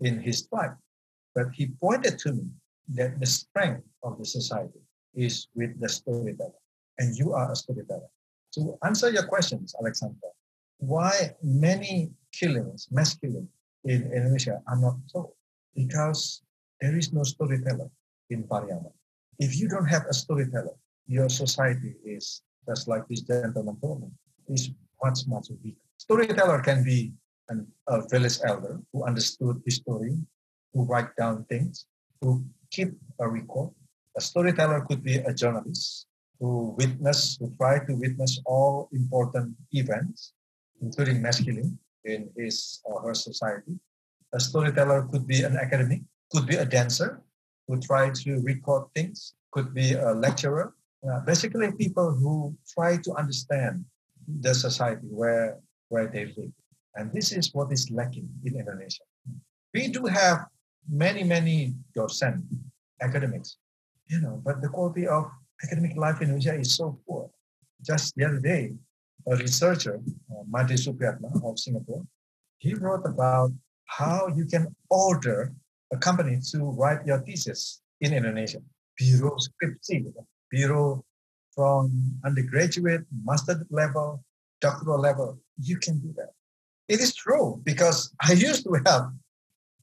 in 0.00 0.20
his 0.20 0.46
tribe. 0.48 0.76
But 1.34 1.48
he 1.52 1.68
pointed 1.80 2.18
to 2.20 2.32
me 2.32 2.46
that 2.94 3.20
the 3.20 3.26
strength 3.26 3.84
of 4.02 4.18
the 4.18 4.24
society 4.24 4.80
is 5.14 5.48
with 5.54 5.78
the 5.80 5.88
storyteller, 5.88 6.60
and 6.98 7.16
you 7.16 7.32
are 7.32 7.52
a 7.52 7.56
storyteller. 7.56 8.08
To 8.54 8.78
answer 8.84 9.10
your 9.10 9.26
questions, 9.26 9.74
Alexander, 9.80 10.32
why 10.78 11.36
many 11.42 12.10
killings, 12.32 12.88
mass 12.90 13.14
killings 13.14 13.48
in 13.84 14.10
Indonesia 14.12 14.62
are 14.66 14.80
not 14.80 14.96
told? 15.12 15.32
Because 15.74 16.42
there 16.80 16.96
is 16.96 17.12
no 17.12 17.22
storyteller 17.22 17.90
in 18.30 18.44
Pariaman 18.44 18.92
if 19.38 19.56
you 19.56 19.68
don't 19.68 19.86
have 19.86 20.04
a 20.10 20.14
storyteller, 20.14 20.74
your 21.06 21.28
society 21.28 21.94
is 22.04 22.42
just 22.66 22.88
like 22.88 23.06
this 23.08 23.22
gentleman 23.22 23.76
told 23.80 24.02
me, 24.02 24.08
is 24.48 24.70
much, 25.02 25.20
much 25.26 25.48
weaker. 25.62 25.80
Storyteller 25.96 26.60
can 26.60 26.84
be 26.84 27.12
an, 27.48 27.66
a 27.86 28.06
village 28.08 28.38
elder 28.44 28.80
who 28.92 29.04
understood 29.04 29.62
history, 29.64 30.18
who 30.72 30.84
write 30.84 31.14
down 31.16 31.44
things, 31.44 31.86
who 32.20 32.44
keep 32.70 32.92
a 33.20 33.28
record. 33.28 33.70
A 34.16 34.20
storyteller 34.20 34.82
could 34.82 35.02
be 35.02 35.16
a 35.16 35.32
journalist 35.32 36.06
who 36.40 36.74
witness, 36.78 37.36
who 37.40 37.52
try 37.56 37.78
to 37.84 37.94
witness 37.94 38.40
all 38.44 38.88
important 38.92 39.56
events, 39.72 40.32
including 40.80 41.22
mass 41.22 41.40
killing 41.40 41.78
in 42.04 42.30
his 42.36 42.80
or 42.84 43.02
her 43.02 43.14
society. 43.14 43.78
A 44.34 44.40
storyteller 44.40 45.08
could 45.10 45.26
be 45.26 45.42
an 45.42 45.56
academic, 45.56 46.02
could 46.30 46.46
be 46.46 46.56
a 46.56 46.64
dancer, 46.64 47.22
who 47.68 47.78
try 47.78 48.10
to 48.10 48.40
record 48.40 48.88
things, 48.96 49.36
could 49.52 49.72
be 49.76 49.92
a 49.92 50.12
lecturer, 50.12 50.72
Uh, 50.98 51.20
basically, 51.20 51.70
people 51.78 52.10
who 52.10 52.56
try 52.66 52.96
to 52.98 53.14
understand 53.14 53.84
the 54.26 54.52
society 54.52 55.06
where 55.06 55.62
where 55.88 56.10
they 56.10 56.26
live, 56.36 56.50
and 56.96 57.12
this 57.12 57.30
is 57.30 57.54
what 57.54 57.70
is 57.70 57.86
lacking 57.90 58.28
in 58.44 58.58
Indonesia. 58.58 59.06
We 59.72 59.88
do 59.88 60.10
have 60.10 60.50
many 60.90 61.22
many 61.22 61.78
docent 61.94 62.42
academics, 63.00 63.62
you 64.10 64.20
know, 64.20 64.42
but 64.42 64.60
the 64.60 64.68
quality 64.68 65.06
of 65.06 65.30
academic 65.62 65.94
life 65.96 66.18
in 66.18 66.34
Indonesia 66.34 66.58
is 66.58 66.74
so 66.74 66.98
poor. 67.06 67.30
Just 67.80 68.18
the 68.18 68.26
other 68.26 68.42
day, 68.42 68.74
a 69.30 69.38
researcher, 69.38 70.02
uh, 70.34 70.42
Made 70.50 70.74
Supriatma 70.74 71.30
of 71.46 71.62
Singapore, 71.62 72.02
he 72.58 72.74
wrote 72.74 73.06
about 73.06 73.54
how 73.86 74.26
you 74.34 74.44
can 74.50 74.74
order 74.90 75.54
a 75.92 75.96
company 75.96 76.38
to 76.52 76.58
write 76.78 77.06
your 77.06 77.18
thesis 77.20 77.80
in 78.00 78.12
Indonesia. 78.12 78.60
Bureau 78.96 79.36
skripsi, 79.38 80.12
biro 80.52 81.02
from 81.54 81.90
undergraduate, 82.24 83.04
master 83.24 83.66
level, 83.70 84.22
doctoral 84.60 85.00
level, 85.00 85.38
you 85.60 85.76
can 85.78 85.98
do 85.98 86.12
that. 86.16 86.30
It 86.88 87.00
is 87.00 87.14
true 87.14 87.60
because 87.64 88.12
I 88.22 88.32
used 88.48 88.64
to 88.64 88.80
have 88.86 89.12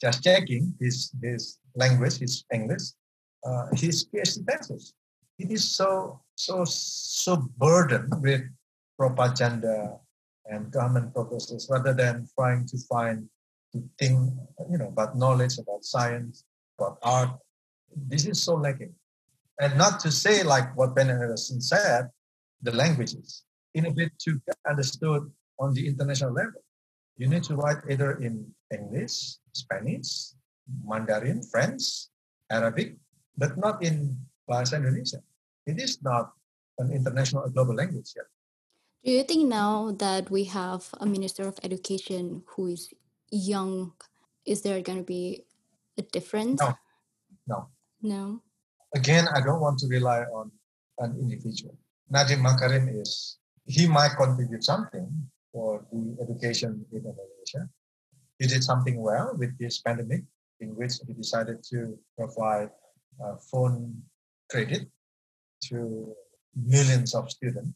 just 0.01 0.23
checking 0.23 0.73
his 0.79 1.11
his 1.21 1.59
language, 1.75 2.17
his 2.19 2.43
English, 2.53 2.95
uh, 3.45 3.67
his 3.73 4.07
PhD 4.07 4.43
thesis. 4.47 4.93
It 5.39 5.51
is 5.51 5.75
so 5.75 6.21
so 6.35 6.63
so 6.65 7.47
burdened 7.57 8.13
with 8.21 8.43
propaganda 8.97 9.99
and 10.45 10.71
government 10.71 11.13
purposes 11.13 11.67
rather 11.69 11.93
than 11.93 12.27
trying 12.37 12.67
to 12.67 12.77
find 12.89 13.27
think 13.97 14.33
you 14.69 14.77
know 14.77 14.89
about 14.89 15.17
knowledge 15.17 15.57
about 15.57 15.83
science 15.83 16.43
about 16.79 16.97
art. 17.03 17.31
This 17.95 18.25
is 18.25 18.43
so 18.43 18.55
lacking. 18.55 18.93
And 19.59 19.77
not 19.77 19.99
to 20.01 20.11
say 20.11 20.43
like 20.43 20.75
what 20.75 20.95
ben 20.95 21.09
anderson 21.09 21.61
said 21.61 22.09
the 22.61 22.71
languages. 22.71 23.43
In 23.73 23.87
a 23.87 23.91
bit 23.91 24.11
to 24.23 24.39
get 24.47 24.55
understood 24.67 25.31
on 25.59 25.73
the 25.73 25.87
international 25.87 26.31
level. 26.31 26.63
You 27.17 27.27
need 27.27 27.43
to 27.47 27.55
write 27.55 27.79
either 27.89 28.19
in 28.19 28.51
english 28.71 29.39
spanish 29.55 30.35
mandarin 30.83 31.39
french 31.43 32.11
arabic 32.51 32.97
but 33.37 33.55
not 33.55 33.79
in 33.83 34.15
bahasa 34.47 34.75
indonesia. 34.79 35.23
It 35.65 35.79
is 35.79 36.03
not 36.03 36.35
an 36.77 36.91
international 36.91 37.47
global 37.49 37.75
language 37.75 38.11
yet. 38.15 38.27
Do 39.03 39.11
you 39.11 39.23
think 39.23 39.47
now 39.47 39.93
that 40.01 40.31
we 40.31 40.45
have 40.49 40.89
a 40.99 41.05
minister 41.05 41.47
of 41.47 41.59
education 41.63 42.43
who 42.55 42.73
is 42.73 42.89
young, 43.31 43.93
is 44.45 44.61
there 44.61 44.81
going 44.81 44.99
to 44.99 45.03
be 45.03 45.45
a 45.97 46.01
difference? 46.01 46.61
No. 46.61 46.73
No. 47.47 47.67
No. 48.01 48.41
Again, 48.93 49.27
I 49.33 49.41
don't 49.41 49.61
want 49.61 49.79
to 49.79 49.87
rely 49.87 50.21
on 50.21 50.51
an 50.99 51.17
individual. 51.19 51.77
Nadiem 52.11 52.41
Makarim 52.41 53.01
is, 53.01 53.37
he 53.65 53.87
might 53.87 54.15
contribute 54.17 54.63
something 54.63 55.09
for 55.51 55.85
the 55.91 56.17
education 56.21 56.85
in 56.91 56.97
Indonesia. 56.99 57.69
He 58.39 58.47
did 58.47 58.63
something 58.63 59.01
well 59.01 59.35
with 59.37 59.57
this 59.57 59.79
pandemic, 59.79 60.23
in 60.59 60.75
which 60.75 60.93
he 61.07 61.13
decided 61.13 61.63
to 61.71 61.97
provide 62.17 62.69
uh, 63.23 63.35
phone 63.51 64.01
credit 64.49 64.87
to 65.63 66.13
millions 66.55 67.15
of 67.15 67.29
students 67.29 67.71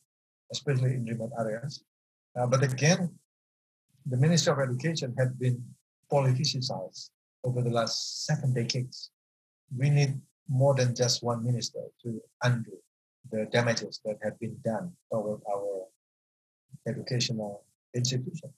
especially 0.52 0.94
in 0.96 1.06
remote 1.06 1.32
areas. 1.40 1.84
Uh, 2.38 2.48
but 2.48 2.64
again, 2.64 3.10
the 4.06 4.18
Ministry 4.18 4.52
of 4.54 4.60
Education 4.60 5.14
had 5.18 5.40
been 5.40 5.64
politicized 6.12 7.10
over 7.44 7.62
the 7.62 7.70
last 7.70 8.26
seven 8.26 8.54
decades. 8.54 9.12
We 9.76 9.90
need 9.90 10.20
more 10.48 10.74
than 10.74 10.96
just 10.96 11.24
one 11.24 11.46
minister 11.46 11.80
to 12.04 12.22
undo 12.44 12.78
the 13.32 13.48
damages 13.52 14.00
that 14.06 14.18
have 14.24 14.40
been 14.40 14.58
done 14.64 14.92
toward 15.12 15.42
our 15.52 15.86
educational 16.88 17.64
institution. 17.94 18.50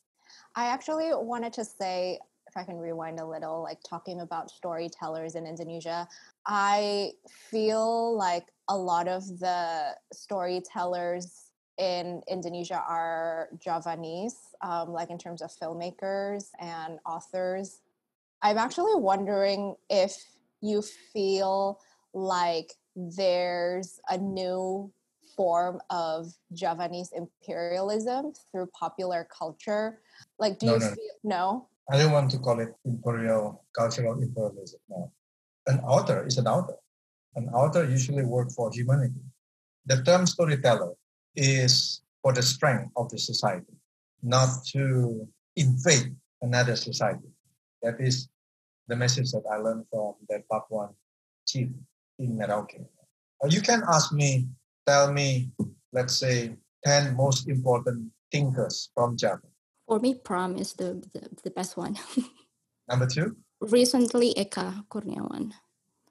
I 0.56 0.68
actually 0.68 1.12
wanted 1.14 1.54
to 1.54 1.66
say, 1.66 2.20
if 2.48 2.56
I 2.56 2.64
can 2.64 2.78
rewind 2.78 3.20
a 3.20 3.26
little, 3.26 3.62
like 3.62 3.80
talking 3.88 4.22
about 4.22 4.50
storytellers 4.50 5.36
in 5.36 5.46
Indonesia, 5.46 6.08
I 6.46 7.12
feel 7.50 8.18
like 8.18 8.46
a 8.70 8.78
lot 8.78 9.08
of 9.08 9.40
the 9.40 9.96
storytellers 10.14 11.51
in 11.78 12.22
Indonesia 12.30 12.84
are 12.88 13.50
Javanese, 13.60 14.38
um, 14.62 14.92
like 14.92 15.10
in 15.10 15.18
terms 15.18 15.42
of 15.42 15.52
filmmakers 15.52 16.50
and 16.60 17.00
authors. 17.06 17.82
I'm 18.42 18.58
actually 18.58 18.96
wondering 18.96 19.76
if 19.90 20.16
you 20.62 20.82
feel 21.14 21.80
like 22.14 22.74
there's 22.96 24.00
a 24.10 24.18
new 24.18 24.92
form 25.36 25.80
of 25.90 26.34
Javanese 26.54 27.12
imperialism 27.14 28.34
through 28.52 28.68
popular 28.78 29.28
culture. 29.36 30.02
Like, 30.40 30.60
do 30.60 30.66
no, 30.68 30.74
you 30.74 30.80
no. 30.80 30.88
feel 30.88 31.16
no? 31.24 31.68
I 31.90 31.98
don't 31.98 32.12
want 32.12 32.32
to 32.32 32.40
call 32.40 32.60
it 32.60 32.74
imperial 32.86 33.66
cultural 33.78 34.22
imperialism. 34.22 34.80
No, 34.90 35.12
an 35.68 35.80
author 35.80 36.26
is 36.26 36.38
an 36.38 36.48
author. 36.48 36.76
An 37.36 37.48
author 37.50 37.90
usually 37.90 38.24
works 38.24 38.56
for 38.56 38.72
humanity. 38.72 39.22
The 39.86 40.04
term 40.04 40.28
storyteller 40.28 40.94
is 41.36 42.02
for 42.22 42.34
the 42.34 42.42
strength 42.42 42.92
of 42.96 43.10
the 43.10 43.18
society, 43.18 43.74
not 44.22 44.50
to 44.74 45.28
invade 45.56 46.16
another 46.42 46.76
society. 46.76 47.30
That 47.82 48.00
is 48.00 48.30
the 48.88 48.96
message 48.96 49.32
that 49.32 49.44
I 49.52 49.58
learned 49.58 49.86
from 49.90 50.16
the 50.30 50.44
Papuan 50.52 50.94
chief 51.48 51.70
in 52.20 52.38
Merauke. 52.38 52.86
You 53.50 53.62
can 53.62 53.82
ask 53.88 54.14
me, 54.14 54.48
tell 54.86 55.12
me, 55.12 55.52
let's 55.92 56.16
say, 56.16 56.56
10 56.86 57.16
most 57.16 57.48
important 57.48 58.12
thinkers 58.32 58.90
from 58.94 59.18
Java. 59.18 59.42
For 59.88 60.00
me, 60.00 60.16
Pram 60.16 60.58
is 60.58 60.74
the, 60.74 61.04
the, 61.14 61.30
the 61.44 61.52
best 61.52 61.78
one. 61.78 61.98
Number 62.90 63.08
two? 63.08 63.36
Recently, 63.60 64.34
Eka 64.36 64.86
Kurniawan. 64.90 65.54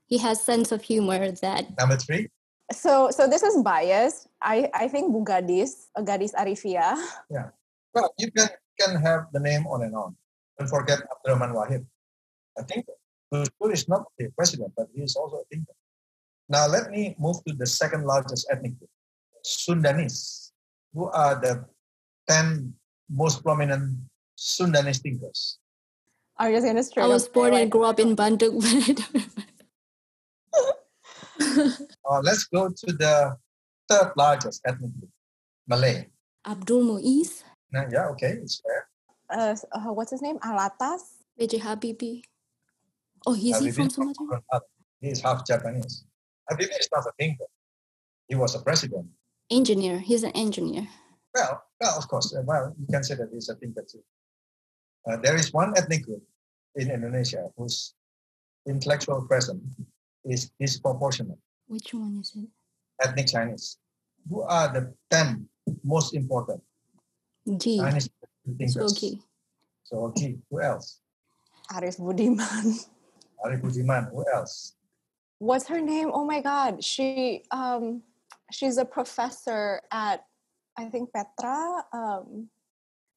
He 0.07 0.19
has 0.19 0.43
sense 0.43 0.73
of 0.73 0.83
humor 0.83 1.31
that... 1.31 1.79
Number 1.79 1.97
three? 1.97 2.29
So 2.73 3.11
so 3.11 3.27
this 3.27 3.43
is 3.43 3.59
biased. 3.63 4.31
I 4.41 4.71
I 4.75 4.87
think 4.87 5.11
Bugadis, 5.11 5.91
uh, 5.99 6.03
Gadis 6.03 6.35
Arivia. 6.39 6.95
Yeah. 7.31 7.51
Well, 7.95 8.15
you 8.19 8.31
can 8.31 8.49
can 8.79 8.95
have 9.03 9.27
the 9.35 9.41
name 9.43 9.67
on 9.67 9.83
and 9.83 9.95
on. 9.95 10.15
Don't 10.59 10.71
forget 10.71 11.03
Abdurrahman 11.03 11.51
Wahid. 11.51 11.83
I 12.59 12.63
think 12.63 12.87
Gus 13.33 13.51
is 13.73 13.89
not 13.89 14.07
the 14.19 14.31
president, 14.37 14.73
but 14.77 14.87
he 14.95 15.03
is 15.03 15.17
also 15.17 15.43
a 15.43 15.47
thinker. 15.51 15.75
Now 16.49 16.67
let 16.67 16.91
me 16.91 17.15
move 17.19 17.43
to 17.47 17.55
the 17.55 17.67
second 17.67 18.05
largest 18.05 18.47
ethnic 18.51 18.79
group, 18.79 18.91
Sundanese, 19.47 20.51
who 20.93 21.07
are 21.11 21.39
the 21.39 21.65
10 22.29 22.75
most 23.09 23.43
prominent 23.43 23.99
Sundanese 24.37 25.03
thinkers. 25.03 25.59
Are 26.39 26.51
you 26.51 26.57
just 26.57 26.95
gonna 26.95 27.07
I 27.07 27.09
was 27.09 27.29
born 27.29 27.55
and 27.55 27.71
grew 27.71 27.85
up 27.85 28.01
in 28.01 28.17
Bandung, 28.17 28.59
uh, 31.41 32.21
let's 32.23 32.45
go 32.45 32.69
to 32.69 32.93
the 32.93 33.37
third 33.89 34.13
largest 34.17 34.63
ethnic 34.67 34.93
group, 34.99 35.11
Malay. 35.67 36.07
Abdul 36.47 36.83
Muiz. 36.85 37.45
Uh, 37.75 37.85
yeah, 37.91 38.09
okay, 38.09 38.39
it's 38.43 38.61
fair. 38.61 38.89
Uh, 39.31 39.57
uh, 39.73 39.93
what's 39.93 40.11
his 40.11 40.23
name? 40.23 40.39
Alatas? 40.39 41.01
B.J. 41.39 41.59
Habibie. 41.61 42.23
Oh, 43.27 43.33
he's 43.33 43.59
he 43.61 43.71
from 43.71 43.91
Sumatra? 43.91 44.43
He's 45.01 45.21
half 45.21 45.47
Javanese. 45.47 46.05
Habibie 46.51 46.79
is 46.79 46.89
not 46.93 47.05
a 47.07 47.13
thinker. 47.19 47.45
He 48.29 48.35
was 48.35 48.55
a 48.55 48.61
president. 48.61 49.07
Engineer. 49.51 49.99
He's 49.99 50.23
an 50.23 50.33
engineer. 50.33 50.89
Well, 51.35 51.63
well, 51.81 51.99
of 51.99 52.09
course. 52.09 52.35
Uh, 52.35 52.43
well, 52.45 52.75
you 52.79 52.87
can 52.91 53.03
say 53.03 53.15
that 53.15 53.29
he's 53.33 53.49
a 53.49 53.55
thinker 53.55 53.85
too. 53.91 54.03
Uh, 55.09 55.17
there 55.17 55.37
is 55.37 55.53
one 55.53 55.73
ethnic 55.77 56.05
group 56.05 56.23
in 56.77 56.91
Indonesia 56.91 57.49
whose 57.57 57.95
intellectual 58.67 59.23
presence 59.23 59.63
is 60.25 60.51
disproportionate. 60.61 61.39
Which 61.67 61.95
one 61.95 62.19
is 62.21 62.33
it? 62.37 62.49
Ethnic 63.03 63.29
Chinese. 63.29 63.79
Who 64.29 64.43
are 64.43 64.73
the 64.73 64.95
10 65.11 65.49
most 65.85 66.15
important 66.15 66.63
G. 67.57 67.79
Chinese 67.79 68.11
thinkers? 68.59 68.75
So, 68.75 68.85
okay. 68.87 69.19
So, 69.85 69.97
okay. 70.07 70.37
Who 70.51 70.61
else? 70.61 71.01
Arif 71.73 71.99
Budiman. 71.99 72.87
Arif 73.45 73.63
Budiman. 73.63 74.11
Who 74.11 74.25
else? 74.33 74.75
What's 75.39 75.67
her 75.69 75.81
name? 75.81 76.11
Oh 76.13 76.25
my 76.25 76.41
God. 76.41 76.85
She 76.85 77.45
um 77.51 78.03
she's 78.53 78.77
a 78.77 78.85
professor 78.85 79.81
at 79.91 80.25
I 80.77 80.87
think 80.87 81.13
Petra. 81.13 81.85
Um, 81.93 82.49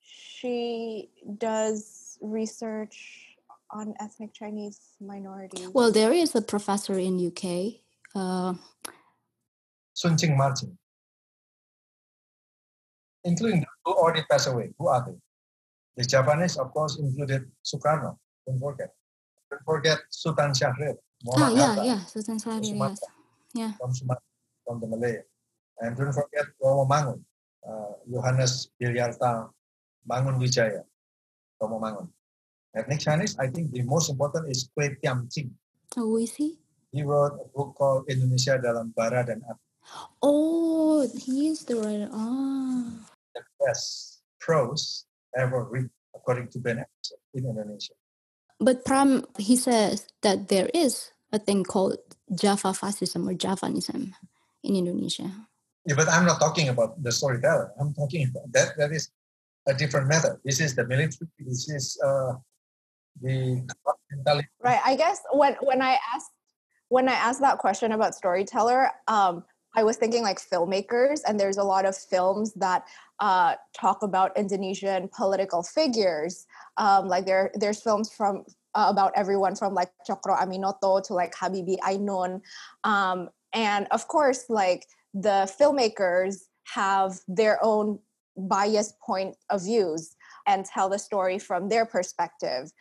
she 0.01 1.09
does 1.37 2.17
research 2.21 3.32
on 3.73 3.93
ethnic 3.99 4.33
Chinese 4.33 4.79
minorities? 5.01 5.67
Well, 5.73 5.91
there 5.91 6.13
is 6.13 6.35
a 6.35 6.41
professor 6.41 6.97
in 6.99 7.17
UK. 7.19 7.81
Uh, 8.15 8.53
Sun 9.93 10.17
Ching 10.17 10.37
Martin, 10.37 10.77
including 13.23 13.59
those 13.61 13.81
who 13.85 13.93
already 13.93 14.23
passed 14.29 14.47
away. 14.47 14.69
Who 14.77 14.87
are 14.87 15.03
they? 15.05 15.17
The 15.97 16.05
Javanese, 16.05 16.57
of 16.57 16.71
course, 16.73 16.97
included 16.97 17.49
Sukarno. 17.65 18.17
Don't 18.47 18.59
forget. 18.59 18.93
Don't 19.49 19.61
forget 19.65 19.99
Sutan 20.11 20.53
Syahrir. 20.53 20.95
Ah, 21.37 21.49
yeah, 21.53 21.83
yeah, 21.83 21.99
Sutan 22.09 22.41
Syahrir, 22.41 22.73
yes. 22.73 22.99
Yeah. 23.53 23.71
From 23.77 23.93
Sumatra, 23.93 24.23
from 24.65 24.79
the 24.81 24.87
Malay. 24.87 25.17
And 25.79 25.95
don't 25.97 26.13
forget 26.13 26.45
Romo 26.61 26.89
Mangun, 26.89 27.21
uh, 27.67 27.93
Johannes 28.09 28.69
Bilyarta 28.81 29.49
Mangun 30.09 30.41
Wijaya, 30.41 30.81
Romo 31.61 31.79
Mangun. 31.81 32.09
Ethnic 32.75 32.99
Chinese, 32.99 33.37
I 33.37 33.47
think 33.47 33.71
the 33.71 33.83
most 33.83 34.09
important 34.09 34.49
is 34.49 34.69
Kwee 34.73 34.97
Thiam 34.97 35.29
Tjing. 35.29 35.51
Oh, 35.97 36.09
who 36.09 36.17
is 36.17 36.33
he? 36.33 36.57
He 36.91 37.03
wrote 37.03 37.37
a 37.37 37.45
book 37.53 37.75
called 37.77 38.09
Indonesia 38.09 38.57
dalam 38.57 38.93
Bara 38.93 39.25
dan 39.25 39.45
Api. 39.45 39.61
Oh, 40.21 41.05
he 41.13 41.49
is 41.53 41.65
the 41.65 41.77
writer. 41.77 42.09
Ah. 42.09 42.85
The 43.35 43.41
best 43.61 44.21
prose 44.39 45.05
ever 45.37 45.65
written, 45.69 45.93
according 46.15 46.49
to 46.53 46.59
Ben 46.59 46.81
Anderson, 46.81 47.19
in 47.33 47.45
Indonesia. 47.45 47.93
But 48.57 48.85
Pram, 48.85 49.25
he 49.37 49.57
says 49.57 50.07
that 50.21 50.49
there 50.49 50.69
is 50.73 51.11
a 51.33 51.37
thing 51.37 51.65
called 51.65 51.99
Java 52.33 52.73
fascism 52.73 53.27
or 53.27 53.33
Javanism 53.33 54.13
in 54.63 54.73
Indonesia. 54.75 55.29
Yeah, 55.85 55.95
but 55.99 56.07
I'm 56.07 56.25
not 56.25 56.39
talking 56.39 56.69
about 56.69 57.01
the 57.01 57.11
storyteller. 57.11 57.73
I'm 57.77 57.93
talking 57.93 58.29
about 58.29 58.49
that. 58.53 58.77
That 58.77 58.91
is 58.93 59.11
a 59.67 59.73
different 59.73 60.07
method. 60.07 60.39
This 60.45 60.61
is 60.61 60.73
the 60.73 60.87
military. 60.87 61.27
This 61.39 61.67
is 61.69 61.99
uh, 61.99 62.39
the 63.21 63.67
mentality. 64.11 64.47
Right. 64.63 64.79
I 64.83 64.95
guess 64.95 65.21
when 65.31 65.55
when 65.61 65.81
I 65.81 65.97
asked 66.13 66.31
when 66.89 67.09
I 67.09 67.13
asked 67.13 67.41
that 67.41 67.57
question 67.57 67.91
about 67.91 68.15
storyteller, 68.15 68.91
um, 69.07 69.43
I 69.75 69.83
was 69.83 69.97
thinking 69.97 70.21
like 70.21 70.39
filmmakers, 70.39 71.21
and 71.27 71.39
there's 71.39 71.57
a 71.57 71.63
lot 71.63 71.85
of 71.85 71.97
films 71.97 72.53
that 72.53 72.83
uh, 73.19 73.55
talk 73.75 74.03
about 74.03 74.37
Indonesian 74.37 75.09
political 75.15 75.63
figures. 75.63 76.45
Um, 76.77 77.07
like 77.07 77.25
there, 77.25 77.51
there's 77.55 77.81
films 77.81 78.11
from 78.11 78.43
uh, 78.75 78.87
about 78.89 79.11
everyone 79.15 79.55
from 79.55 79.73
like 79.73 79.89
Cokro 80.07 80.37
Aminoto 80.37 81.03
to 81.05 81.13
like 81.13 81.33
Habibie 81.33 81.79
Ainun, 81.79 82.41
um, 82.83 83.29
and 83.53 83.87
of 83.91 84.07
course, 84.07 84.45
like 84.49 84.85
the 85.13 85.51
filmmakers 85.59 86.43
have 86.65 87.19
their 87.27 87.59
own 87.63 87.99
biased 88.37 88.99
point 88.99 89.35
of 89.49 89.63
views 89.63 90.15
and 90.47 90.65
tell 90.65 90.89
the 90.89 90.99
story 90.99 91.39
from 91.39 91.69
their 91.69 91.85
perspective 91.85 92.71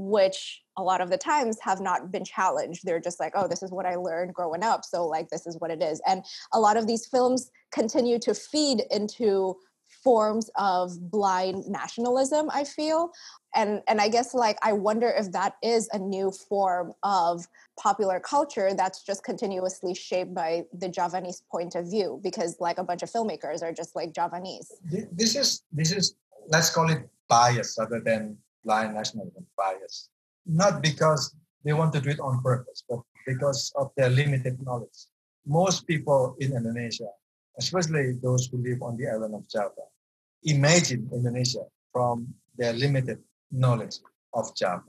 which 0.00 0.62
a 0.76 0.82
lot 0.82 1.00
of 1.00 1.10
the 1.10 1.18
times 1.18 1.58
have 1.60 1.80
not 1.80 2.12
been 2.12 2.24
challenged. 2.24 2.84
They're 2.84 3.00
just 3.00 3.18
like, 3.18 3.32
oh, 3.34 3.48
this 3.48 3.64
is 3.64 3.72
what 3.72 3.84
I 3.84 3.96
learned 3.96 4.32
growing 4.32 4.62
up. 4.62 4.84
So, 4.84 5.04
like, 5.04 5.28
this 5.28 5.44
is 5.44 5.56
what 5.58 5.72
it 5.72 5.82
is. 5.82 6.00
And 6.06 6.24
a 6.52 6.60
lot 6.60 6.76
of 6.76 6.86
these 6.86 7.04
films 7.04 7.50
continue 7.72 8.20
to 8.20 8.32
feed 8.32 8.84
into 8.92 9.56
forms 10.04 10.48
of 10.56 11.10
blind 11.10 11.66
nationalism, 11.66 12.48
I 12.52 12.62
feel. 12.62 13.10
And, 13.56 13.82
and 13.88 14.00
I 14.00 14.08
guess, 14.08 14.34
like, 14.34 14.56
I 14.62 14.72
wonder 14.72 15.08
if 15.08 15.32
that 15.32 15.54
is 15.64 15.88
a 15.92 15.98
new 15.98 16.30
form 16.30 16.92
of 17.02 17.48
popular 17.76 18.20
culture 18.20 18.74
that's 18.74 19.02
just 19.02 19.24
continuously 19.24 19.94
shaped 19.94 20.32
by 20.32 20.64
the 20.72 20.88
Javanese 20.88 21.42
point 21.50 21.74
of 21.74 21.90
view, 21.90 22.20
because, 22.22 22.56
like, 22.60 22.78
a 22.78 22.84
bunch 22.84 23.02
of 23.02 23.10
filmmakers 23.10 23.62
are 23.62 23.72
just 23.72 23.96
like 23.96 24.12
Javanese. 24.12 24.70
This 25.10 25.34
is, 25.34 25.62
this 25.72 25.90
is, 25.90 26.14
let's 26.46 26.70
call 26.70 26.88
it 26.88 27.08
bias 27.28 27.76
rather 27.80 27.98
than 27.98 28.38
blind 28.64 28.94
nationalism 28.94 29.46
bias. 29.56 30.10
Not 30.46 30.82
because 30.82 31.34
they 31.64 31.72
want 31.72 31.92
to 31.94 32.00
do 32.00 32.10
it 32.10 32.20
on 32.20 32.42
purpose, 32.42 32.84
but 32.88 33.00
because 33.26 33.72
of 33.76 33.90
their 33.96 34.10
limited 34.10 34.56
knowledge. 34.62 35.06
Most 35.46 35.86
people 35.86 36.36
in 36.40 36.56
Indonesia, 36.56 37.08
especially 37.58 38.12
those 38.22 38.48
who 38.48 38.62
live 38.62 38.82
on 38.82 38.96
the 38.96 39.08
island 39.08 39.34
of 39.34 39.48
Java, 39.48 39.84
imagine 40.44 41.08
Indonesia 41.12 41.64
from 41.92 42.32
their 42.56 42.72
limited 42.72 43.18
knowledge 43.50 43.98
of 44.34 44.54
Java. 44.56 44.84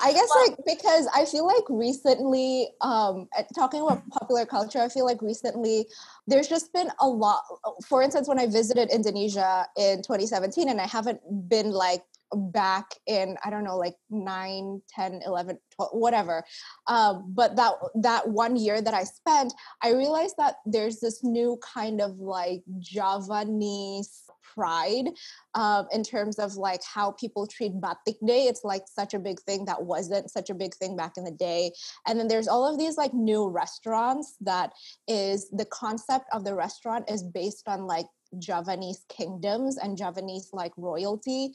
I 0.00 0.12
guess 0.12 0.28
like 0.46 0.56
because 0.64 1.06
I 1.14 1.26
feel 1.26 1.46
like 1.46 1.64
recently, 1.68 2.70
um, 2.80 3.28
talking 3.54 3.82
about 3.82 4.08
popular 4.08 4.46
culture, 4.46 4.80
I 4.80 4.88
feel 4.88 5.04
like 5.04 5.20
recently 5.20 5.86
there's 6.26 6.48
just 6.48 6.72
been 6.72 6.88
a 7.00 7.06
lot. 7.06 7.42
For 7.86 8.02
instance, 8.02 8.26
when 8.26 8.38
I 8.38 8.46
visited 8.46 8.90
Indonesia 8.90 9.66
in 9.76 9.98
2017, 9.98 10.70
and 10.70 10.80
I 10.80 10.86
haven't 10.86 11.20
been 11.48 11.70
like 11.72 12.02
back 12.34 12.94
in 13.06 13.36
i 13.44 13.50
don't 13.50 13.64
know 13.64 13.76
like 13.76 13.94
9 14.10 14.82
10 14.88 15.20
11 15.26 15.58
12 15.74 15.90
whatever 15.92 16.44
um, 16.86 17.32
but 17.34 17.56
that 17.56 17.72
that 17.94 18.28
one 18.28 18.56
year 18.56 18.80
that 18.80 18.94
i 18.94 19.04
spent 19.04 19.52
i 19.82 19.90
realized 19.92 20.36
that 20.38 20.56
there's 20.66 21.00
this 21.00 21.24
new 21.24 21.58
kind 21.62 22.00
of 22.00 22.18
like 22.18 22.62
javanese 22.78 24.30
pride 24.54 25.08
um, 25.54 25.86
in 25.92 26.02
terms 26.02 26.38
of 26.38 26.54
like 26.56 26.80
how 26.84 27.12
people 27.12 27.46
treat 27.46 27.80
batik 27.80 28.16
day. 28.24 28.44
It's 28.44 28.64
like 28.64 28.82
such 28.86 29.14
a 29.14 29.18
big 29.18 29.40
thing 29.40 29.64
that 29.66 29.82
wasn't 29.82 30.30
such 30.30 30.50
a 30.50 30.54
big 30.54 30.74
thing 30.74 30.96
back 30.96 31.12
in 31.16 31.24
the 31.24 31.30
day. 31.30 31.72
And 32.06 32.18
then 32.18 32.28
there's 32.28 32.48
all 32.48 32.70
of 32.70 32.78
these 32.78 32.96
like 32.96 33.14
new 33.14 33.48
restaurants 33.48 34.36
that 34.40 34.72
is 35.08 35.48
the 35.50 35.66
concept 35.66 36.26
of 36.32 36.44
the 36.44 36.54
restaurant 36.54 37.10
is 37.10 37.22
based 37.22 37.68
on 37.68 37.86
like 37.86 38.06
Javanese 38.38 39.04
kingdoms 39.08 39.76
and 39.76 39.98
Javanese 39.98 40.50
like 40.52 40.72
royalty 40.76 41.52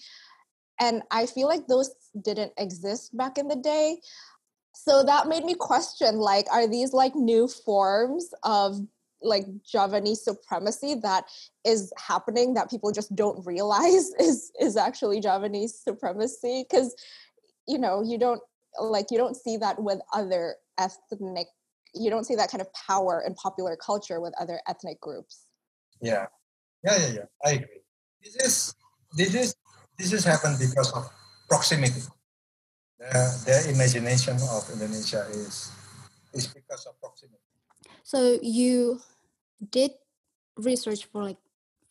and 0.79 1.01
i 1.11 1.25
feel 1.25 1.47
like 1.47 1.67
those 1.67 1.91
didn't 2.21 2.53
exist 2.57 3.15
back 3.15 3.37
in 3.37 3.47
the 3.47 3.55
day. 3.55 3.99
So 4.73 5.03
that 5.03 5.27
made 5.27 5.45
me 5.45 5.55
question 5.55 6.17
like 6.17 6.47
are 6.51 6.67
these 6.67 6.93
like 6.93 7.15
new 7.15 7.47
forms 7.47 8.33
of 8.43 8.77
like 9.21 9.45
javanese 9.63 10.23
supremacy 10.23 10.95
that 10.95 11.25
is 11.65 11.91
happening 11.97 12.53
that 12.53 12.69
people 12.69 12.91
just 12.91 13.15
don't 13.15 13.45
realize 13.45 14.11
is 14.19 14.51
is 14.59 14.77
actually 14.77 15.21
javanese 15.21 15.81
supremacy? 15.83 16.65
Because 16.69 16.95
you 17.67 17.77
know 17.77 18.03
you 18.03 18.17
don't 18.17 18.41
like 18.79 19.11
you 19.11 19.17
don't 19.17 19.35
see 19.35 19.57
that 19.57 19.81
with 19.81 19.99
other 20.13 20.55
ethnic 20.77 21.47
you 21.93 22.09
don't 22.09 22.25
see 22.25 22.35
that 22.35 22.51
kind 22.51 22.61
of 22.61 22.67
power 22.73 23.23
in 23.25 23.33
popular 23.35 23.77
culture 23.77 24.19
with 24.19 24.33
other 24.37 24.59
ethnic 24.67 24.99
groups. 24.99 25.45
Yeah. 26.01 26.25
Yeah 26.83 26.97
yeah 26.97 27.13
yeah. 27.13 27.25
I 27.45 27.51
agree. 27.51 27.81
This 28.21 28.35
is 28.35 28.75
this 29.13 29.33
is 29.33 29.55
this 29.97 30.11
has 30.11 30.23
happened 30.23 30.57
because 30.59 30.91
of 30.93 31.09
proximity. 31.49 32.01
Their, 32.99 33.31
their 33.45 33.69
imagination 33.69 34.37
of 34.51 34.69
Indonesia 34.71 35.25
is 35.31 35.71
is 36.33 36.47
because 36.47 36.85
of 36.85 36.99
proximity. 36.99 37.39
So 38.03 38.39
you 38.41 38.99
did 39.71 39.91
research 40.57 41.05
for 41.11 41.23
like 41.23 41.37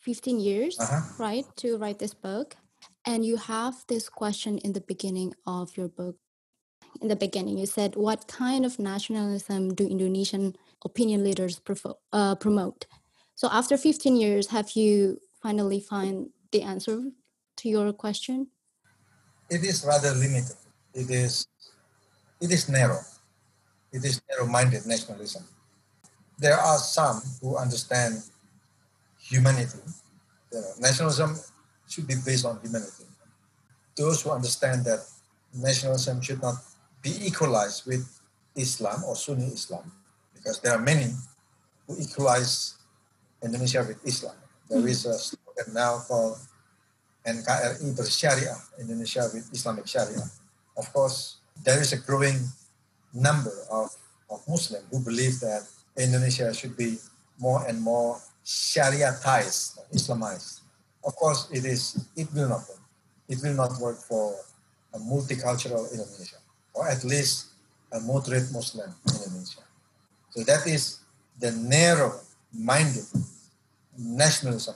15 0.00 0.40
years, 0.40 0.76
Uh-huh. 0.80 1.00
right, 1.18 1.44
to 1.56 1.76
write 1.78 1.98
this 1.98 2.14
book. 2.14 2.56
And 3.06 3.24
you 3.24 3.36
have 3.36 3.84
this 3.88 4.08
question 4.08 4.58
in 4.58 4.72
the 4.72 4.80
beginning 4.80 5.34
of 5.46 5.76
your 5.76 5.88
book. 5.88 6.16
In 7.00 7.08
the 7.08 7.16
beginning, 7.16 7.58
you 7.58 7.66
said, 7.66 7.96
What 7.96 8.28
kind 8.28 8.64
of 8.64 8.78
nationalism 8.78 9.74
do 9.74 9.86
Indonesian 9.86 10.56
opinion 10.84 11.24
leaders 11.24 11.58
prefer, 11.58 11.94
uh, 12.12 12.34
promote? 12.36 12.86
So, 13.34 13.48
after 13.50 13.76
15 13.76 14.16
years, 14.16 14.48
have 14.48 14.72
you 14.76 15.20
finally 15.42 15.80
find 15.80 16.30
the 16.52 16.62
answer 16.62 17.10
to 17.56 17.68
your 17.68 17.92
question? 17.92 18.48
It 19.50 19.64
is 19.64 19.84
rather 19.86 20.12
limited. 20.12 20.56
It 20.94 21.10
is 21.10 21.46
it 22.40 22.50
is 22.50 22.68
narrow. 22.68 23.00
It 23.92 24.04
is 24.04 24.20
narrow-minded 24.28 24.86
nationalism. 24.86 25.44
There 26.38 26.58
are 26.58 26.78
some 26.78 27.22
who 27.40 27.56
understand 27.56 28.22
humanity. 29.22 29.78
You 30.52 30.60
know, 30.60 30.72
nationalism 30.80 31.36
should 31.88 32.06
be 32.06 32.16
based 32.24 32.44
on 32.44 32.58
humanity. 32.60 33.04
Those 33.96 34.22
who 34.22 34.30
understand 34.30 34.84
that 34.86 35.06
nationalism 35.54 36.20
should 36.20 36.42
not 36.42 36.56
be 37.02 37.14
equalized 37.22 37.86
with 37.86 38.02
Islam 38.56 39.04
or 39.04 39.14
Sunni 39.14 39.46
Islam, 39.46 39.92
because 40.34 40.60
there 40.60 40.72
are 40.72 40.82
many 40.82 41.12
who 41.86 41.96
equalize 42.00 42.74
Indonesia 43.42 43.84
with 43.86 44.04
Islam. 44.06 44.34
There 44.68 44.86
is 44.88 45.06
a 45.06 45.14
slogan 45.14 45.72
now 45.72 46.02
called 46.08 46.38
NKRI 47.26 47.96
bersyariah, 47.96 48.60
Indonesia 48.78 49.28
with 49.32 49.48
Islamic 49.52 49.86
Sharia. 49.86 50.22
Of 50.76 50.92
course, 50.92 51.36
there 51.64 51.80
is 51.80 51.92
a 51.92 51.98
growing 51.98 52.36
number 53.12 53.52
of, 53.70 53.90
of 54.30 54.44
Muslims 54.48 54.84
who 54.90 55.00
believe 55.00 55.40
that 55.40 55.64
Indonesia 55.96 56.52
should 56.52 56.76
be 56.76 56.98
more 57.38 57.64
and 57.66 57.80
more 57.80 58.20
Shariatized, 58.44 59.78
Islamized. 59.94 60.60
Of 61.02 61.16
course, 61.16 61.48
it 61.50 61.64
is. 61.64 62.04
It 62.14 62.28
will 62.34 62.48
not 62.48 62.68
work. 62.68 62.84
It 63.26 63.38
will 63.42 63.54
not 63.54 63.72
work 63.80 63.96
for 63.96 64.36
a 64.92 64.98
multicultural 64.98 65.90
Indonesia, 65.90 66.36
or 66.74 66.86
at 66.86 67.02
least 67.04 67.56
a 67.90 68.00
moderate 68.00 68.52
Muslim 68.52 68.92
Indonesia. 69.08 69.64
So 70.30 70.44
that 70.44 70.66
is 70.66 71.00
the 71.40 71.52
narrow-minded 71.52 73.06
nationalism 73.96 74.74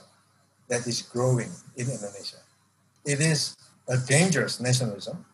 that 0.69 0.87
is 0.87 1.01
growing 1.01 1.49
in 1.75 1.89
Indonesia. 1.89 2.37
It 3.05 3.19
is 3.19 3.57
a 3.89 3.97
dangerous 3.97 4.61
nationalism 4.61 5.25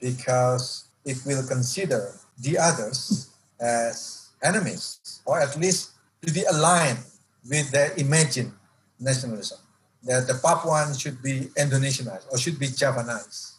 because 0.00 0.86
it 1.04 1.18
will 1.26 1.46
consider 1.46 2.14
the 2.38 2.56
others 2.58 3.30
as 3.60 4.30
enemies, 4.42 5.20
or 5.26 5.40
at 5.40 5.58
least 5.58 5.90
to 6.22 6.32
be 6.32 6.44
aligned 6.44 7.02
with 7.48 7.70
their 7.70 7.92
imagined 7.96 8.52
nationalism. 8.98 9.58
That 10.04 10.26
the 10.26 10.34
Papuan 10.34 10.94
should 10.98 11.22
be 11.22 11.48
Indonesianized 11.56 12.30
or 12.30 12.38
should 12.38 12.58
be 12.58 12.68
Javanized. 12.68 13.56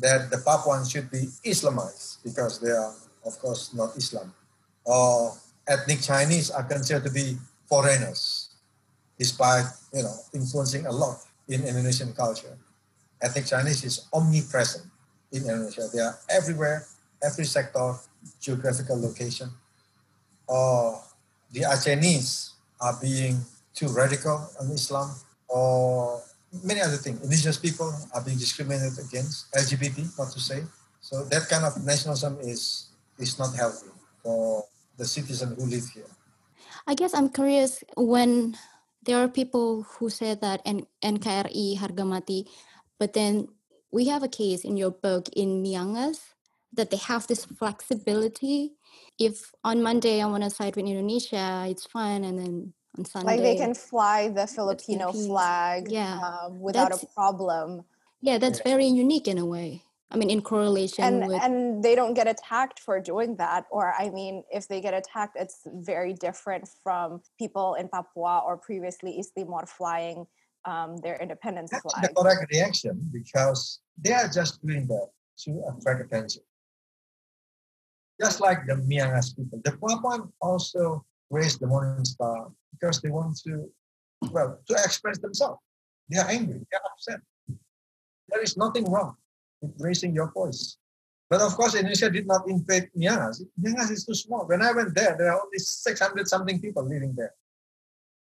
That 0.00 0.30
the 0.30 0.38
Papuan 0.38 0.84
should 0.88 1.10
be 1.10 1.28
Islamized 1.44 2.22
because 2.22 2.60
they 2.60 2.70
are, 2.70 2.94
of 3.24 3.38
course, 3.40 3.74
not 3.74 3.96
Islam. 3.96 4.32
Or 4.84 5.34
ethnic 5.66 6.02
Chinese 6.02 6.50
are 6.50 6.64
considered 6.64 7.04
to 7.04 7.10
be 7.10 7.36
foreigners 7.68 8.51
despite 9.22 9.66
you 9.94 10.02
know 10.02 10.16
influencing 10.34 10.84
a 10.86 10.94
lot 11.02 11.22
in 11.46 11.62
Indonesian 11.62 12.10
culture. 12.12 12.58
Ethnic 13.22 13.46
Chinese 13.46 13.86
is 13.86 13.96
omnipresent 14.10 14.82
in 15.30 15.46
Indonesia. 15.46 15.86
They 15.94 16.02
are 16.02 16.18
everywhere, 16.26 16.86
every 17.22 17.46
sector, 17.46 17.94
geographical 18.42 18.98
location. 18.98 19.48
Or 20.50 20.98
the 21.54 21.62
Acehnese 21.70 22.58
are 22.82 22.98
being 22.98 23.38
too 23.78 23.88
radical 23.94 24.42
on 24.58 24.66
Islam, 24.74 25.14
or 25.46 26.20
many 26.66 26.82
other 26.82 26.98
things. 26.98 27.22
Indigenous 27.22 27.58
people 27.62 27.94
are 28.10 28.22
being 28.26 28.38
discriminated 28.42 28.98
against, 28.98 29.54
LGBT, 29.54 30.18
not 30.18 30.34
to 30.34 30.40
say. 30.42 30.66
So 31.00 31.22
that 31.30 31.46
kind 31.46 31.64
of 31.64 31.78
nationalism 31.86 32.42
is 32.42 32.90
is 33.22 33.38
not 33.38 33.54
healthy 33.54 33.94
for 34.22 34.66
the 34.98 35.06
citizen 35.06 35.54
who 35.54 35.70
live 35.70 35.86
here. 35.94 36.10
I 36.90 36.98
guess 36.98 37.14
I'm 37.14 37.30
curious 37.30 37.86
when 37.94 38.58
there 39.02 39.18
are 39.18 39.28
people 39.28 39.82
who 39.98 40.10
say 40.10 40.34
that 40.34 40.60
N- 40.64 40.86
NKRI 41.02 41.78
harga 41.78 42.06
mati, 42.06 42.46
but 42.98 43.12
then 43.12 43.48
we 43.90 44.06
have 44.08 44.22
a 44.22 44.28
case 44.28 44.64
in 44.64 44.76
your 44.76 44.90
book 44.90 45.28
in 45.34 45.62
Miangas 45.62 46.18
that 46.72 46.90
they 46.90 46.96
have 46.96 47.26
this 47.26 47.44
flexibility. 47.44 48.72
If 49.18 49.52
on 49.64 49.82
Monday 49.82 50.22
I 50.22 50.26
want 50.26 50.44
to 50.44 50.50
side 50.50 50.76
with 50.76 50.86
Indonesia, 50.86 51.66
it's 51.68 51.86
fine, 51.86 52.24
and 52.24 52.38
then 52.38 52.72
on 52.98 53.04
Sunday, 53.04 53.36
like 53.36 53.40
they 53.42 53.56
can 53.56 53.74
fly 53.74 54.28
the 54.28 54.46
Filipino 54.46 55.12
flag 55.12 55.90
Yeah. 55.90 56.18
um, 56.20 56.60
without 56.60 56.90
That's- 56.90 57.02
a 57.02 57.06
problem. 57.12 57.84
yeah, 58.20 58.38
that's 58.38 58.60
very 58.60 58.86
unique 58.86 59.26
in 59.28 59.36
a 59.38 59.44
way. 59.46 59.82
I 60.12 60.16
mean, 60.16 60.30
in 60.30 60.42
correlation 60.42 61.04
and 61.04 61.26
with 61.26 61.42
and 61.42 61.82
they 61.82 61.94
don't 61.94 62.14
get 62.14 62.28
attacked 62.28 62.78
for 62.80 63.00
doing 63.00 63.36
that 63.36 63.64
or 63.70 63.94
i 63.98 64.10
mean 64.10 64.44
if 64.52 64.68
they 64.68 64.80
get 64.80 64.92
attacked 64.92 65.36
it's 65.40 65.60
very 65.66 66.12
different 66.12 66.68
from 66.82 67.22
people 67.38 67.74
in 67.80 67.88
papua 67.88 68.42
or 68.46 68.58
previously 68.58 69.10
east 69.10 69.32
timor 69.36 69.64
flying 69.66 70.26
um, 70.64 70.96
their 70.98 71.16
independence 71.16 71.70
That's 71.70 71.82
the 71.82 71.90
flag 71.90 72.14
correct 72.14 72.52
reaction 72.52 73.10
because 73.12 73.80
they 73.98 74.12
are 74.12 74.28
just 74.28 74.64
doing 74.64 74.86
that 74.88 75.08
to 75.44 75.62
attract 75.68 76.02
attention. 76.02 76.42
Just 78.20 78.40
like 78.40 78.66
the 78.66 78.74
Miangas 78.74 79.36
people, 79.36 79.60
the 79.64 79.72
Papuan 79.72 80.30
also 80.40 81.04
raise 81.30 81.58
the 81.58 81.66
Morning 81.66 82.04
Star 82.04 82.50
because 82.72 83.00
they 83.00 83.10
want 83.10 83.36
to, 83.44 83.68
well, 84.30 84.58
to 84.68 84.74
express 84.74 85.18
themselves. 85.18 85.60
They 86.08 86.18
are 86.18 86.28
angry, 86.28 86.58
they 86.58 86.76
are 86.76 86.86
upset. 86.92 87.20
There 88.28 88.42
is 88.42 88.56
nothing 88.56 88.84
wrong 88.90 89.16
with 89.16 89.31
raising 89.78 90.14
your 90.14 90.30
voice. 90.32 90.76
But 91.30 91.40
of 91.40 91.54
course, 91.56 91.74
Indonesia 91.74 92.10
did 92.10 92.26
not 92.26 92.46
invade 92.46 92.90
Miangas. 92.92 93.40
Miangas 93.58 93.90
is 93.90 94.04
too 94.04 94.14
small. 94.14 94.46
When 94.46 94.60
I 94.60 94.72
went 94.72 94.94
there, 94.94 95.16
there 95.16 95.32
are 95.32 95.40
only 95.40 95.58
600 95.58 96.28
something 96.28 96.60
people 96.60 96.84
living 96.84 97.14
there. 97.16 97.32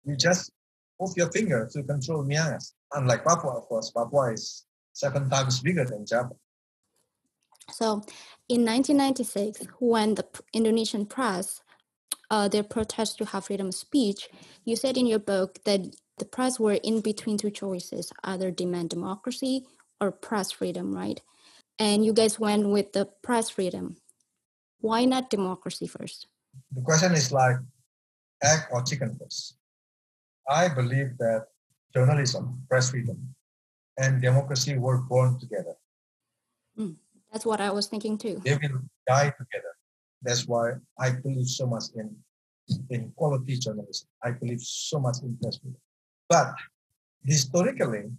You 0.05 0.15
just 0.15 0.51
move 0.99 1.11
your 1.17 1.31
finger 1.31 1.67
to 1.73 1.83
control 1.83 2.23
Miangas. 2.23 2.71
Unlike 2.93 3.25
Papua, 3.25 3.57
of 3.57 3.63
course, 3.67 3.91
Papua 3.91 4.31
is 4.33 4.65
seven 4.93 5.29
times 5.29 5.59
bigger 5.59 5.83
than 5.83 6.05
Java. 6.05 6.35
So, 7.71 8.05
in 8.47 8.63
1996, 8.63 9.67
when 9.79 10.15
the 10.15 10.25
Indonesian 10.53 11.05
press 11.05 11.61
uh, 12.29 12.47
their 12.47 12.63
protest 12.63 13.17
to 13.17 13.25
have 13.25 13.45
freedom 13.45 13.67
of 13.67 13.75
speech, 13.75 14.29
you 14.63 14.75
said 14.75 14.97
in 14.97 15.07
your 15.07 15.19
book 15.19 15.59
that 15.65 15.81
the 16.17 16.25
press 16.25 16.59
were 16.59 16.79
in 16.83 17.01
between 17.01 17.37
two 17.37 17.51
choices: 17.51 18.13
either 18.23 18.51
demand 18.51 18.89
democracy 18.91 19.65
or 19.99 20.11
press 20.11 20.51
freedom, 20.51 20.93
right? 20.93 21.21
And 21.79 22.05
you 22.05 22.13
guys 22.13 22.39
went 22.39 22.67
with 22.67 22.93
the 22.93 23.09
press 23.23 23.49
freedom. 23.49 23.97
Why 24.79 25.05
not 25.05 25.29
democracy 25.29 25.87
first? 25.87 26.27
The 26.73 26.81
question 26.81 27.13
is 27.13 27.31
like 27.31 27.57
egg 28.43 28.59
or 28.71 28.83
chicken 28.83 29.17
first. 29.19 29.55
I 30.49 30.67
believe 30.67 31.17
that 31.17 31.47
journalism, 31.93 32.63
press 32.69 32.91
freedom, 32.91 33.35
and 33.97 34.21
democracy 34.21 34.77
were 34.77 34.99
born 34.99 35.39
together. 35.39 35.75
Hmm, 36.75 36.91
that's 37.31 37.45
what 37.45 37.61
I 37.61 37.71
was 37.71 37.87
thinking 37.87 38.17
too. 38.17 38.41
They 38.43 38.55
will 38.55 38.81
die 39.07 39.31
together. 39.31 39.73
That's 40.21 40.47
why 40.47 40.73
I 40.99 41.11
believe 41.11 41.47
so 41.47 41.65
much 41.67 41.85
in, 41.95 42.15
in 42.89 43.11
quality 43.15 43.57
journalism. 43.57 44.07
I 44.23 44.31
believe 44.31 44.61
so 44.61 44.99
much 44.99 45.17
in 45.23 45.37
press 45.41 45.57
freedom. 45.57 45.79
But 46.29 46.53
historically, 47.23 48.11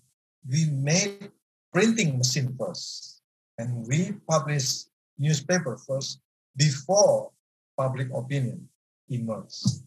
we 0.48 0.66
made 0.70 1.30
printing 1.76 2.16
machine 2.16 2.56
first, 2.56 3.20
and 3.58 3.86
we 3.86 4.16
publish 4.24 4.88
newspaper 5.18 5.76
first 5.76 6.20
before 6.56 7.28
public 7.76 8.08
opinion 8.16 8.66
emerged. 9.10 9.84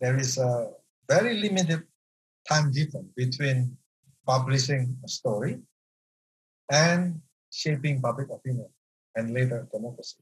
There 0.00 0.18
is 0.18 0.38
a 0.38 0.74
very 1.06 1.38
limited 1.38 1.86
time 2.50 2.72
difference 2.72 3.06
between 3.14 3.78
publishing 4.26 4.98
a 5.04 5.08
story 5.08 5.62
and 6.72 7.22
shaping 7.52 8.02
public 8.02 8.26
opinion 8.34 8.66
and 9.14 9.32
later 9.32 9.68
democracy. 9.70 10.18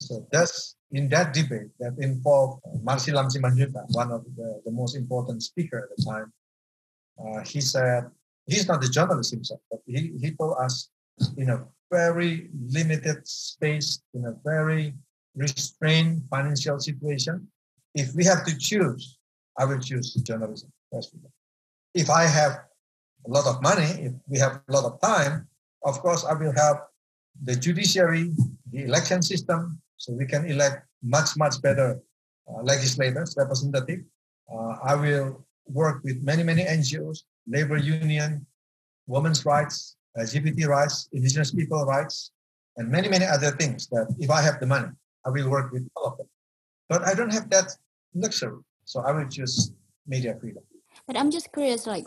So 0.00 0.26
thus, 0.32 0.76
in 0.90 1.10
that 1.10 1.34
debate 1.34 1.68
that 1.80 2.00
involved 2.00 2.64
Marsillam 2.80 3.28
Simanjuntak, 3.28 3.92
one 3.92 4.10
of 4.10 4.24
the, 4.24 4.62
the 4.64 4.72
most 4.72 4.96
important 4.96 5.42
speaker 5.42 5.84
at 5.84 5.94
the 5.94 6.00
time, 6.02 6.32
uh, 7.20 7.44
he 7.44 7.60
said, 7.60 8.08
he's 8.46 8.68
not 8.68 8.80
the 8.80 8.88
journalist 8.88 9.30
himself, 9.30 9.60
but 9.70 9.80
he, 9.86 10.12
he 10.20 10.30
told 10.32 10.56
us 10.60 10.90
in 11.36 11.50
a 11.50 11.64
very 11.90 12.50
limited 12.70 13.26
space, 13.26 14.02
in 14.14 14.24
a 14.26 14.34
very 14.44 14.94
restrained 15.36 16.22
financial 16.30 16.78
situation, 16.78 17.46
if 17.94 18.14
we 18.14 18.24
have 18.24 18.44
to 18.44 18.56
choose, 18.58 19.18
I 19.58 19.64
will 19.64 19.78
choose 19.78 20.14
journalism. 20.14 20.72
If 21.94 22.10
I 22.10 22.24
have 22.24 22.52
a 23.26 23.30
lot 23.30 23.46
of 23.46 23.62
money, 23.62 23.90
if 24.06 24.12
we 24.28 24.38
have 24.38 24.60
a 24.68 24.72
lot 24.72 24.84
of 24.84 25.00
time, 25.00 25.48
of 25.84 26.00
course, 26.00 26.24
I 26.24 26.34
will 26.34 26.52
have 26.52 26.76
the 27.42 27.56
judiciary, 27.56 28.32
the 28.70 28.84
election 28.84 29.22
system, 29.22 29.80
so 29.96 30.12
we 30.12 30.26
can 30.26 30.46
elect 30.46 30.86
much, 31.02 31.36
much 31.36 31.60
better 31.62 32.00
uh, 32.48 32.62
legislators, 32.62 33.34
representative. 33.36 34.00
Uh, 34.52 34.76
I 34.84 34.94
will 34.94 35.44
work 35.66 36.02
with 36.04 36.22
many, 36.22 36.42
many 36.42 36.64
NGOs, 36.64 37.24
labor 37.46 37.76
union, 37.76 38.46
women's 39.06 39.44
rights, 39.44 39.96
LGBT 40.18 40.66
rights, 40.66 41.08
indigenous 41.12 41.50
people 41.52 41.84
rights, 41.84 42.30
and 42.76 42.88
many, 42.88 43.08
many 43.08 43.24
other 43.24 43.50
things 43.50 43.86
that 43.88 44.14
if 44.18 44.30
I 44.30 44.40
have 44.42 44.60
the 44.60 44.66
money, 44.66 44.88
I 45.24 45.30
will 45.30 45.48
work 45.48 45.72
with 45.72 45.86
all 45.96 46.06
of 46.06 46.18
them. 46.18 46.28
But 46.88 47.02
I 47.02 47.14
don't 47.14 47.32
have 47.32 47.50
that 47.50 47.76
luxury, 48.14 48.60
so 48.84 49.00
I 49.00 49.12
will 49.12 49.28
choose 49.28 49.72
media 50.06 50.36
freedom. 50.40 50.62
But 51.06 51.16
I'm 51.16 51.30
just 51.30 51.52
curious, 51.52 51.86
like, 51.86 52.06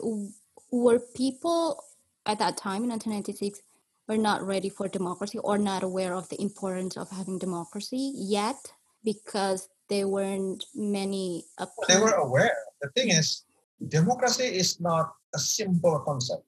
were 0.72 1.00
people 1.16 1.84
at 2.26 2.40
that 2.40 2.58
time 2.58 2.84
in 2.84 2.90
1996 2.90 3.62
were 4.08 4.18
not 4.18 4.46
ready 4.46 4.70
for 4.70 4.88
democracy 4.88 5.38
or 5.40 5.58
not 5.58 5.84
aware 5.84 6.14
of 6.14 6.30
the 6.30 6.42
importance 6.42 6.98
of 6.98 7.10
having 7.10 7.38
democracy 7.38 8.14
yet 8.16 8.56
because 9.04 9.70
there 9.90 10.08
weren't 10.08 10.66
many. 10.76 11.46
Well, 11.60 11.70
they 11.88 12.00
were 12.00 12.12
aware. 12.12 12.56
The 12.82 12.90
thing 12.90 13.10
is, 13.10 13.44
democracy 13.86 14.44
is 14.44 14.80
not 14.80 15.14
a 15.36 15.40
simple 15.40 16.00
concept. 16.00 16.44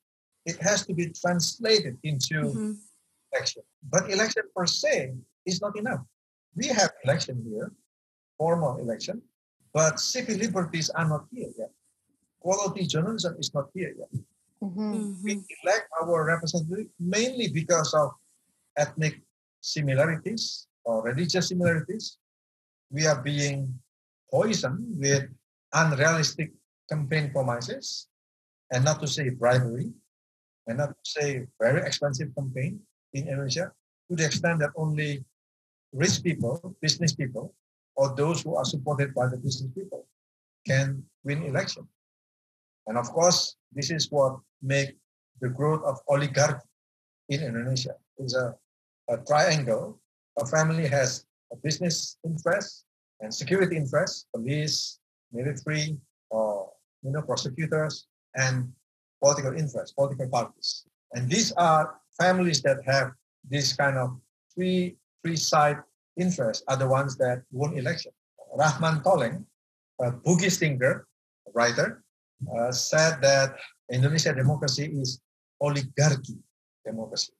It 0.45 0.57
has 0.61 0.85
to 0.87 0.93
be 0.93 1.09
translated 1.11 1.97
into 2.03 2.35
Mhm. 2.53 2.79
election. 3.33 3.63
But 3.83 4.09
election 4.09 4.43
per 4.55 4.65
se 4.65 5.15
is 5.45 5.61
not 5.61 5.77
enough. 5.77 6.01
We 6.55 6.67
have 6.67 6.91
election 7.03 7.43
here, 7.45 7.71
formal 8.37 8.77
election, 8.79 9.21
but 9.73 9.99
civil 9.99 10.35
liberties 10.37 10.89
are 10.89 11.07
not 11.07 11.27
here 11.31 11.51
yet. 11.57 11.71
Quality 12.39 12.87
journalism 12.87 13.35
is 13.37 13.53
not 13.53 13.69
here 13.73 13.93
yet. 13.93 14.09
Mhm. 14.61 15.21
We 15.23 15.35
Mhm. 15.35 15.45
elect 15.63 15.87
our 16.01 16.25
representative 16.25 16.89
mainly 16.97 17.47
because 17.49 17.93
of 17.93 18.17
ethnic 18.75 19.21
similarities 19.61 20.67
or 20.83 21.03
religious 21.03 21.49
similarities. 21.49 22.17
We 22.89 23.05
are 23.05 23.21
being 23.21 23.79
poisoned 24.31 24.97
with 24.97 25.29
unrealistic 25.73 26.53
campaign 26.89 27.31
promises, 27.31 28.07
and 28.71 28.83
not 28.83 28.99
to 28.99 29.07
say 29.07 29.29
bribery, 29.29 29.93
and 30.67 30.77
not 30.77 30.89
to 30.89 31.05
say 31.05 31.45
very 31.61 31.81
expensive 31.81 32.33
campaign 32.35 32.79
in 33.13 33.27
Indonesia, 33.27 33.71
to 34.09 34.15
the 34.15 34.25
extent 34.25 34.59
that 34.59 34.73
only 34.75 35.23
rich 35.93 36.21
people, 36.21 36.75
business 36.81 37.13
people, 37.13 37.53
or 37.95 38.15
those 38.15 38.41
who 38.41 38.55
are 38.55 38.65
supported 38.65 39.13
by 39.13 39.27
the 39.27 39.37
business 39.37 39.71
people 39.73 40.05
can 40.65 41.03
win 41.23 41.43
election. 41.43 41.87
And 42.87 42.97
of 42.97 43.09
course, 43.11 43.55
this 43.71 43.91
is 43.91 44.09
what 44.11 44.39
make 44.61 44.97
the 45.41 45.49
growth 45.49 45.83
of 45.83 45.99
oligarchy 46.07 46.65
in 47.29 47.43
Indonesia. 47.43 47.95
It's 48.17 48.35
a, 48.35 48.55
a 49.09 49.17
triangle. 49.25 49.99
A 50.37 50.45
family 50.45 50.87
has 50.87 51.25
a 51.51 51.55
business 51.55 52.17
interest 52.25 52.85
and 53.21 53.33
security 53.33 53.75
interest, 53.77 54.27
police, 54.33 54.99
military, 55.31 55.97
or 56.29 56.71
you 57.03 57.11
know, 57.11 57.21
prosecutors, 57.21 58.07
and 58.35 58.71
political 59.21 59.53
interests, 59.55 59.93
political 59.93 60.27
parties. 60.29 60.85
And 61.13 61.29
these 61.29 61.51
are 61.53 61.95
families 62.19 62.61
that 62.61 62.79
have 62.85 63.11
this 63.49 63.73
kind 63.73 63.97
of 63.97 64.19
three 64.53 64.97
three 65.23 65.35
side 65.35 65.77
interests 66.17 66.63
are 66.67 66.77
the 66.77 66.87
ones 66.87 67.17
that 67.17 67.43
won 67.51 67.77
election. 67.77 68.11
Rahman 68.55 69.01
Tolleng, 69.01 69.45
a 69.99 70.11
Bugis 70.11 70.57
thinker, 70.59 71.07
a 71.47 71.51
writer, 71.51 72.03
uh, 72.47 72.71
said 72.71 73.21
that 73.21 73.55
Indonesia 73.91 74.33
democracy 74.33 74.85
is 74.85 75.19
oligarchy 75.59 76.39
democracy, 76.85 77.33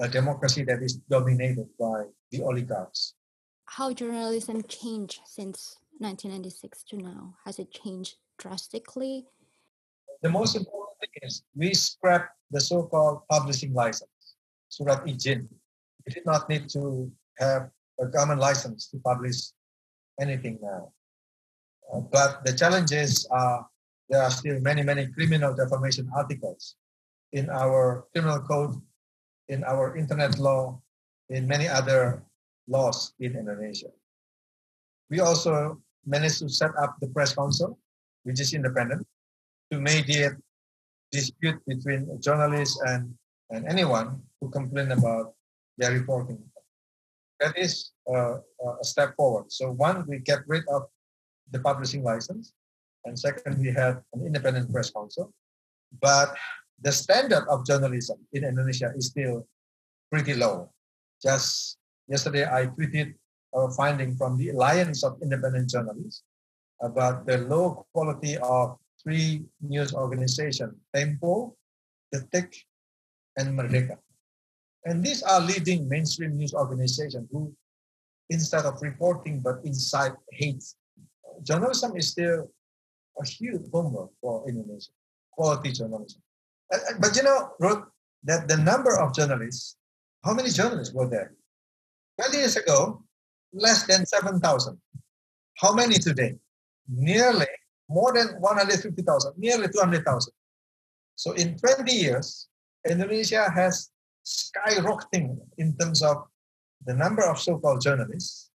a 0.00 0.08
democracy 0.08 0.64
that 0.64 0.82
is 0.82 0.96
dominated 1.10 1.68
by 1.78 2.04
the 2.30 2.42
oligarchs. 2.42 3.14
How 3.66 3.92
journalism 3.92 4.62
changed 4.64 5.20
since 5.26 5.76
1996 5.98 6.84
to 6.84 6.96
now? 6.96 7.36
Has 7.44 7.58
it 7.58 7.70
changed 7.70 8.16
drastically? 8.38 9.26
The 10.22 10.30
most 10.30 10.56
important 10.56 10.98
thing 11.00 11.14
is 11.22 11.42
we 11.54 11.74
scrapped 11.74 12.34
the 12.50 12.60
so-called 12.60 13.22
publishing 13.30 13.74
license, 13.74 14.38
surat 14.68 15.04
izin. 15.06 15.46
We 16.06 16.14
did 16.14 16.26
not 16.26 16.48
need 16.48 16.68
to 16.70 17.10
have 17.38 17.70
a 18.00 18.06
government 18.06 18.40
license 18.40 18.88
to 18.90 18.98
publish 18.98 19.52
anything 20.20 20.58
now. 20.62 20.92
Uh, 21.92 22.00
but 22.00 22.44
the 22.44 22.52
challenges 22.52 23.26
are 23.30 23.66
there 24.08 24.22
are 24.22 24.30
still 24.30 24.58
many, 24.60 24.82
many 24.82 25.06
criminal 25.12 25.52
defamation 25.54 26.08
articles 26.16 26.76
in 27.32 27.50
our 27.50 28.08
criminal 28.12 28.40
code, 28.40 28.80
in 29.48 29.62
our 29.64 29.96
internet 29.96 30.38
law, 30.38 30.80
in 31.28 31.46
many 31.46 31.68
other 31.68 32.24
laws 32.66 33.12
in 33.20 33.36
Indonesia. 33.36 33.92
We 35.10 35.20
also 35.20 35.80
managed 36.06 36.40
to 36.40 36.48
set 36.48 36.72
up 36.80 36.96
the 37.00 37.08
press 37.08 37.34
council, 37.34 37.78
which 38.24 38.40
is 38.40 38.54
independent, 38.54 39.06
to 39.70 39.80
mediate 39.80 40.32
dispute 41.10 41.60
between 41.66 42.20
journalists 42.20 42.80
and, 42.86 43.14
and 43.50 43.66
anyone 43.66 44.20
who 44.40 44.50
complain 44.50 44.92
about 44.92 45.34
their 45.76 45.92
reporting. 45.92 46.38
That 47.40 47.56
is 47.56 47.92
uh, 48.10 48.38
a 48.80 48.84
step 48.84 49.14
forward. 49.16 49.52
So 49.52 49.70
one, 49.70 50.04
we 50.06 50.18
get 50.18 50.40
rid 50.46 50.64
of 50.68 50.82
the 51.50 51.60
publishing 51.60 52.02
license. 52.02 52.52
And 53.04 53.18
second, 53.18 53.58
we 53.58 53.70
have 53.72 54.02
an 54.12 54.26
independent 54.26 54.72
press 54.72 54.90
council. 54.90 55.32
But 56.02 56.34
the 56.82 56.92
standard 56.92 57.46
of 57.48 57.64
journalism 57.64 58.18
in 58.32 58.44
Indonesia 58.44 58.92
is 58.96 59.06
still 59.06 59.46
pretty 60.10 60.34
low. 60.34 60.70
Just 61.22 61.78
yesterday, 62.08 62.44
I 62.44 62.66
tweeted 62.66 63.14
a 63.54 63.70
finding 63.70 64.16
from 64.16 64.36
the 64.36 64.50
Alliance 64.50 65.04
of 65.04 65.18
Independent 65.22 65.70
Journalists 65.70 66.22
about 66.82 67.26
the 67.26 67.38
low 67.38 67.86
quality 67.92 68.36
of 68.38 68.76
three 69.02 69.44
news 69.60 69.94
organizations, 69.94 70.74
Tempo, 70.94 71.56
Detik, 72.14 72.54
and 73.36 73.58
Merdeka. 73.58 73.96
And 74.84 75.04
these 75.04 75.22
are 75.22 75.40
leading 75.40 75.88
mainstream 75.88 76.36
news 76.36 76.54
organizations 76.54 77.28
who, 77.30 77.52
instead 78.30 78.64
of 78.64 78.80
reporting 78.82 79.40
but 79.40 79.60
inside 79.64 80.12
hate, 80.32 80.64
journalism 81.42 81.96
is 81.96 82.08
still 82.08 82.50
a 83.20 83.26
huge 83.26 83.62
homework 83.72 84.10
for 84.20 84.48
Indonesia, 84.48 84.90
quality 85.32 85.72
journalism. 85.72 86.22
But 87.00 87.16
you 87.16 87.22
know, 87.22 87.50
Ruth, 87.58 87.84
that 88.24 88.48
the 88.48 88.56
number 88.56 88.98
of 88.98 89.14
journalists, 89.14 89.76
how 90.24 90.34
many 90.34 90.50
journalists 90.50 90.94
were 90.94 91.08
there? 91.08 91.34
20 92.20 92.36
years 92.36 92.56
ago, 92.56 93.02
less 93.52 93.86
than 93.86 94.04
7,000. 94.04 94.78
How 95.56 95.72
many 95.72 95.94
today? 95.94 96.36
Nearly 96.88 97.46
more 97.88 98.12
than 98.12 98.40
150,000, 98.40 99.32
nearly 99.36 99.68
200,000. 99.68 100.32
So 101.16 101.32
in 101.32 101.56
20 101.56 101.92
years, 101.92 102.48
Indonesia 102.88 103.50
has 103.50 103.90
skyrocketing 104.24 105.38
in 105.56 105.76
terms 105.76 106.02
of 106.02 106.24
the 106.86 106.94
number 106.94 107.22
of 107.22 107.38
so-called 107.38 107.80
journalists. 107.80 108.50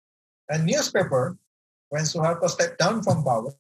And 0.50 0.66
newspaper, 0.66 1.38
when 1.90 2.04
Suharto 2.04 2.50
stepped 2.50 2.80
down 2.80 3.02
from 3.04 3.24
power, 3.24 3.54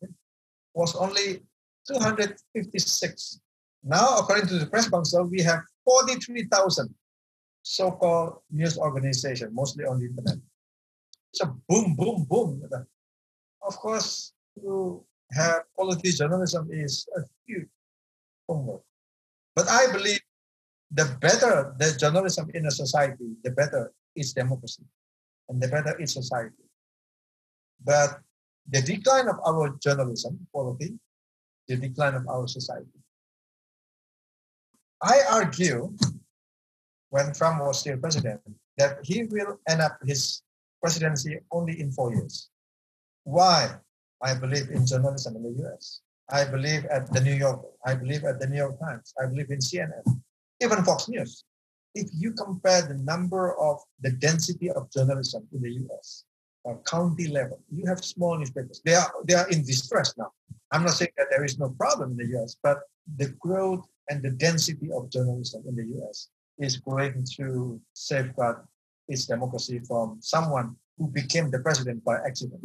was 0.73 0.95
only 0.95 1.43
256. 1.87 3.39
Now, 3.83 4.17
according 4.17 4.47
to 4.47 4.59
the 4.59 4.65
press 4.67 4.89
council, 4.89 5.23
we 5.25 5.41
have 5.41 5.61
43,000 5.85 6.93
so-called 7.63 8.41
news 8.51 8.77
organizations, 8.77 9.51
mostly 9.53 9.85
on 9.85 9.99
the 9.99 10.05
internet. 10.07 10.37
It's 11.31 11.41
a 11.41 11.53
boom, 11.67 11.95
boom, 11.95 12.25
boom. 12.29 12.69
Of 13.61 13.77
course, 13.77 14.33
to 14.61 15.03
have 15.31 15.63
quality 15.75 16.11
journalism 16.11 16.69
is 16.71 17.07
a 17.15 17.21
huge 17.45 17.69
homework. 18.47 18.81
But 19.55 19.69
I 19.69 19.91
believe 19.91 20.21
the 20.91 21.05
better 21.21 21.75
the 21.77 21.95
journalism 21.97 22.49
in 22.53 22.65
a 22.65 22.71
society, 22.71 23.37
the 23.43 23.51
better 23.51 23.91
its 24.15 24.33
democracy 24.33 24.83
and 25.47 25.61
the 25.61 25.67
better 25.67 25.97
its 25.99 26.13
society. 26.13 26.65
But 27.83 28.19
the 28.67 28.81
decline 28.81 29.27
of 29.27 29.39
our 29.45 29.77
journalism 29.81 30.47
quality, 30.51 30.99
the 31.67 31.77
decline 31.77 32.15
of 32.15 32.27
our 32.27 32.47
society. 32.47 32.99
I 35.01 35.21
argue 35.31 35.93
when 37.09 37.33
Trump 37.33 37.61
was 37.61 37.79
still 37.79 37.97
president 37.97 38.41
that 38.77 38.99
he 39.03 39.23
will 39.23 39.59
end 39.67 39.81
up 39.81 39.97
his 40.05 40.41
presidency 40.81 41.39
only 41.51 41.79
in 41.79 41.91
four 41.91 42.13
years. 42.13 42.49
Why? 43.23 43.75
I 44.21 44.33
believe 44.33 44.69
in 44.69 44.85
journalism 44.85 45.35
in 45.35 45.43
the 45.43 45.65
US. 45.65 46.01
I 46.31 46.45
believe 46.45 46.85
at 46.85 47.11
the 47.11 47.21
New 47.21 47.33
York. 47.33 47.61
I 47.85 47.95
believe 47.95 48.23
at 48.23 48.39
the 48.39 48.47
New 48.47 48.57
York 48.57 48.79
Times. 48.79 49.13
I 49.21 49.25
believe 49.27 49.49
in 49.49 49.59
CNN, 49.59 50.03
even 50.61 50.83
Fox 50.83 51.07
News. 51.07 51.43
If 51.95 52.07
you 52.13 52.33
compare 52.33 52.83
the 52.83 52.95
number 52.95 53.57
of 53.59 53.79
the 54.01 54.11
density 54.11 54.69
of 54.69 54.91
journalism 54.91 55.47
in 55.53 55.61
the 55.61 55.71
US, 55.85 56.25
uh, 56.67 56.75
county 56.85 57.27
level, 57.27 57.59
you 57.71 57.85
have 57.87 58.03
small 58.03 58.37
newspapers. 58.37 58.81
They 58.85 58.93
are 58.93 59.11
they 59.25 59.33
are 59.33 59.49
in 59.49 59.65
distress 59.65 60.13
now. 60.17 60.31
I'm 60.71 60.83
not 60.83 60.93
saying 60.93 61.11
that 61.17 61.27
there 61.31 61.43
is 61.43 61.57
no 61.57 61.69
problem 61.69 62.11
in 62.11 62.17
the 62.17 62.39
US, 62.39 62.55
but 62.61 62.79
the 63.17 63.29
growth 63.39 63.87
and 64.09 64.21
the 64.21 64.31
density 64.31 64.91
of 64.91 65.09
journalism 65.09 65.63
in 65.67 65.75
the 65.75 65.87
US 65.99 66.29
is 66.59 66.77
going 66.77 67.25
to 67.37 67.81
safeguard 67.93 68.57
its 69.07 69.25
democracy 69.25 69.79
from 69.79 70.19
someone 70.21 70.75
who 70.97 71.07
became 71.07 71.49
the 71.49 71.59
president 71.59 72.03
by 72.03 72.17
accident. 72.17 72.61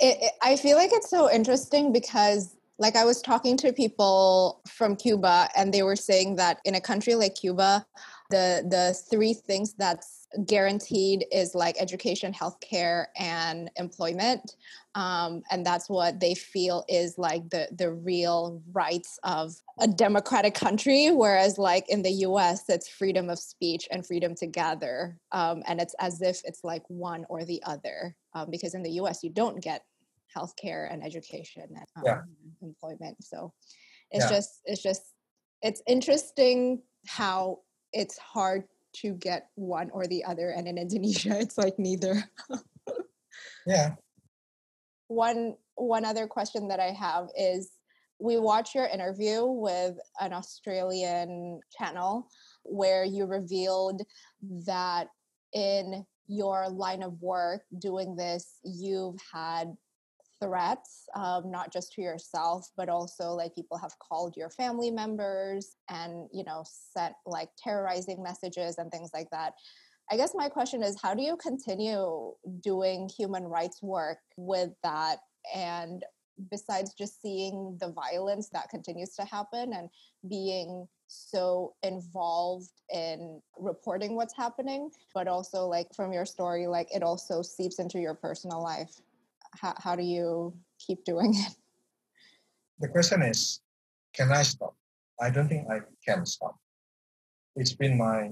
It, 0.00 0.18
it, 0.20 0.32
I 0.42 0.56
feel 0.56 0.76
like 0.76 0.90
it's 0.92 1.10
so 1.10 1.30
interesting 1.30 1.92
because, 1.92 2.56
like, 2.78 2.96
I 2.96 3.04
was 3.04 3.20
talking 3.20 3.56
to 3.58 3.72
people 3.72 4.60
from 4.68 4.96
Cuba, 4.96 5.48
and 5.56 5.74
they 5.74 5.82
were 5.82 5.96
saying 5.96 6.36
that 6.36 6.60
in 6.64 6.74
a 6.76 6.80
country 6.80 7.14
like 7.14 7.34
Cuba, 7.34 7.84
the 8.30 8.64
the 8.68 8.94
three 9.10 9.34
things 9.34 9.74
that's 9.74 10.26
guaranteed 10.44 11.24
is 11.32 11.54
like 11.54 11.76
education, 11.80 12.32
healthcare, 12.32 13.06
and 13.18 13.70
employment. 13.76 14.56
Um, 14.98 15.42
and 15.52 15.64
that's 15.64 15.88
what 15.88 16.18
they 16.18 16.34
feel 16.34 16.84
is 16.88 17.18
like 17.18 17.48
the 17.50 17.68
the 17.70 17.92
real 17.92 18.60
rights 18.72 19.20
of 19.22 19.54
a 19.78 19.86
democratic 19.86 20.54
country. 20.54 21.12
Whereas 21.12 21.56
like 21.56 21.88
in 21.88 22.02
the 22.02 22.10
U.S., 22.26 22.64
it's 22.68 22.88
freedom 22.88 23.30
of 23.30 23.38
speech 23.38 23.86
and 23.92 24.04
freedom 24.04 24.34
to 24.34 24.46
gather, 24.48 25.16
um, 25.30 25.62
and 25.68 25.80
it's 25.80 25.94
as 26.00 26.20
if 26.20 26.40
it's 26.44 26.64
like 26.64 26.82
one 26.88 27.24
or 27.28 27.44
the 27.44 27.62
other. 27.64 28.16
Um, 28.34 28.50
because 28.50 28.74
in 28.74 28.82
the 28.82 28.90
U.S., 29.02 29.22
you 29.22 29.30
don't 29.30 29.62
get 29.62 29.82
healthcare 30.36 30.92
and 30.92 31.04
education 31.04 31.62
and 31.68 31.86
um, 31.96 32.02
yeah. 32.04 32.20
employment. 32.60 33.22
So 33.22 33.52
it's 34.10 34.24
yeah. 34.24 34.36
just 34.36 34.60
it's 34.64 34.82
just 34.82 35.02
it's 35.62 35.80
interesting 35.86 36.82
how 37.06 37.60
it's 37.92 38.18
hard 38.18 38.64
to 38.94 39.12
get 39.14 39.50
one 39.54 39.90
or 39.90 40.08
the 40.08 40.24
other 40.24 40.50
and 40.50 40.66
in 40.66 40.78
indonesia 40.78 41.38
it's 41.38 41.58
like 41.58 41.78
neither 41.78 42.24
yeah 43.66 43.94
one 45.08 45.54
one 45.74 46.04
other 46.04 46.26
question 46.26 46.68
that 46.68 46.80
i 46.80 46.90
have 46.90 47.28
is 47.38 47.70
we 48.20 48.36
watched 48.36 48.74
your 48.74 48.86
interview 48.86 49.44
with 49.44 49.96
an 50.20 50.32
australian 50.32 51.60
channel 51.76 52.28
where 52.62 53.04
you 53.04 53.26
revealed 53.26 54.02
that 54.66 55.08
in 55.52 56.04
your 56.26 56.68
line 56.68 57.02
of 57.02 57.20
work 57.22 57.62
doing 57.78 58.14
this 58.14 58.58
you've 58.62 59.18
had 59.32 59.74
threats, 60.40 61.08
um, 61.14 61.50
not 61.50 61.72
just 61.72 61.92
to 61.92 62.02
yourself, 62.02 62.68
but 62.76 62.88
also 62.88 63.30
like 63.30 63.54
people 63.54 63.78
have 63.78 63.92
called 63.98 64.36
your 64.36 64.50
family 64.50 64.90
members 64.90 65.76
and, 65.88 66.28
you 66.32 66.44
know, 66.44 66.64
sent 66.64 67.14
like 67.26 67.48
terrorizing 67.62 68.22
messages 68.22 68.78
and 68.78 68.90
things 68.90 69.10
like 69.12 69.28
that. 69.30 69.54
I 70.10 70.16
guess 70.16 70.32
my 70.34 70.48
question 70.48 70.82
is 70.82 70.96
how 71.02 71.14
do 71.14 71.22
you 71.22 71.36
continue 71.36 72.32
doing 72.62 73.10
human 73.16 73.44
rights 73.44 73.82
work 73.82 74.18
with 74.36 74.70
that? 74.82 75.18
And 75.54 76.04
besides 76.50 76.94
just 76.94 77.20
seeing 77.20 77.76
the 77.80 77.92
violence 77.92 78.48
that 78.52 78.70
continues 78.70 79.14
to 79.16 79.24
happen 79.24 79.72
and 79.74 79.90
being 80.28 80.86
so 81.08 81.74
involved 81.82 82.70
in 82.92 83.40
reporting 83.58 84.14
what's 84.14 84.36
happening, 84.36 84.90
but 85.14 85.28
also 85.28 85.66
like 85.66 85.94
from 85.94 86.12
your 86.12 86.24
story, 86.24 86.66
like 86.66 86.94
it 86.94 87.02
also 87.02 87.42
seeps 87.42 87.78
into 87.78 87.98
your 87.98 88.14
personal 88.14 88.62
life 88.62 89.00
how, 89.60 89.74
how 89.78 89.96
do 89.96 90.02
you 90.02 90.54
keep 90.78 91.04
doing 91.04 91.34
it? 91.34 91.54
The 92.80 92.88
question 92.88 93.22
is, 93.22 93.60
can 94.14 94.30
I 94.30 94.42
stop? 94.42 94.76
I 95.20 95.30
don't 95.30 95.48
think 95.48 95.68
I 95.68 95.80
can 96.06 96.24
stop. 96.26 96.56
It's 97.56 97.72
been 97.72 97.98
my, 97.98 98.30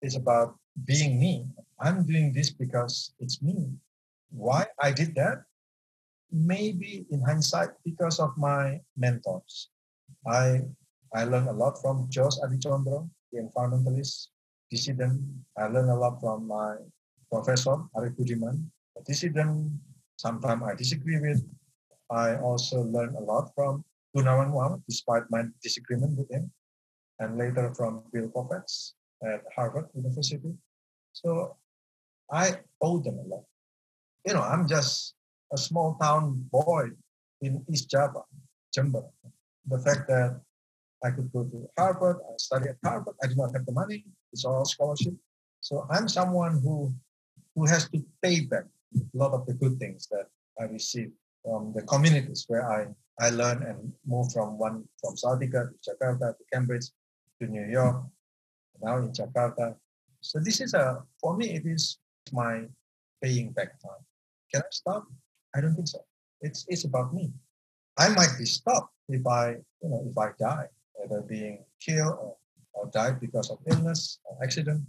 it's 0.00 0.16
about 0.16 0.56
being 0.84 1.20
me. 1.20 1.46
I'm 1.80 2.06
doing 2.06 2.32
this 2.32 2.50
because 2.50 3.12
it's 3.18 3.42
me. 3.42 3.70
Why 4.30 4.66
I 4.80 4.92
did 4.92 5.14
that? 5.14 5.44
maybe 6.34 7.06
in 7.14 7.22
hindsight 7.22 7.70
because 7.86 8.18
of 8.18 8.34
my 8.36 8.82
mentors. 8.98 9.70
I 10.26 10.66
I 11.14 11.22
learned 11.22 11.46
a 11.46 11.54
lot 11.54 11.78
from 11.78 12.10
Jos 12.10 12.42
Aditjondro, 12.42 13.06
the 13.30 13.38
environmentalist 13.38 14.34
dissident. 14.66 15.22
I 15.54 15.70
learned 15.70 15.94
a 15.94 15.94
lot 15.94 16.18
from 16.18 16.50
my 16.50 16.82
professor 17.30 17.78
Arief 17.94 18.18
Budiman, 18.18 18.66
a 18.98 19.00
dissident. 19.06 19.78
Sometimes 20.18 20.62
I 20.66 20.74
disagree 20.74 21.22
with. 21.22 21.46
I 22.10 22.36
also 22.36 22.82
learned 22.82 23.14
a 23.14 23.22
lot 23.22 23.54
from 23.54 23.86
Goenawan 24.10 24.82
despite 24.90 25.30
my 25.30 25.46
disagreement 25.62 26.18
with 26.18 26.30
him, 26.30 26.50
and 27.22 27.38
later 27.38 27.70
from 27.78 28.02
Bill 28.12 28.28
Kovach 28.34 28.66
at 29.22 29.46
Harvard 29.54 29.86
University. 29.94 30.50
So 31.14 31.56
I 32.30 32.58
owe 32.82 32.98
them 32.98 33.18
a 33.18 33.26
lot. 33.26 33.44
You 34.26 34.34
know, 34.34 34.42
I'm 34.42 34.66
just 34.66 35.14
a 35.52 35.56
small 35.56 35.96
town 36.02 36.44
boy 36.50 36.90
in 37.40 37.64
East 37.70 37.90
Java, 37.90 38.22
Jember. 38.76 39.04
The 39.66 39.78
fact 39.78 40.08
that 40.08 40.40
I 41.04 41.10
could 41.10 41.32
go 41.32 41.44
to 41.44 41.68
Harvard, 41.78 42.18
I 42.26 42.34
study 42.38 42.68
at 42.70 42.76
Harvard, 42.82 43.14
I 43.22 43.28
do 43.28 43.36
not 43.36 43.52
have 43.54 43.64
the 43.64 43.72
money, 43.72 44.04
it's 44.32 44.44
all 44.44 44.64
scholarship. 44.64 45.14
So 45.60 45.86
I'm 45.90 46.08
someone 46.08 46.60
who 46.60 46.92
who 47.54 47.66
has 47.66 47.88
to 47.90 48.02
pay 48.20 48.40
back 48.40 48.64
a 48.96 49.16
lot 49.16 49.32
of 49.32 49.46
the 49.46 49.54
good 49.54 49.78
things 49.78 50.08
that 50.10 50.26
I 50.60 50.64
received 50.64 51.12
from 51.44 51.72
the 51.74 51.82
communities 51.82 52.44
where 52.48 52.66
I, 52.68 52.88
I 53.20 53.30
learned 53.30 53.62
and 53.62 53.92
moved 54.04 54.32
from 54.32 54.58
one 54.58 54.84
from 55.00 55.14
Salatiga 55.14 55.70
to 55.70 55.76
Jakarta 55.86 56.34
to 56.36 56.44
Cambridge 56.52 56.90
to 57.40 57.46
New 57.46 57.66
York, 57.70 58.02
now 58.82 58.98
in 58.98 59.12
Jakarta. 59.12 59.76
So 60.24 60.40
this 60.40 60.62
is 60.62 60.72
a 60.72 61.04
for 61.20 61.36
me 61.36 61.52
it 61.52 61.66
is 61.66 61.98
my 62.32 62.64
paying 63.22 63.52
back 63.52 63.78
time. 63.78 64.02
Can 64.50 64.62
I 64.62 64.72
stop? 64.72 65.04
I 65.54 65.60
don't 65.60 65.74
think 65.76 65.88
so. 65.88 66.00
It's 66.40 66.64
it's 66.68 66.84
about 66.84 67.12
me. 67.12 67.30
I 67.98 68.08
might 68.08 68.32
be 68.38 68.46
stopped 68.46 68.90
if 69.08 69.20
I 69.26 69.60
you 69.82 69.88
know 69.92 70.00
if 70.08 70.16
I 70.16 70.32
die, 70.40 70.68
whether 70.94 71.20
being 71.20 71.64
killed 71.78 72.16
or, 72.16 72.36
or 72.72 72.88
died 72.90 73.20
because 73.20 73.50
of 73.50 73.58
illness 73.68 74.18
or 74.24 74.38
accident. 74.42 74.88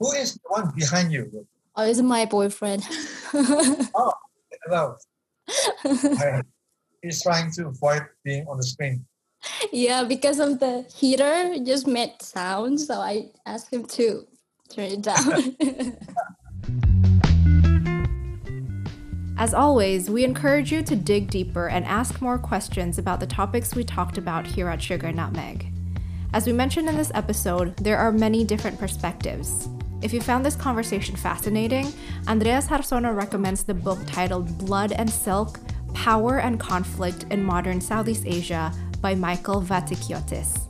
Who 0.00 0.10
is 0.12 0.34
the 0.34 0.48
one 0.48 0.72
behind 0.74 1.12
you? 1.12 1.28
Oh, 1.76 1.84
it's 1.84 2.00
my 2.00 2.24
boyfriend. 2.24 2.88
oh, 3.94 4.12
hello. 4.64 4.96
he's 7.02 7.22
trying 7.22 7.52
to 7.52 7.68
avoid 7.68 8.08
being 8.24 8.46
on 8.48 8.56
the 8.56 8.64
screen. 8.64 9.04
Yeah, 9.72 10.04
because 10.04 10.38
of 10.38 10.60
the 10.60 10.84
heater 10.94 11.52
it 11.52 11.64
just 11.64 11.86
made 11.86 12.20
sound, 12.20 12.80
so 12.80 12.94
I 13.00 13.30
asked 13.46 13.72
him 13.72 13.84
to 13.86 14.26
turn 14.68 14.84
it 14.84 15.02
down. 15.02 15.56
As 19.38 19.54
always, 19.54 20.08
we 20.08 20.24
encourage 20.24 20.70
you 20.70 20.82
to 20.84 20.94
dig 20.94 21.30
deeper 21.30 21.68
and 21.68 21.84
ask 21.84 22.20
more 22.20 22.38
questions 22.38 22.98
about 22.98 23.18
the 23.18 23.26
topics 23.26 23.74
we 23.74 23.82
talked 23.82 24.16
about 24.16 24.46
here 24.46 24.68
at 24.68 24.80
Sugar 24.80 25.10
Nutmeg. 25.10 25.72
As 26.32 26.46
we 26.46 26.52
mentioned 26.52 26.88
in 26.88 26.96
this 26.96 27.10
episode, 27.14 27.76
there 27.78 27.98
are 27.98 28.12
many 28.12 28.44
different 28.44 28.78
perspectives. 28.78 29.68
If 30.00 30.12
you 30.12 30.20
found 30.20 30.46
this 30.46 30.54
conversation 30.54 31.16
fascinating, 31.16 31.92
Andreas 32.28 32.66
Harsono 32.66 33.16
recommends 33.16 33.64
the 33.64 33.74
book 33.74 33.98
titled 34.06 34.58
Blood 34.58 34.92
and 34.92 35.10
Silk 35.10 35.58
Power 35.92 36.38
and 36.38 36.60
Conflict 36.60 37.24
in 37.30 37.42
Modern 37.42 37.80
Southeast 37.80 38.24
Asia 38.26 38.72
by 39.02 39.14
Michael 39.14 39.60
Vatikiotis. 39.60 40.60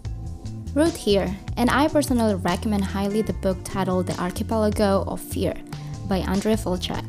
Ruth 0.75 0.97
here, 0.97 1.37
and 1.59 1.69
I 1.69 1.87
personally 1.89 2.35
recommend 2.35 2.83
highly 2.83 3.21
the 3.21 3.35
book 3.35 3.59
titled 3.63 4.07
The 4.07 4.19
Archipelago 4.19 5.05
of 5.07 5.21
Fear 5.21 5.55
by 6.09 6.19
Andrei 6.19 6.55
Vltchek. 6.55 7.05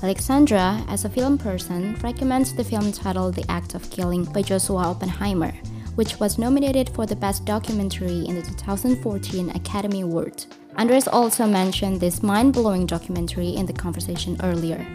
Alexandra, 0.00 0.84
as 0.88 1.04
a 1.04 1.08
film 1.08 1.36
person, 1.36 1.96
recommends 1.96 2.54
the 2.54 2.62
film 2.62 2.92
titled 2.92 3.34
The 3.34 3.50
Act 3.50 3.74
of 3.74 3.90
Killing 3.90 4.24
by 4.24 4.42
Joshua 4.42 4.84
Oppenheimer, 4.84 5.52
which 5.96 6.20
was 6.20 6.38
nominated 6.38 6.88
for 6.90 7.04
the 7.04 7.16
Best 7.16 7.44
Documentary 7.44 8.24
in 8.26 8.36
the 8.36 8.42
2014 8.42 9.50
Academy 9.50 10.02
Award. 10.02 10.44
Andres 10.76 11.08
also 11.08 11.46
mentioned 11.46 12.00
this 12.00 12.22
mind 12.22 12.52
blowing 12.52 12.86
documentary 12.86 13.56
in 13.56 13.66
the 13.66 13.72
conversation 13.72 14.36
earlier. 14.42 14.86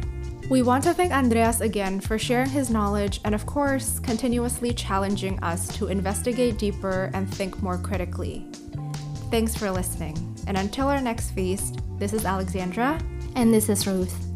We 0.50 0.64
want 0.64 0.84
to 0.86 0.96
thank 0.96 1.12
Andreas 1.12 1.62
again 1.62 2.00
for 2.00 2.18
sharing 2.18 2.50
his 2.50 2.72
knowledge 2.72 3.22
and, 3.24 3.36
of 3.36 3.46
course, 3.46 4.00
continuously 4.00 4.74
challenging 4.74 5.38
us 5.44 5.68
to 5.78 5.90
investigate 5.90 6.58
deeper 6.58 7.12
and 7.14 7.32
think 7.32 7.62
more 7.62 7.78
critically. 7.78 8.48
Thanks 9.30 9.56
for 9.56 9.70
listening, 9.70 10.36
and 10.48 10.58
until 10.58 10.88
our 10.88 11.02
next 11.02 11.32
feast, 11.32 11.82
this 12.00 12.14
is 12.14 12.26
Alexandra. 12.26 13.00
And 13.36 13.54
this 13.54 13.70
is 13.70 13.86
Ruth. 13.86 14.29